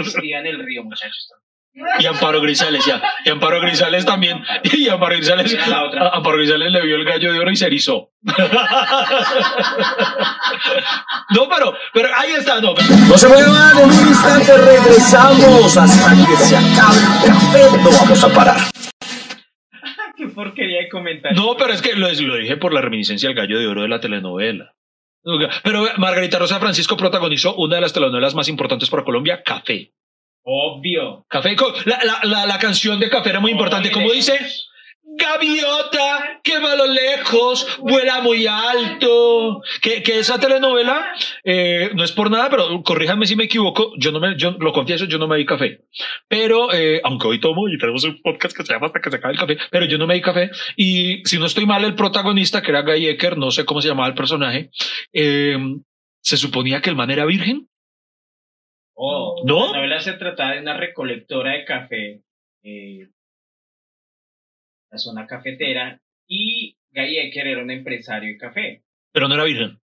Escriba 0.00 0.38
en 0.40 0.46
el 0.46 0.58
río, 0.58 0.82
muchachos. 0.82 1.28
Y 2.00 2.06
Amparo 2.06 2.40
Grisales, 2.40 2.84
ya. 2.84 3.00
Y 3.24 3.30
Amparo 3.30 3.60
Grisales 3.60 4.04
también. 4.04 4.42
Y 4.64 4.88
Amparo 4.88 5.14
Grisales, 5.14 5.56
a 5.56 6.16
Amparo 6.16 6.36
Grisales 6.36 6.72
le 6.72 6.82
vio 6.84 6.96
el 6.96 7.04
gallo 7.04 7.32
de 7.32 7.38
oro 7.38 7.50
y 7.52 7.56
se 7.56 7.66
erizó. 7.66 8.10
No, 11.30 11.48
pero, 11.48 11.74
pero 11.94 12.08
ahí 12.16 12.32
está, 12.32 12.60
no. 12.60 12.74
No 13.08 13.16
se 13.16 13.26
muevan, 13.28 13.78
en 13.78 13.84
un 13.84 14.08
instante 14.08 14.56
regresamos 14.58 15.76
hasta 15.76 16.10
que 16.26 16.36
se 16.36 16.56
acabe 16.56 16.98
el 17.24 17.32
café. 17.32 17.78
No 17.82 17.90
vamos 17.90 18.24
a 18.24 18.28
parar. 18.28 18.58
Porquería 20.34 20.80
de 20.82 20.88
comentario. 20.88 21.40
No, 21.40 21.56
pero 21.56 21.72
es 21.72 21.82
que 21.82 21.94
lo, 21.94 22.10
lo 22.10 22.36
dije 22.36 22.56
por 22.56 22.72
la 22.72 22.80
reminiscencia 22.80 23.28
del 23.28 23.36
gallo 23.36 23.58
de 23.58 23.66
oro 23.66 23.82
de 23.82 23.88
la 23.88 24.00
telenovela. 24.00 24.74
Pero 25.62 25.86
Margarita 25.98 26.38
Rosa 26.38 26.58
Francisco 26.58 26.96
protagonizó 26.96 27.54
una 27.54 27.76
de 27.76 27.82
las 27.82 27.92
telenovelas 27.92 28.34
más 28.34 28.48
importantes 28.48 28.90
para 28.90 29.04
Colombia, 29.04 29.42
Café. 29.44 29.92
Obvio. 30.44 31.24
Café, 31.28 31.54
co- 31.54 31.72
la, 31.84 32.00
la, 32.04 32.18
la, 32.24 32.46
la 32.46 32.58
canción 32.58 32.98
de 32.98 33.08
Café 33.08 33.30
era 33.30 33.38
muy 33.40 33.52
importante. 33.52 33.92
Como 33.92 34.10
dice, 34.10 34.36
Gaviota, 35.14 36.40
que 36.42 36.58
va 36.58 36.72
a 36.72 36.76
lo 36.76 36.86
lejos, 36.86 37.78
vuela 37.80 38.20
muy 38.22 38.46
alto. 38.46 39.62
Que, 39.80 40.02
que 40.02 40.18
esa 40.18 40.38
telenovela, 40.40 41.14
eh, 41.44 41.90
no 41.94 42.04
es 42.04 42.12
por 42.12 42.30
nada, 42.30 42.48
pero 42.48 42.82
corríjanme 42.82 43.26
si 43.26 43.36
me 43.36 43.44
equivoco, 43.44 43.92
yo 43.98 44.10
no 44.12 44.20
me, 44.20 44.36
yo 44.36 44.52
lo 44.52 44.72
confieso, 44.72 45.04
yo 45.04 45.18
no 45.18 45.28
me 45.28 45.36
di 45.36 45.44
café. 45.44 45.84
Pero, 46.28 46.72
eh, 46.72 47.00
aunque 47.04 47.28
hoy 47.28 47.40
tomo 47.40 47.68
y 47.68 47.78
tenemos 47.78 48.04
un 48.04 48.20
podcast 48.22 48.56
que 48.56 48.64
se 48.64 48.72
llama 48.72 48.86
Hasta 48.86 49.00
que 49.00 49.10
se 49.10 49.16
acabe 49.16 49.34
el 49.34 49.40
café, 49.40 49.58
pero 49.70 49.86
yo 49.86 49.98
no 49.98 50.06
me 50.06 50.14
di 50.14 50.22
café. 50.22 50.50
Y 50.76 51.22
si 51.24 51.38
no 51.38 51.46
estoy 51.46 51.66
mal, 51.66 51.84
el 51.84 51.94
protagonista, 51.94 52.62
que 52.62 52.70
era 52.70 52.82
Guy 52.82 53.08
Ecker, 53.08 53.36
no 53.36 53.50
sé 53.50 53.64
cómo 53.64 53.82
se 53.82 53.88
llamaba 53.88 54.08
el 54.08 54.14
personaje, 54.14 54.70
eh, 55.12 55.58
se 56.22 56.36
suponía 56.36 56.80
que 56.80 56.90
el 56.90 56.96
man 56.96 57.10
era 57.10 57.26
virgen. 57.26 57.68
Oh, 58.94 59.42
¿No? 59.44 59.72
La 59.72 59.78
novela 59.78 60.00
se 60.00 60.12
trataba 60.14 60.52
de 60.52 60.60
una 60.60 60.76
recolectora 60.76 61.52
de 61.52 61.64
café. 61.64 62.22
Eh, 62.62 63.08
la 64.92 64.98
zona 64.98 65.26
cafetera. 65.26 66.00
Y 66.28 66.76
Guy 66.94 67.18
Ecker 67.18 67.46
era 67.46 67.62
un 67.62 67.70
empresario 67.70 68.30
de 68.32 68.38
café. 68.38 68.82
Pero 69.12 69.26
no 69.28 69.34
era 69.34 69.44
virgen. 69.44 69.78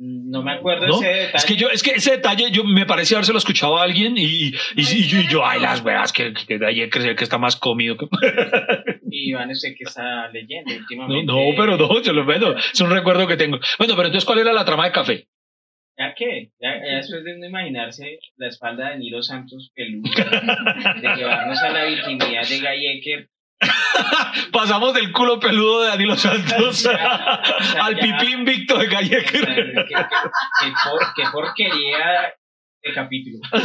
No 0.00 0.44
me 0.44 0.52
acuerdo 0.52 0.86
¿No? 0.86 0.94
ese 0.94 1.08
detalle. 1.08 1.36
Es 1.36 1.44
que 1.44 1.56
yo, 1.56 1.70
es 1.70 1.82
que 1.82 1.90
ese 1.90 2.12
detalle, 2.12 2.52
yo 2.52 2.62
me 2.62 2.86
parece 2.86 3.16
habérselo 3.16 3.38
escuchado 3.38 3.78
a 3.78 3.82
alguien 3.82 4.16
y, 4.16 4.22
y, 4.22 4.52
y 4.76 5.08
yo, 5.08 5.18
y 5.20 5.26
yo, 5.26 5.44
ay, 5.44 5.60
las 5.60 5.84
weas, 5.84 6.12
que, 6.12 6.32
que 6.46 6.56
de 6.56 6.66
ayer 6.68 6.88
creía 6.88 7.16
que 7.16 7.24
está 7.24 7.36
más 7.38 7.56
comido 7.56 7.96
que. 7.96 8.06
Y 9.10 9.30
Iván, 9.30 9.50
usted 9.50 9.70
que 9.76 9.84
está 9.84 10.28
leyendo 10.28 10.70
No, 10.70 10.78
últimamente. 10.78 11.24
no, 11.26 11.38
pero 11.56 11.76
no, 11.76 12.00
yo 12.02 12.12
lo 12.12 12.24
veo. 12.26 12.56
Es 12.56 12.80
un 12.80 12.90
recuerdo 12.90 13.26
que 13.26 13.36
tengo. 13.36 13.58
Bueno, 13.78 13.94
pero 13.96 14.08
entonces, 14.08 14.24
¿cuál 14.26 14.38
era 14.38 14.52
la 14.52 14.64
trama 14.66 14.84
de 14.84 14.92
café? 14.92 15.26
¿Ya 15.98 16.14
qué? 16.14 16.50
Ya, 16.60 16.76
ya 16.76 16.96
después 16.98 17.24
de 17.24 17.34
uno 17.34 17.46
imaginarse 17.46 18.20
la 18.36 18.48
espalda 18.48 18.90
de 18.90 18.98
Nilo 18.98 19.20
Santos 19.22 19.72
peluda, 19.74 20.10
de 21.02 21.16
llevarnos 21.16 21.60
a 21.60 21.70
la 21.70 21.84
virginidad 21.86 22.46
de 22.48 22.58
Guy 22.60 22.86
Ecker, 22.98 23.28
Pasamos 24.52 24.94
del 24.94 25.12
culo 25.12 25.40
peludo 25.40 25.82
de 25.82 25.88
Danilo 25.88 26.16
Santos 26.16 26.82
Ya, 26.82 26.90
o 26.90 27.62
sea, 27.62 27.84
al 27.84 27.96
ya. 27.96 28.02
pipí 28.18 28.32
invicto 28.32 28.78
de 28.78 28.86
o 28.86 28.90
sea, 28.90 29.00
Gallecker. 29.00 29.44
qué, 29.46 29.84
qué- 29.88 29.94
qué 29.94 30.72
por- 30.84 31.14
qué 31.16 31.22
porquería 31.32 32.34
de 32.82 32.92
capítulo. 32.94 33.38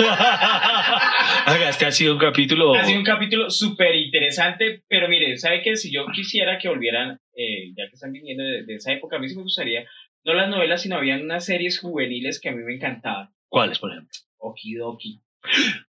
Este 1.69 1.85
ha 1.85 1.91
sido 1.91 2.13
un 2.13 2.19
capítulo. 2.19 2.73
Ha 2.75 2.83
sido 2.85 2.99
un 2.99 3.05
capítulo 3.05 3.49
súper 3.49 3.95
interesante, 3.95 4.83
pero 4.87 5.07
mire, 5.07 5.37
¿sabe 5.37 5.61
qué? 5.61 5.75
Si 5.75 5.91
yo 5.93 6.05
quisiera 6.13 6.57
que 6.57 6.69
volvieran, 6.69 7.19
eh, 7.35 7.71
ya 7.77 7.87
que 7.87 7.93
están 7.93 8.11
viniendo 8.11 8.43
de, 8.43 8.63
de 8.63 8.75
esa 8.75 8.91
época, 8.91 9.17
a 9.17 9.19
mí 9.19 9.27
sí 9.29 9.35
me 9.35 9.43
gustaría, 9.43 9.85
no 10.23 10.33
las 10.33 10.49
novelas, 10.49 10.81
sino 10.81 10.97
habían 10.97 11.21
unas 11.21 11.45
series 11.45 11.79
juveniles 11.79 12.39
que 12.39 12.49
a 12.49 12.51
mí 12.53 12.63
me 12.63 12.75
encantaban. 12.75 13.29
¿Cuáles, 13.49 13.79
por 13.79 13.91
ejemplo? 13.91 14.11
Okidoki, 14.37 15.21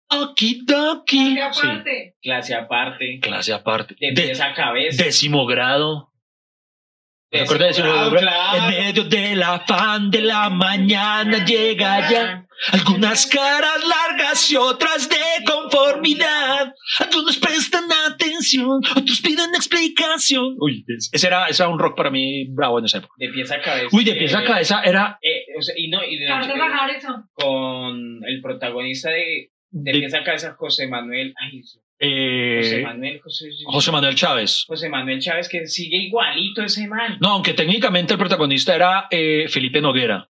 Okidoki. 0.08 1.34
Y 1.34 1.38
aparte, 1.40 2.16
clase 2.22 2.54
aparte, 2.54 3.18
Clase 3.20 3.52
aparte. 3.52 3.94
de 3.98 4.12
De- 4.12 4.22
pies 4.22 4.40
a 4.40 4.52
cabeza. 4.54 5.02
décimo 5.04 5.46
grado. 5.46 6.12
¿Se 7.30 7.38
Décimo 7.38 7.44
acuerda 7.44 7.64
de 7.64 7.68
décimo 7.72 7.88
grado, 7.92 8.10
grado? 8.12 8.26
claro. 8.26 8.58
En 8.58 8.84
medio 8.84 9.04
del 9.04 9.42
afán 9.42 10.10
de 10.10 10.20
la 10.22 10.48
mañana 10.50 11.44
llega 11.44 12.08
ya. 12.10 12.42
Algunas 12.72 13.26
caras 13.26 13.84
largas 13.86 14.50
y 14.50 14.56
otras 14.56 15.10
de 15.10 15.16
conformidad. 15.44 16.72
Algunos 17.00 17.36
prestan 17.36 17.84
atención, 18.10 18.80
otros 18.96 19.20
piden 19.20 19.54
explicación. 19.54 20.56
Uy, 20.58 20.82
ese 21.12 21.26
era, 21.26 21.48
ese 21.48 21.62
era 21.64 21.70
un 21.70 21.78
rock 21.78 21.94
para 21.98 22.10
mí 22.10 22.46
bravo 22.48 22.78
en 22.78 22.86
esa 22.86 22.98
época. 22.98 23.12
De 23.18 23.28
pieza 23.28 23.56
a 23.56 23.60
cabeza. 23.60 23.88
Uy, 23.92 24.04
de 24.04 24.14
pieza 24.14 24.38
a 24.38 24.44
cabeza 24.44 24.80
era 24.82 25.18
eh, 25.20 25.44
o 25.58 25.60
sea, 25.60 25.74
y 25.76 25.88
no, 25.88 26.02
y 26.02 26.16
de- 26.16 26.24
eh, 26.26 26.30
con 27.34 28.24
el 28.24 28.40
protagonista 28.40 29.10
de, 29.10 29.50
de 29.70 29.92
de- 29.92 29.98
pieza 30.00 30.18
a 30.18 30.24
cabeza, 30.24 30.54
José 30.58 30.86
Manuel. 30.88 31.34
Ay, 31.36 31.60
José 31.60 32.82
Manuel, 32.82 33.20
José, 33.20 33.48
José 33.64 33.90
Manuel 33.92 34.14
Chávez. 34.14 34.64
José 34.66 34.88
Manuel 34.88 35.20
Chávez, 35.20 35.48
que 35.48 35.66
sigue 35.66 35.96
igualito 35.96 36.62
ese 36.62 36.86
man. 36.88 37.16
No, 37.20 37.28
aunque 37.30 37.54
técnicamente 37.54 38.12
el 38.12 38.18
protagonista 38.18 38.74
era 38.74 39.06
eh, 39.10 39.46
Felipe 39.48 39.80
Noguera. 39.80 40.28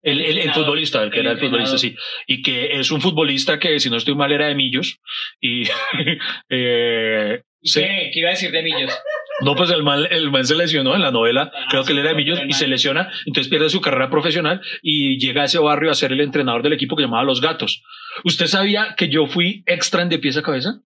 El, 0.00 0.20
el- 0.20 0.52
futbolista, 0.52 1.02
el 1.02 1.10
que 1.10 1.18
el 1.20 1.26
era 1.26 1.32
el 1.34 1.40
futbolista, 1.40 1.76
sí. 1.76 1.94
Y 2.26 2.40
que 2.42 2.78
es 2.78 2.90
un 2.92 3.00
futbolista 3.00 3.58
que, 3.58 3.78
si 3.80 3.90
no 3.90 3.96
estoy 3.96 4.14
mal, 4.14 4.30
era 4.32 4.46
de 4.46 4.54
Millos. 4.54 5.00
Y 5.40 5.64
eh, 6.48 7.42
¿Qué? 7.62 8.10
¿Qué 8.12 8.20
iba 8.20 8.28
a 8.28 8.32
decir 8.32 8.50
de 8.52 8.62
Millos? 8.62 8.92
No, 9.40 9.54
pues 9.54 9.70
el 9.70 9.82
man, 9.82 10.04
el 10.10 10.30
man 10.30 10.44
se 10.44 10.56
lesionó 10.56 10.94
en 10.94 11.02
la 11.02 11.10
novela, 11.10 11.50
Ah, 11.54 11.66
creo 11.70 11.84
que 11.84 11.92
él 11.92 11.98
era 11.98 12.10
de 12.10 12.14
Millos 12.16 12.40
y 12.46 12.52
se 12.52 12.66
lesiona, 12.66 13.10
entonces 13.26 13.48
pierde 13.48 13.68
su 13.68 13.80
carrera 13.80 14.10
profesional 14.10 14.60
y 14.82 15.18
llega 15.18 15.42
a 15.42 15.44
ese 15.44 15.58
barrio 15.58 15.90
a 15.90 15.94
ser 15.94 16.12
el 16.12 16.20
entrenador 16.20 16.62
del 16.62 16.72
equipo 16.72 16.96
que 16.96 17.02
llamaba 17.02 17.22
Los 17.22 17.40
Gatos. 17.40 17.82
¿Usted 18.24 18.46
sabía 18.46 18.94
que 18.96 19.08
yo 19.08 19.26
fui 19.26 19.62
extra 19.66 20.02
en 20.02 20.08
De 20.08 20.18
Pies 20.18 20.36
a 20.36 20.42
Cabeza? 20.42 20.80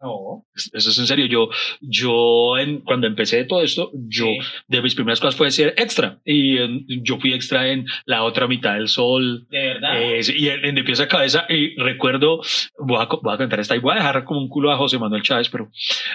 No. 0.00 0.44
Eso 0.54 0.90
es 0.90 0.98
en 0.98 1.06
serio. 1.06 1.26
Yo, 1.26 1.48
yo 1.80 2.58
en, 2.58 2.80
cuando 2.80 3.06
empecé 3.06 3.44
todo 3.44 3.62
esto, 3.62 3.90
yo 3.94 4.26
Sí. 4.26 4.38
de 4.68 4.82
mis 4.82 4.94
primeras 4.94 5.20
cosas 5.20 5.36
fue 5.36 5.50
ser 5.50 5.74
extra 5.78 6.18
y 6.24 6.58
en- 6.58 6.84
yo 7.02 7.18
fui 7.18 7.32
extra 7.32 7.68
en 7.68 7.86
La 8.04 8.22
Otra 8.22 8.46
Mitad 8.46 8.74
del 8.74 8.88
Sol. 8.88 9.46
De 9.48 9.58
verdad. 9.58 10.02
eh, 10.02 10.20
y 10.36 10.48
en, 10.48 10.64
en 10.64 10.74
De 10.74 10.84
Pies 10.84 11.00
a 11.00 11.08
Cabeza, 11.08 11.46
y 11.48 11.74
recuerdo, 11.80 12.40
voy 12.78 12.98
a, 13.00 13.06
voy 13.06 13.34
a 13.34 13.38
contar 13.38 13.60
esta 13.60 13.74
y 13.74 13.78
voy 13.80 13.92
a 13.92 13.96
dejar 13.96 14.24
como 14.24 14.40
un 14.40 14.48
culo 14.48 14.70
a 14.70 14.76
José 14.76 14.98
Manuel 14.98 15.22
Chávez, 15.22 15.48
pero 15.48 15.70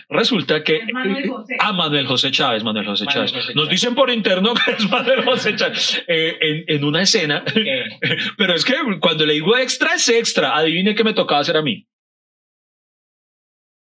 resulta 0.09 0.63
que 0.63 0.81
Manuel 0.93 1.27
José. 1.29 1.55
Ah, 1.59 1.73
Manuel 1.73 2.05
José 2.07 2.31
Chávez, 2.31 2.63
Manuel 2.63 2.85
José 2.85 3.05
Manuel 3.05 3.27
Chávez. 3.27 3.31
José 3.45 3.55
Nos 3.55 3.65
Chávez. 3.65 3.81
dicen 3.81 3.95
por 3.95 4.09
interno 4.11 4.53
que 4.53 4.71
es 4.71 4.89
Manuel 4.89 5.23
José 5.23 5.55
Chávez. 5.55 6.03
Eh, 6.07 6.37
en, 6.39 6.63
en 6.75 6.83
una 6.83 7.01
escena, 7.01 7.43
pero 8.37 8.53
es 8.53 8.63
que 8.65 8.73
cuando 8.99 9.25
le 9.25 9.33
digo 9.33 9.57
extra 9.57 9.95
es 9.95 10.07
extra. 10.09 10.55
Adivine 10.55 10.95
qué 10.95 11.03
me 11.03 11.13
tocaba 11.13 11.41
hacer 11.41 11.57
a 11.57 11.61
mí. 11.61 11.85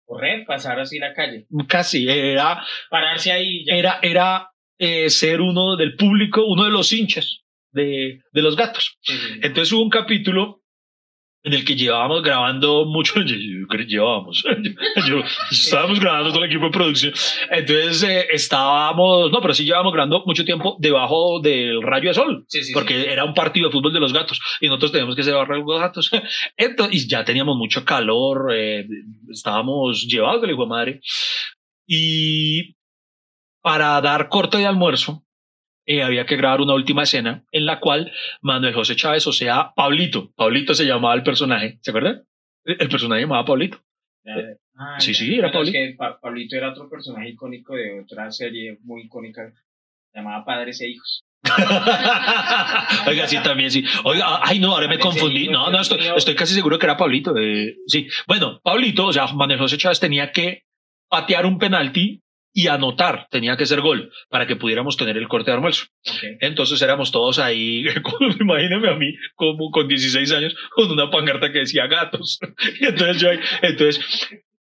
Correr, 0.09 0.47
pasar 0.47 0.81
así 0.81 0.99
la 0.99 1.13
calle. 1.13 1.47
Casi, 1.69 2.09
era, 2.09 2.65
Pararse 2.89 3.31
ahí 3.31 3.67
ya. 3.67 3.75
era, 3.75 3.99
era 4.01 4.51
eh, 4.79 5.11
ser 5.11 5.43
uno 5.43 5.77
del 5.77 5.97
público, 5.97 6.47
uno 6.47 6.65
de 6.65 6.71
los 6.71 6.95
hinchas 6.95 7.43
de, 7.73 8.23
de 8.33 8.43
los 8.43 8.57
gatos. 8.57 8.99
Entonces 9.43 9.71
hubo 9.71 9.83
un 9.83 9.91
capítulo 9.91 10.58
en 11.49 11.55
el 11.55 11.65
que 11.65 11.75
llevábamos 11.75 12.23
grabando 12.23 12.85
mucho, 12.85 13.21
llevábamos, 13.89 14.45
estábamos 15.51 15.99
grabando 15.99 16.31
todo 16.31 16.45
el 16.45 16.51
equipo 16.51 16.67
de 16.67 16.71
producción, 16.71 17.13
entonces 17.51 18.03
eh, 18.03 18.27
estábamos, 18.33 19.33
no, 19.33 19.41
pero 19.41 19.55
sí 19.55 19.65
llevábamos 19.65 19.95
grabando 19.95 20.23
mucho 20.27 20.45
tiempo 20.45 20.77
debajo 20.79 21.41
del 21.41 21.83
rayo 21.83 22.09
de 22.11 22.15
sol, 22.15 22.45
Sí, 22.49 22.63
sí, 22.63 22.73
porque 22.73 23.03
sí. 23.03 23.09
era 23.09 23.25
un 23.25 23.35
partido 23.35 23.69
de 23.69 23.73
fútbol 23.73 23.93
de 23.93 24.01
los 24.01 24.13
gatos 24.13 24.41
y 24.61 24.67
nosotros 24.67 24.93
teníamos 24.93 25.17
que 25.17 25.23
de 25.23 25.33
los 25.33 25.81
gatos, 25.81 26.11
entonces 26.57 27.05
y 27.05 27.09
ya 27.09 27.25
teníamos 27.25 27.57
mucho 27.57 27.85
calor, 27.85 28.53
eh, 28.55 28.87
estábamos 29.31 30.07
llevados 30.07 30.43
del 30.43 30.51
hijo 30.51 30.63
de 30.63 30.69
madre 30.69 31.01
y 31.87 32.77
para 33.63 34.01
dar 34.01 34.29
corte 34.29 34.59
de 34.59 34.67
almuerzo, 34.67 35.25
eh, 35.89 36.03
había 36.05 36.25
que 36.27 36.37
grabar 36.37 36.61
una 36.61 36.75
última 36.75 37.03
escena 37.03 37.45
en 37.51 37.67
la 37.67 37.81
cual 37.81 38.13
Manuel 38.43 38.75
José 38.75 38.95
Chávez, 38.95 39.27
o 39.27 39.33
sea, 39.33 39.73
Pablito, 39.75 40.31
Pablito 40.37 40.75
se 40.75 40.85
llamaba 40.87 41.15
el 41.15 41.23
personaje, 41.25 41.79
¿se 41.81 41.91
acuerdan? 41.91 42.23
El 42.65 42.77
el 42.81 42.89
personaje 42.89 43.23
llamaba 43.23 43.45
Pablito. 43.45 43.79
Ah, 44.81 45.01
Sí, 45.01 45.13
sí, 45.15 45.35
era 45.35 45.49
Bueno, 45.49 45.63
es 45.65 45.71
Pablito. 45.73 45.79
que 45.79 45.97
Pa- 45.97 46.21
Pablito 46.21 46.57
era 46.57 46.71
otro 46.71 46.89
personaje 46.89 47.31
icónico 47.31 47.75
de 47.75 48.01
otra 48.03 48.31
serie 48.31 48.79
muy 48.85 49.03
icónica 49.03 49.53
llamada 50.15 50.45
Padres 50.45 50.81
e 50.83 50.89
Hijos. 50.91 51.25
Oiga, 53.07 53.27
sí, 53.27 53.39
también 53.43 53.71
sí. 53.71 53.85
Oiga, 54.05 54.41
ay, 54.43 54.59
no, 54.59 54.73
ahora 54.73 54.87
me 54.89 54.99
Parece 54.99 55.03
confundí. 55.19 55.49
No, 55.49 55.71
no, 55.71 55.81
estoy, 55.81 55.99
estoy 56.17 56.35
casi 56.35 56.55
seguro 56.55 56.79
que 56.79 56.87
era 56.87 56.97
Pablito. 56.97 57.37
eh, 57.37 57.77
sí. 57.87 58.09
Bueno, 58.27 58.61
Pablito, 58.63 59.07
o 59.07 59.13
sea, 59.13 59.27
Manuel 59.29 59.59
José 59.59 59.79
Chávez 59.79 60.01
tenía 60.01 60.31
que 60.33 60.63
patear 61.09 61.47
un 61.47 61.59
penalti 61.59 62.21
y 62.61 62.67
anotar, 62.67 63.29
tenía 63.31 63.57
que 63.57 63.67
ser 63.67 63.81
gol 63.83 64.11
para 64.29 64.49
que 64.49 64.57
pudiéramos 64.57 64.97
tener 64.97 65.17
el 65.17 65.29
corte 65.29 65.53
de 65.53 65.55
almuerzo. 65.59 65.85
Ok. 66.05 66.25
Entonces 66.41 66.83
éramos 66.83 67.13
todos 67.13 67.39
ahí, 67.39 67.85
con- 68.03 68.37
imagíneme 68.41 68.89
a 68.89 68.95
mí, 68.97 69.15
como 69.37 69.71
con 69.71 69.87
16 69.87 70.33
años, 70.33 70.57
con 70.75 70.91
una 70.91 71.09
pancarta 71.09 71.53
que 71.53 71.61
decía 71.61 71.87
gatos. 71.87 72.41
Y 72.81 72.87
entonces 72.87 73.23
yo 73.23 73.31
ahí, 73.31 73.39
entonces, 73.63 74.05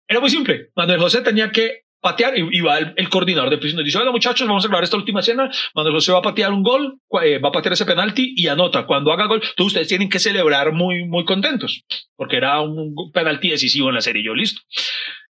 era 0.08 0.20
muy 0.20 0.30
simple. 0.30 0.68
Manuel 0.76 1.00
José 1.00 1.22
tenía 1.22 1.50
que 1.52 1.86
patear 2.00 2.38
y, 2.38 2.62
va 2.62 2.78
el, 2.78 2.94
el 2.98 3.10
coordinador 3.10 3.50
de 3.50 3.58
prisión 3.58 3.82
y 3.82 3.86
dice, 3.86 3.98
bueno 3.98 4.12
muchachos, 4.12 4.48
vamos 4.48 4.64
a 4.64 4.68
grabar 4.68 4.84
esta 4.84 4.98
última 4.98 5.22
escena. 5.22 5.50
Manuel 5.74 5.96
José 5.96 6.12
va 6.12 6.20
a 6.20 6.22
patear 6.22 6.52
un 6.54 6.62
gol, 6.62 7.00
eh, 7.24 7.40
va 7.40 7.50
a 7.50 7.52
patear 7.52 7.74
ese 7.74 7.86
penalti 7.86 8.36
y 8.38 8.48
anota. 8.48 8.86
Cuando 8.86 9.12
haga 9.12 9.26
gol, 9.26 9.42
todos 9.56 9.70
ustedes 9.70 9.88
tienen 9.88 10.08
que 10.08 10.20
celebrar 10.20 10.72
muy, 10.72 11.04
muy 11.06 11.26
contentos, 11.26 11.82
porque 12.16 12.38
era 12.38 12.62
un 12.62 12.94
penalti 13.12 13.50
decisivo 13.50 13.90
en 13.90 13.96
la 13.96 14.02
serie. 14.02 14.24
Yo, 14.24 14.36
listo. 14.36 14.62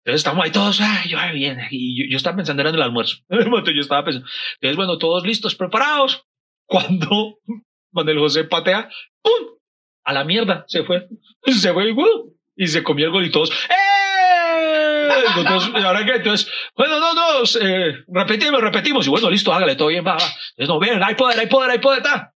Entonces 0.04 0.20
estamos 0.20 0.44
ahí 0.44 0.50
todos, 0.50 0.80
ay, 0.80 1.10
yo, 1.10 1.18
ay, 1.18 1.34
bien. 1.34 1.58
Y 1.70 1.96
yo, 1.96 2.10
yo 2.10 2.16
estaba 2.16 2.36
pensando 2.36 2.60
era 2.60 2.70
en 2.70 2.76
el 2.76 2.82
almuerzo. 2.82 3.18
yo 3.28 3.80
estaba 3.80 4.04
pensando. 4.04 4.28
Entonces, 4.54 4.76
bueno, 4.76 4.98
todos 4.98 5.24
listos, 5.24 5.54
preparados. 5.54 6.24
Cuando 6.66 7.38
Manuel 7.92 8.18
José 8.18 8.44
patea, 8.44 8.90
¡pum! 9.22 9.58
A 10.04 10.12
la 10.12 10.24
mierda, 10.24 10.64
se 10.66 10.82
fue. 10.84 11.08
Se 11.46 11.72
fue 11.72 11.90
y, 11.90 11.94
¡pum! 11.94 12.32
y 12.56 12.66
se 12.66 12.82
comió 12.82 13.06
el 13.06 13.12
gol 13.12 13.24
y 13.24 13.30
todos, 13.30 13.50
¡eh! 13.50 15.08
Entonces, 15.36 15.84
ahora 15.84 16.04
que, 16.04 16.12
entonces, 16.12 16.50
bueno, 16.76 17.00
no, 17.00 17.14
no, 17.14 17.42
eh, 17.60 18.04
repetimos, 18.08 18.60
repetimos. 18.60 19.06
Y 19.06 19.10
bueno, 19.10 19.30
listo, 19.30 19.52
hágale, 19.52 19.76
todo 19.76 19.88
bien, 19.88 20.04
va, 20.06 20.14
va. 20.14 20.24
Entonces, 20.56 20.68
no, 20.68 20.78
bien, 20.78 21.02
hay 21.02 21.14
poder, 21.14 21.38
hay 21.38 21.46
poder, 21.46 21.70
hay 21.70 21.78
poder, 21.78 22.02
ta. 22.02 22.32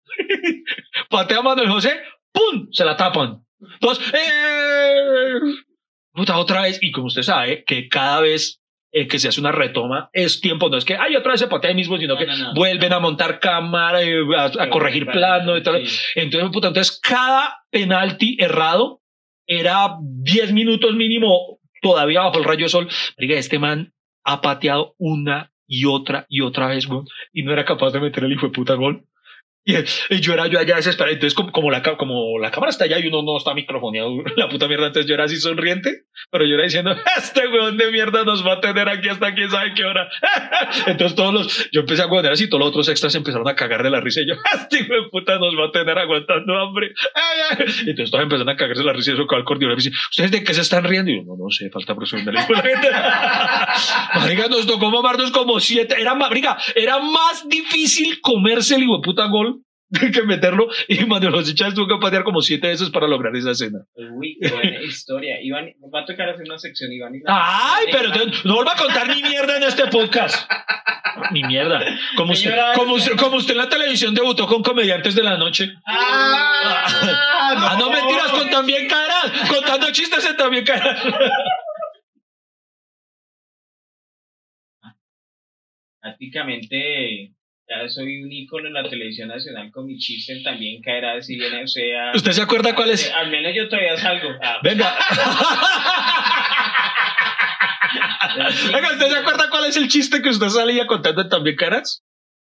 Patea 1.09 1.41
Manuel 1.41 1.69
José, 1.69 2.01
¡pum! 2.31 2.67
Se 2.71 2.85
la 2.85 2.95
tapan. 2.95 3.43
Entonces, 3.59 4.13
¡eh! 4.13 5.39
Puta, 6.13 6.37
otra 6.37 6.61
vez. 6.63 6.79
Y 6.81 6.91
como 6.91 7.07
usted 7.07 7.23
sabe, 7.23 7.63
que 7.65 7.87
cada 7.89 8.21
vez 8.21 8.61
eh, 8.91 9.07
que 9.07 9.17
se 9.19 9.27
hace 9.27 9.39
una 9.41 9.51
retoma 9.51 10.09
es 10.13 10.39
tiempo, 10.39 10.69
no 10.69 10.77
es 10.77 10.85
que, 10.85 10.95
ay, 10.95 11.15
otra 11.15 11.31
vez 11.31 11.39
se 11.41 11.47
patea 11.47 11.69
ahí 11.69 11.75
mismo, 11.75 11.97
sino 11.97 12.13
No, 12.13 12.19
que 12.19 12.27
no, 12.27 12.37
no. 12.37 12.53
vuelven 12.53 12.93
a 12.93 12.99
montar 12.99 13.39
cámara, 13.39 14.03
eh, 14.03 14.21
a, 14.37 14.51
a 14.63 14.69
corregir 14.69 15.07
plano 15.07 15.57
y 15.57 15.63
tal. 15.63 15.87
Sí. 15.87 15.99
Entonces, 16.15 16.49
puta, 16.51 16.67
entonces 16.67 16.99
cada 17.01 17.57
penalti 17.71 18.37
errado 18.39 19.01
era 19.47 19.97
10 19.99 20.53
minutos 20.53 20.93
mínimo 20.95 21.59
todavía 21.81 22.21
bajo 22.21 22.37
el 22.37 22.43
rayo 22.45 22.65
de 22.65 22.69
sol. 22.69 22.87
Diga, 23.17 23.35
este 23.37 23.57
man 23.59 23.93
ha 24.23 24.41
pateado 24.41 24.95
una 24.99 25.51
y 25.67 25.85
otra 25.85 26.25
y 26.29 26.41
otra 26.41 26.67
vez, 26.67 26.87
y 27.33 27.43
no 27.43 27.51
era 27.51 27.65
capaz 27.65 27.91
de 27.91 27.99
meter 27.99 28.23
el 28.23 28.31
hijo 28.33 28.45
de 28.47 28.51
puta 28.53 28.75
gol. 28.75 29.05
Y, 29.65 29.75
y 30.15 30.19
yo 30.19 30.33
era 30.33 30.47
yo 30.47 30.59
allá 30.59 30.75
desesperado. 30.75 31.13
Entonces, 31.13 31.33
como, 31.33 31.51
como, 31.53 31.71
la, 31.71 31.81
como 31.95 32.37
la 32.37 32.51
cámara 32.51 32.69
está 32.69 32.83
allá 32.83 32.99
y 32.99 33.07
uno 33.07 33.21
no 33.21 33.37
está 33.37 33.53
microfoneado, 33.53 34.11
la 34.35 34.49
puta 34.49 34.67
mierda, 34.67 34.87
entonces 34.87 35.07
yo 35.07 35.13
era 35.15 35.23
así 35.23 35.37
sonriente, 35.37 36.03
pero 36.31 36.45
yo 36.45 36.55
era 36.55 36.65
diciendo, 36.65 36.93
este 37.17 37.47
weón 37.47 37.77
de 37.77 37.89
mierda 37.89 38.25
nos 38.25 38.45
va 38.45 38.55
a 38.55 38.59
tener 38.59 38.89
aquí 38.89 39.07
hasta 39.07 39.33
quién 39.33 39.49
sabe 39.49 39.73
qué 39.73 39.85
hora. 39.85 40.09
entonces 40.87 41.15
todos 41.15 41.33
los, 41.33 41.71
yo 41.71 41.79
empecé 41.81 42.01
a 42.01 42.05
aguantar 42.05 42.33
así, 42.33 42.49
todos 42.49 42.59
los 42.59 42.69
otros 42.69 42.89
extras 42.89 43.15
empezaron 43.15 43.47
a 43.47 43.55
cagar 43.55 43.83
de 43.83 43.89
la 43.89 44.01
risa 44.01 44.19
y 44.21 44.27
yo, 44.27 44.33
este 44.53 44.83
de 44.83 45.03
puta 45.09 45.39
nos 45.39 45.55
va 45.55 45.67
a 45.67 45.71
tener 45.71 45.97
aguantando 45.97 46.57
hambre. 46.59 46.91
Y 47.85 47.91
entonces 47.91 48.11
todos 48.11 48.23
empezaron 48.23 48.49
a 48.49 48.57
cagarse 48.57 48.81
de 48.81 48.85
la 48.87 48.93
risa 48.93 49.11
y 49.11 49.13
eso 49.13 49.23
acabó 49.23 49.39
el 49.39 49.45
coordinador 49.45 49.77
me 49.77 49.83
dice, 49.83 49.95
¿ustedes 50.11 50.31
de 50.31 50.43
qué 50.43 50.53
se 50.53 50.61
están 50.61 50.83
riendo? 50.83 51.09
Y 51.09 51.17
yo, 51.19 51.23
no, 51.23 51.37
no 51.37 51.49
sé, 51.49 51.69
falta 51.69 51.95
gente. 52.05 52.31
Marica, 54.15 54.47
nos 54.49 54.67
tocó 54.67 54.89
mamarnos 54.91 55.31
como 55.31 55.59
siete. 55.61 55.95
Era, 55.99 56.15
ma- 56.15 56.27
marica, 56.27 56.57
era 56.75 56.99
más 56.99 57.47
difícil 57.47 58.19
comerse 58.21 58.75
el 58.75 58.83
hijo 58.83 59.01
puta 59.01 59.25
gol 59.27 59.52
que 60.13 60.21
meterlo. 60.23 60.67
Y 60.87 61.05
Manuel 61.05 61.33
José 61.33 61.53
Chávez 61.53 61.75
tuvo 61.75 61.87
que 61.87 62.01
patear 62.01 62.23
como 62.23 62.41
siete 62.41 62.67
veces 62.67 62.89
para 62.89 63.07
lograr 63.07 63.35
esa 63.35 63.51
escena. 63.51 63.79
Uy, 63.95 64.37
qué 64.41 64.49
buena 64.49 64.81
historia. 64.81 65.41
Iván, 65.41 65.73
va 65.93 66.01
a 66.01 66.05
tocar 66.05 66.29
hacer 66.29 66.45
una 66.45 66.57
sección, 66.57 66.91
Iván. 66.91 67.13
Ay, 67.27 67.87
pero 67.91 68.09
no 68.45 68.55
vuelva 68.55 68.73
a 68.73 68.77
contar 68.77 69.07
ni 69.07 69.21
mierda 69.21 69.57
en 69.57 69.63
este 69.63 69.87
podcast. 69.87 70.49
Ni 71.31 71.43
mierda. 71.43 71.79
Como 72.17 72.33
usted, 72.33 72.55
como 72.75 72.93
usted, 72.95 73.15
como 73.17 73.37
usted 73.37 73.53
en 73.53 73.59
la 73.59 73.69
televisión 73.69 74.15
debutó 74.15 74.47
con 74.47 74.63
comediantes 74.63 75.13
de 75.15 75.23
la 75.23 75.37
noche. 75.37 75.71
Ah, 75.85 76.85
Ah, 77.55 77.75
no 77.77 77.89
mentiras, 77.89 78.31
con 78.31 78.49
también 78.49 78.87
caras. 78.87 79.31
Contando 79.49 79.91
chistes 79.91 80.25
en 80.25 80.37
también 80.37 80.65
caras. 80.65 81.01
Prácticamente 86.01 87.31
ya 87.81 87.87
soy 87.89 88.21
un 88.23 88.31
ícono 88.31 88.67
en 88.67 88.73
la 88.73 88.83
televisión 88.89 89.27
nacional 89.29 89.71
con 89.71 89.85
mi 89.85 89.97
chiste 89.97 90.41
también 90.43 90.81
caerá 90.81 91.21
si 91.21 91.35
viene, 91.37 91.63
o 91.63 91.67
sea. 91.67 92.11
¿Usted 92.13 92.31
se 92.31 92.41
acuerda 92.41 92.75
cuál 92.75 92.91
es? 92.91 93.11
Al 93.13 93.29
menos 93.29 93.53
yo 93.55 93.67
todavía 93.69 93.97
salgo. 93.97 94.29
Ah, 94.41 94.59
Venga. 94.63 94.95
Venga, 98.73 98.91
¿usted 98.93 99.07
se 99.09 99.17
acuerda 99.17 99.49
cuál 99.49 99.65
es 99.65 99.77
el 99.77 99.87
chiste 99.87 100.21
que 100.21 100.29
usted 100.29 100.47
salía 100.47 100.87
contando 100.87 101.27
también 101.29 101.55
caras? 101.55 102.03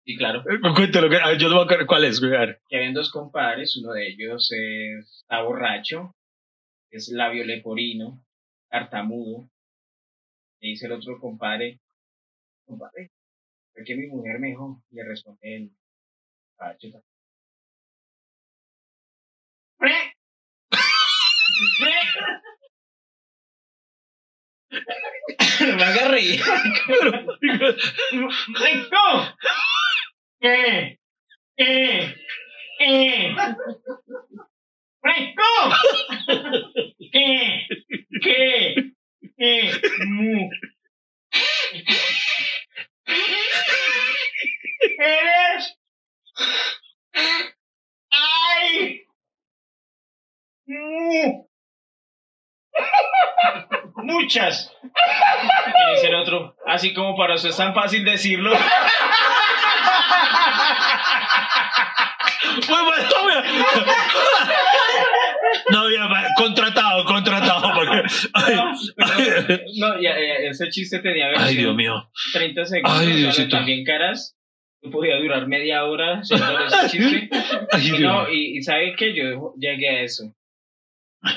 Sí, 0.05 0.15
claro. 0.17 0.39
Eh, 0.41 0.59
Cuéntelo, 0.76 1.07
yo 1.38 1.49
no 1.49 1.55
me 1.57 1.61
acuerdo 1.63 1.86
cuál 1.88 2.03
es, 2.05 2.20
ver. 2.20 2.59
Que 2.67 2.78
habían 2.78 2.93
dos 2.93 3.11
compadres, 3.11 3.78
uno 3.78 3.93
de 3.93 4.07
ellos 4.07 4.51
es- 4.51 5.20
está 5.22 5.41
borracho, 5.41 6.15
es 6.91 7.09
labio 7.13 7.45
leporino, 7.45 8.22
tartamudo. 8.70 9.49
Le 10.61 10.70
dice 10.70 10.88
el 10.88 10.93
otro 10.93 11.20
compadre, 11.20 11.80
compadre, 12.65 13.11
¿por 13.80 13.86
qué 13.86 13.96
mi 13.96 14.08
mujer 14.08 14.40
me 14.40 14.50
dejó? 14.50 14.84
Le 14.92 15.06
responde 15.06 15.56
él, 15.56 15.72
"Ah, 16.58 16.76
chuta". 16.78 17.02
Me 25.62 25.84
hagas 25.84 26.12
reír. 26.12 26.42
¡Rico! 28.48 28.98
¿Qué? 30.42 31.00
¿Qué? 31.56 32.16
¿Qué? 32.80 33.36
¡Rico! 35.04 35.50
¿Qué? 37.14 37.68
¿Qué? 38.22 38.94
¿Qué? 39.38 39.72
Mu. 40.06 40.50
¿Eres? 44.99 45.78
¡Ay! 48.12 49.03
Mu. 50.68 51.47
Muchas. 54.03 54.72
Y 54.84 55.91
dice 55.95 56.07
el 56.07 56.16
otro, 56.16 56.55
así 56.66 56.93
como 56.93 57.18
para 57.18 57.36
usted 57.36 57.49
es 57.49 57.57
tan 57.57 57.74
fácil 57.74 58.05
decirlo. 58.05 58.51
Muy 62.68 62.84
bueno. 62.84 63.10
No, 65.72 65.84
va, 65.84 66.26
contratado, 66.38 67.04
contratado. 67.06 67.74
porque- 67.74 68.04
Ay, 68.34 68.56
ay, 68.98 69.60
No, 69.80 70.02
ya, 70.02 70.12
ya, 70.20 70.36
ese 70.50 70.70
chiste 70.70 71.00
tenía 71.00 71.28
ay, 71.38 71.56
Dios 71.56 71.76
mío. 71.76 72.10
30 72.34 72.66
segundos. 72.66 73.00
Ay, 73.00 73.14
Diosito. 73.16 73.50
También 73.58 73.84
caras. 73.84 74.36
Yo 74.82 74.92
podía 74.92 75.18
durar 75.18 75.48
media 75.48 75.84
hora 75.86 76.20
haciendo 76.20 76.60
ese 76.66 76.90
chiste. 76.90 77.30
Ay, 77.72 77.82
Y, 77.82 77.98
Dios 77.98 78.00
no, 78.02 78.32
y, 78.32 78.58
y 78.58 78.62
¿sabe 78.64 78.96
qué? 78.98 79.14
Yo 79.14 79.54
llegué 79.58 79.90
a 79.90 80.02
eso. 80.02 80.34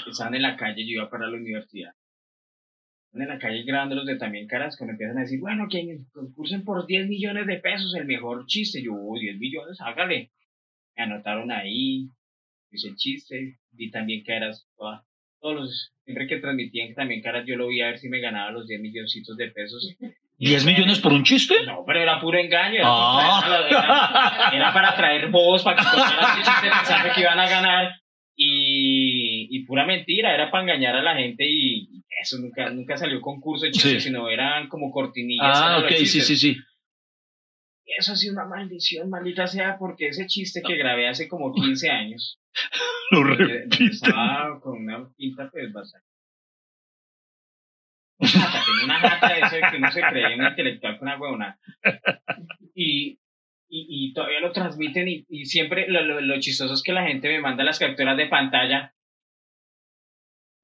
Estaban 0.09 0.35
en 0.37 0.43
la 0.43 0.57
calle, 0.57 0.85
yo 0.85 0.93
iba 1.01 1.11
para 1.11 1.27
la 1.29 1.37
universidad. 1.37 1.93
En 3.15 3.29
la 3.29 3.39
calle 3.39 3.65
grabando 3.65 3.95
los 3.97 4.07
de 4.07 4.17
también 4.17 4.47
caras, 4.47 4.77
cuando 4.79 4.93
empiezan 4.93 5.19
a 5.19 5.23
decir, 5.23 5.39
bueno, 5.41 5.67
que 5.69 5.99
concursen 6.13 6.65
por 6.65 6.87
10 6.87 7.09
millones 7.09 7.47
de 7.47 7.57
pesos, 7.59 7.95
el 7.95 8.07
mejor 8.07 8.47
chiste. 8.47 8.81
Yo, 8.83 8.93
"Uy, 8.95 9.21
10 9.21 9.39
millones, 9.39 9.79
hágale. 9.81 10.31
Me 10.97 11.03
anotaron 11.03 11.51
ahí, 11.51 12.07
hice 12.73 12.89
el 12.89 12.97
chiste, 12.97 13.59
vi 13.73 13.91
también 13.91 14.23
caras, 14.25 14.67
toda- 14.77 15.05
todos 15.41 15.55
los, 15.57 15.93
siempre 16.05 16.27
que 16.27 16.39
transmitían 16.39 16.95
también 16.95 17.21
caras, 17.23 17.45
yo 17.47 17.57
lo 17.57 17.69
vi 17.69 17.81
a 17.81 17.87
ver 17.87 17.99
si 17.99 18.09
me 18.09 18.21
ganaba 18.21 18.51
los 18.53 18.67
10 18.67 18.81
milloncitos 18.81 19.37
de 19.37 19.49
pesos. 19.51 19.97
¿10 20.39 20.65
millones 20.67 20.99
por 21.01 21.13
un 21.13 21.23
chiste? 21.25 21.55
No, 21.67 21.85
pero 21.87 22.01
era 22.01 22.21
puro 22.21 22.39
engaño. 22.39 22.77
Era, 22.77 22.87
Ah. 22.89 23.41
para, 23.43 23.69
era- 23.69 24.51
era 24.57 24.73
para 24.73 24.97
traer 24.97 25.29
bobos 25.31 25.63
para 25.63 25.77
que 25.77 25.85
contaran 25.89 26.37
chiste 26.37 26.53
pensando 26.63 27.15
que 27.15 27.21
iban 27.21 27.39
a 27.39 27.49
ganar. 27.49 27.93
Y, 28.35 29.49
y 29.51 29.65
pura 29.67 29.85
mentira, 29.85 30.35
era 30.35 30.51
para 30.51 30.63
engañar 30.65 30.97
a 30.97 31.03
la 31.03 31.15
gente 31.15 31.45
y 31.49 31.89
eso 32.23 32.39
nunca, 32.39 32.71
nunca 32.71 32.97
salió 32.97 33.21
concurso 33.21 33.67
de 33.67 33.73
chistes, 33.73 34.03
Sí. 34.03 34.09
sino 34.09 34.29
eran 34.29 34.69
como 34.69 34.91
cortinillas. 34.91 35.47
Ah, 35.61 35.79
ok, 35.79 35.91
sí, 35.99 36.21
sí, 36.21 36.37
sí. 36.37 36.57
Y 37.85 37.93
eso 37.99 38.13
ha 38.13 38.17
sido 38.17 38.33
una 38.33 38.47
maldición, 38.47 39.11
maldita 39.11 39.47
sea, 39.47 39.77
porque 39.79 40.09
ese 40.09 40.27
chiste 40.27 40.63
que 40.67 40.77
grabé 40.77 41.09
hace 41.09 41.29
como 41.29 41.53
15 41.53 41.91
años, 41.91 42.39
Lo 43.11 43.21
donde 43.21 43.45
repite. 43.45 43.91
con 44.61 44.79
una 44.83 45.09
pinta 45.17 45.49
pues 45.51 45.73
bastante. 45.73 46.07
Una 48.19 48.31
jata, 48.31 48.65
tenía 48.65 48.85
una 48.85 49.01
jata 49.01 49.35
de 49.35 49.41
eso 49.41 49.57
de 49.57 49.63
que 49.71 49.77
uno 49.79 49.91
se 49.91 50.01
creía 50.01 50.37
un 50.37 50.47
intelectual 50.47 50.99
con 50.99 51.09
una 51.09 51.19
huevona. 51.19 51.59
Y, 52.75 53.19
y, 53.69 53.87
y 54.09 54.13
todavía 54.13 54.41
lo 54.41 54.53
transmiten 54.53 55.09
y, 55.09 55.27
y 55.29 55.45
siempre 55.47 55.89
lo, 55.89 56.03
lo, 56.03 56.21
lo 56.21 56.41
chistoso 56.41 56.75
es 56.75 56.83
que 56.83 56.93
la 56.93 57.07
gente 57.07 57.29
me 57.29 57.41
manda 57.41 57.65
las 57.65 57.79
capturas 57.79 58.17
de 58.17 58.27
pantalla. 58.27 58.95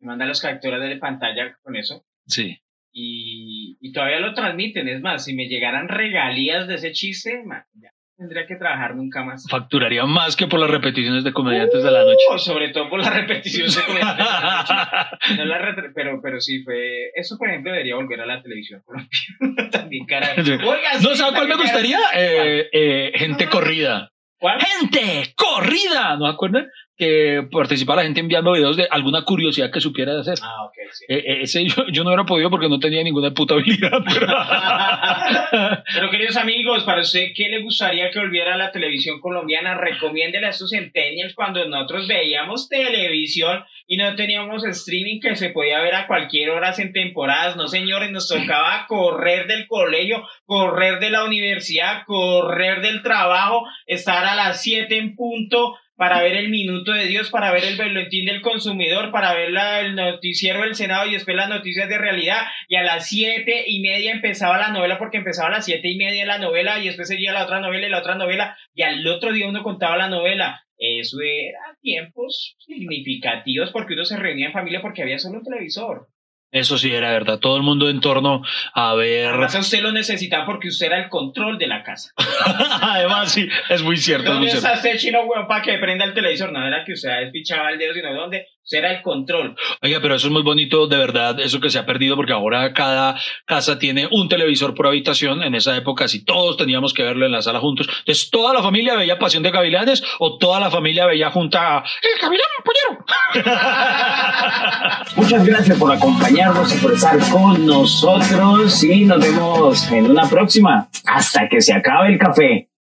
Me 0.01 0.07
manda 0.07 0.24
las 0.26 0.41
capturas 0.41 0.80
de 0.80 0.97
pantalla 0.97 1.59
con 1.62 1.74
eso. 1.74 2.07
Sí. 2.26 2.61
Y, 2.93 3.76
y 3.80 3.93
todavía 3.93 4.20
lo 4.20 4.34
transmiten. 4.34 4.89
Es 4.89 5.01
más, 5.01 5.24
si 5.24 5.34
me 5.34 5.49
llegaran 5.49 5.89
regalías 5.89 6.68
de 6.68 6.76
ese 6.76 6.93
chiste, 6.93 7.43
ya 7.74 7.93
tendría 8.18 8.46
que 8.46 8.56
trabajar 8.56 8.94
nunca 8.96 9.22
más. 9.24 9.46
Facturaría 9.48 10.04
más 10.04 10.36
que 10.36 10.46
por 10.48 10.58
las 10.60 10.68
repeticiones 10.70 11.24
de 11.24 11.32
comediantes 11.32 11.82
de 11.82 11.90
la 11.90 12.00
noche. 12.02 12.24
O 12.30 12.38
sobre 12.38 12.68
todo 12.70 12.90
por 12.90 13.00
la 13.00 13.10
repetición 13.10 13.68
de 13.68 13.82
comediantes 13.86 14.26
de 14.26 14.32
la 14.34 15.08
noche. 15.18 15.36
No 15.38 15.44
la 15.46 15.58
retre- 15.60 15.92
pero, 15.94 16.20
pero 16.20 16.40
sí 16.40 16.62
fue. 16.64 17.10
Eso, 17.14 17.38
por 17.38 17.48
ejemplo, 17.48 17.70
debería 17.72 17.94
volver 17.94 18.20
a 18.20 18.26
la 18.26 18.42
televisión 18.42 18.82
colombiana. 18.84 19.70
También, 19.70 20.04
cara. 20.06 20.34
Oiga, 20.36 20.94
No, 21.00 21.10
sí, 21.10 21.16
¿sabes 21.16 21.34
cuál 21.34 21.48
me 21.48 21.56
gustaría? 21.56 21.98
Eh, 22.14 22.68
eh, 22.72 23.12
gente 23.14 23.48
corrida. 23.48 24.10
¿Cuál? 24.40 24.60
¡Gente 24.60 25.32
corrida! 25.36 26.16
¿No 26.16 26.26
acuerdan? 26.26 26.68
Que 26.99 27.46
participaba 27.53 27.99
la 28.01 28.03
gente 28.07 28.18
enviando 28.18 28.53
videos 28.53 28.76
de 28.76 28.88
alguna 28.90 29.22
curiosidad 29.22 29.70
que 29.70 29.80
supiera 29.80 30.14
de 30.14 30.20
hacer. 30.20 30.34
Ah, 30.42 30.64
ok, 30.64 30.74
sí. 30.92 31.05
Eh, 31.09 31.18
eh, 31.26 31.38
ese 31.42 31.64
yo, 31.64 31.84
yo 31.92 32.03
no 32.03 32.11
hubiera 32.11 32.26
podido 32.26 32.51
porque 32.51 32.68
no 32.68 32.80
tenía 32.80 33.05
ninguna 33.05 33.30
puta 33.30 33.55
habilidad. 33.55 34.03
pero- 34.05 34.26
Pero 35.94 36.11
queridos 36.11 36.36
amigos, 36.36 36.82
para 36.84 37.03
usted, 37.03 37.28
¿qué 37.34 37.49
le 37.49 37.62
gustaría 37.62 38.11
que 38.11 38.18
volviera 38.18 38.55
a 38.55 38.59
la 38.59 38.72
televisión 38.72 39.20
colombiana? 39.20 39.74
Recomiéndele 39.76 40.46
a 40.46 40.51
estos 40.51 40.70
centennials 40.70 41.34
cuando 41.34 41.64
nosotros 41.68 42.09
veíamos 42.09 42.68
televisión 42.68 43.64
y 43.86 43.96
no 43.96 44.14
teníamos 44.16 44.64
streaming 44.64 45.20
que 45.20 45.36
se 45.36 45.51
podía 45.51 45.80
ver 45.80 45.94
a 45.94 46.07
cualquier 46.07 46.51
hora 46.51 46.74
en 46.76 46.92
temporadas. 46.92 47.57
No, 47.57 47.68
señores, 47.68 48.11
nos 48.11 48.28
tocaba 48.28 48.86
correr 48.88 49.46
del 49.46 49.66
colegio, 49.68 50.26
correr 50.46 50.99
de 50.99 51.11
la 51.11 51.24
universidad, 51.24 52.03
correr 52.07 52.80
del 52.82 53.03
trabajo, 53.03 53.64
estar 53.86 54.24
a 54.24 54.34
las 54.34 54.62
7 54.62 54.96
en 54.99 55.14
punto 55.16 55.76
para 55.99 56.22
ver 56.22 56.36
el 56.36 56.49
minuto 56.49 56.92
de 56.92 57.07
Dios, 57.07 57.28
para 57.28 57.51
ver 57.51 57.64
el 57.64 57.76
boletín 57.76 58.24
del 58.26 58.40
consumidor, 58.40 59.11
para 59.11 59.34
ver 59.34 59.51
la- 59.51 59.80
el 59.80 59.96
noticiero 59.96 60.61
del 60.62 60.76
Senado 60.76 61.09
y 61.09 61.14
después 61.14 61.36
las 61.36 61.49
noticias 61.49 61.88
de 61.88 61.99
realidad. 61.99 62.42
Y 62.68 62.76
a 62.76 62.84
las 62.84 63.09
siete 63.09 63.64
y 63.66 63.80
media 63.80 64.12
empezaba 64.12 64.59
la 64.59 64.68
novela 64.68 64.96
porque 64.96 65.16
empezaba 65.16 65.49
a 65.49 65.53
las 65.53 65.64
siete 65.64 65.90
y 65.90 65.96
media 65.96 66.24
la 66.24 66.38
novela 66.38 66.78
y 66.78 66.86
después 66.86 67.09
seguía 67.09 67.32
la 67.32 67.42
otra 67.44 67.59
novela 67.61 67.88
y 67.88 67.90
la 67.90 67.99
otra 67.99 68.14
novela 68.14 68.57
y 68.74 68.82
al 68.82 69.05
otro 69.09 69.32
día 69.32 69.49
uno 69.49 69.64
contaba 69.64 69.96
la 69.96 70.09
novela. 70.09 70.62
Eso 70.78 71.18
era 71.20 71.59
tiempos 71.82 72.55
significativos 72.61 73.70
porque 73.72 73.94
uno 73.94 74.05
se 74.05 74.16
reunía 74.16 74.46
en 74.46 74.53
familia 74.53 74.80
porque 74.80 75.03
había 75.03 75.18
solo 75.18 75.38
un 75.38 75.44
televisor. 75.44 76.07
Eso 76.51 76.78
sí 76.78 76.94
era 76.94 77.12
verdad. 77.12 77.38
Todo 77.40 77.57
el 77.57 77.62
mundo 77.62 77.90
en 77.90 78.01
torno 78.01 78.42
a 78.72 78.94
ver. 78.94 79.26
Además 79.28 79.55
a 79.55 79.61
usted 79.61 79.80
lo 79.80 79.92
necesitaba 79.92 80.46
porque 80.46 80.68
usted 80.68 80.86
era 80.86 80.99
el 81.03 81.11
control 81.11 81.59
de 81.59 81.66
la 81.66 81.82
casa. 81.82 82.12
Además, 82.80 83.30
sí, 83.30 83.46
es 83.68 83.82
muy 83.82 83.96
cierto. 83.99 84.24
Es 84.24 84.38
muy 84.38 84.46
¿Dónde 84.46 84.51
cierto. 84.53 84.68
está 84.74 84.88
este 84.88 84.99
chino, 84.99 85.22
weón, 85.24 85.46
para 85.46 85.62
que 85.62 85.76
prenda 85.78 86.05
el 86.07 86.14
televisor? 86.14 86.51
No 86.51 86.66
era 86.66 86.84
que 86.84 86.92
usted 86.94 87.11
despichaba 87.20 87.70
el 87.70 87.78
dedo, 87.78 87.92
sino 87.92 88.14
dónde 88.14 88.38
usted 88.38 88.49
era 88.70 88.92
el 88.92 89.02
control. 89.02 89.56
Oiga, 89.82 89.98
pero 90.00 90.14
eso 90.14 90.26
es 90.26 90.32
muy 90.32 90.42
bonito, 90.42 90.86
de 90.86 90.96
verdad, 90.96 91.38
eso 91.40 91.60
que 91.60 91.70
se 91.70 91.78
ha 91.78 91.86
perdido, 91.86 92.16
porque 92.16 92.32
ahora 92.32 92.72
cada 92.72 93.18
casa 93.46 93.78
tiene 93.78 94.08
un 94.10 94.28
televisor 94.28 94.74
por 94.74 94.86
habitación. 94.86 95.42
En 95.42 95.54
esa 95.54 95.76
época, 95.76 96.08
si 96.08 96.24
todos 96.24 96.56
teníamos 96.56 96.92
que 96.92 97.02
verlo 97.02 97.26
en 97.26 97.32
la 97.32 97.42
sala 97.42 97.60
juntos. 97.60 97.88
Entonces, 98.00 98.30
toda 98.30 98.52
la 98.52 98.62
familia 98.62 98.96
veía 98.96 99.18
Pasión 99.18 99.42
de 99.42 99.50
Gavilanes 99.50 100.02
o 100.18 100.38
toda 100.38 100.60
la 100.60 100.70
familia 100.70 101.06
veía 101.06 101.30
junta 101.30 101.82
El 102.02 102.20
Gavilán 102.20 102.48
Pollero. 102.64 103.04
Muchas 105.16 105.46
gracias 105.46 105.78
por 105.78 105.92
acompañarnos 105.92 106.74
y 106.74 106.78
por 106.78 106.92
estar 106.92 107.18
con 107.30 107.66
nosotros 107.66 108.82
y 108.84 109.04
nos 109.04 109.20
vemos 109.20 109.90
en 109.90 110.10
una 110.10 110.28
próxima. 110.28 110.88
Hasta 111.06 111.48
que 111.48 111.60
se 111.60 111.72
acabe 111.72 112.08
el 112.08 112.18
café. 112.18 112.68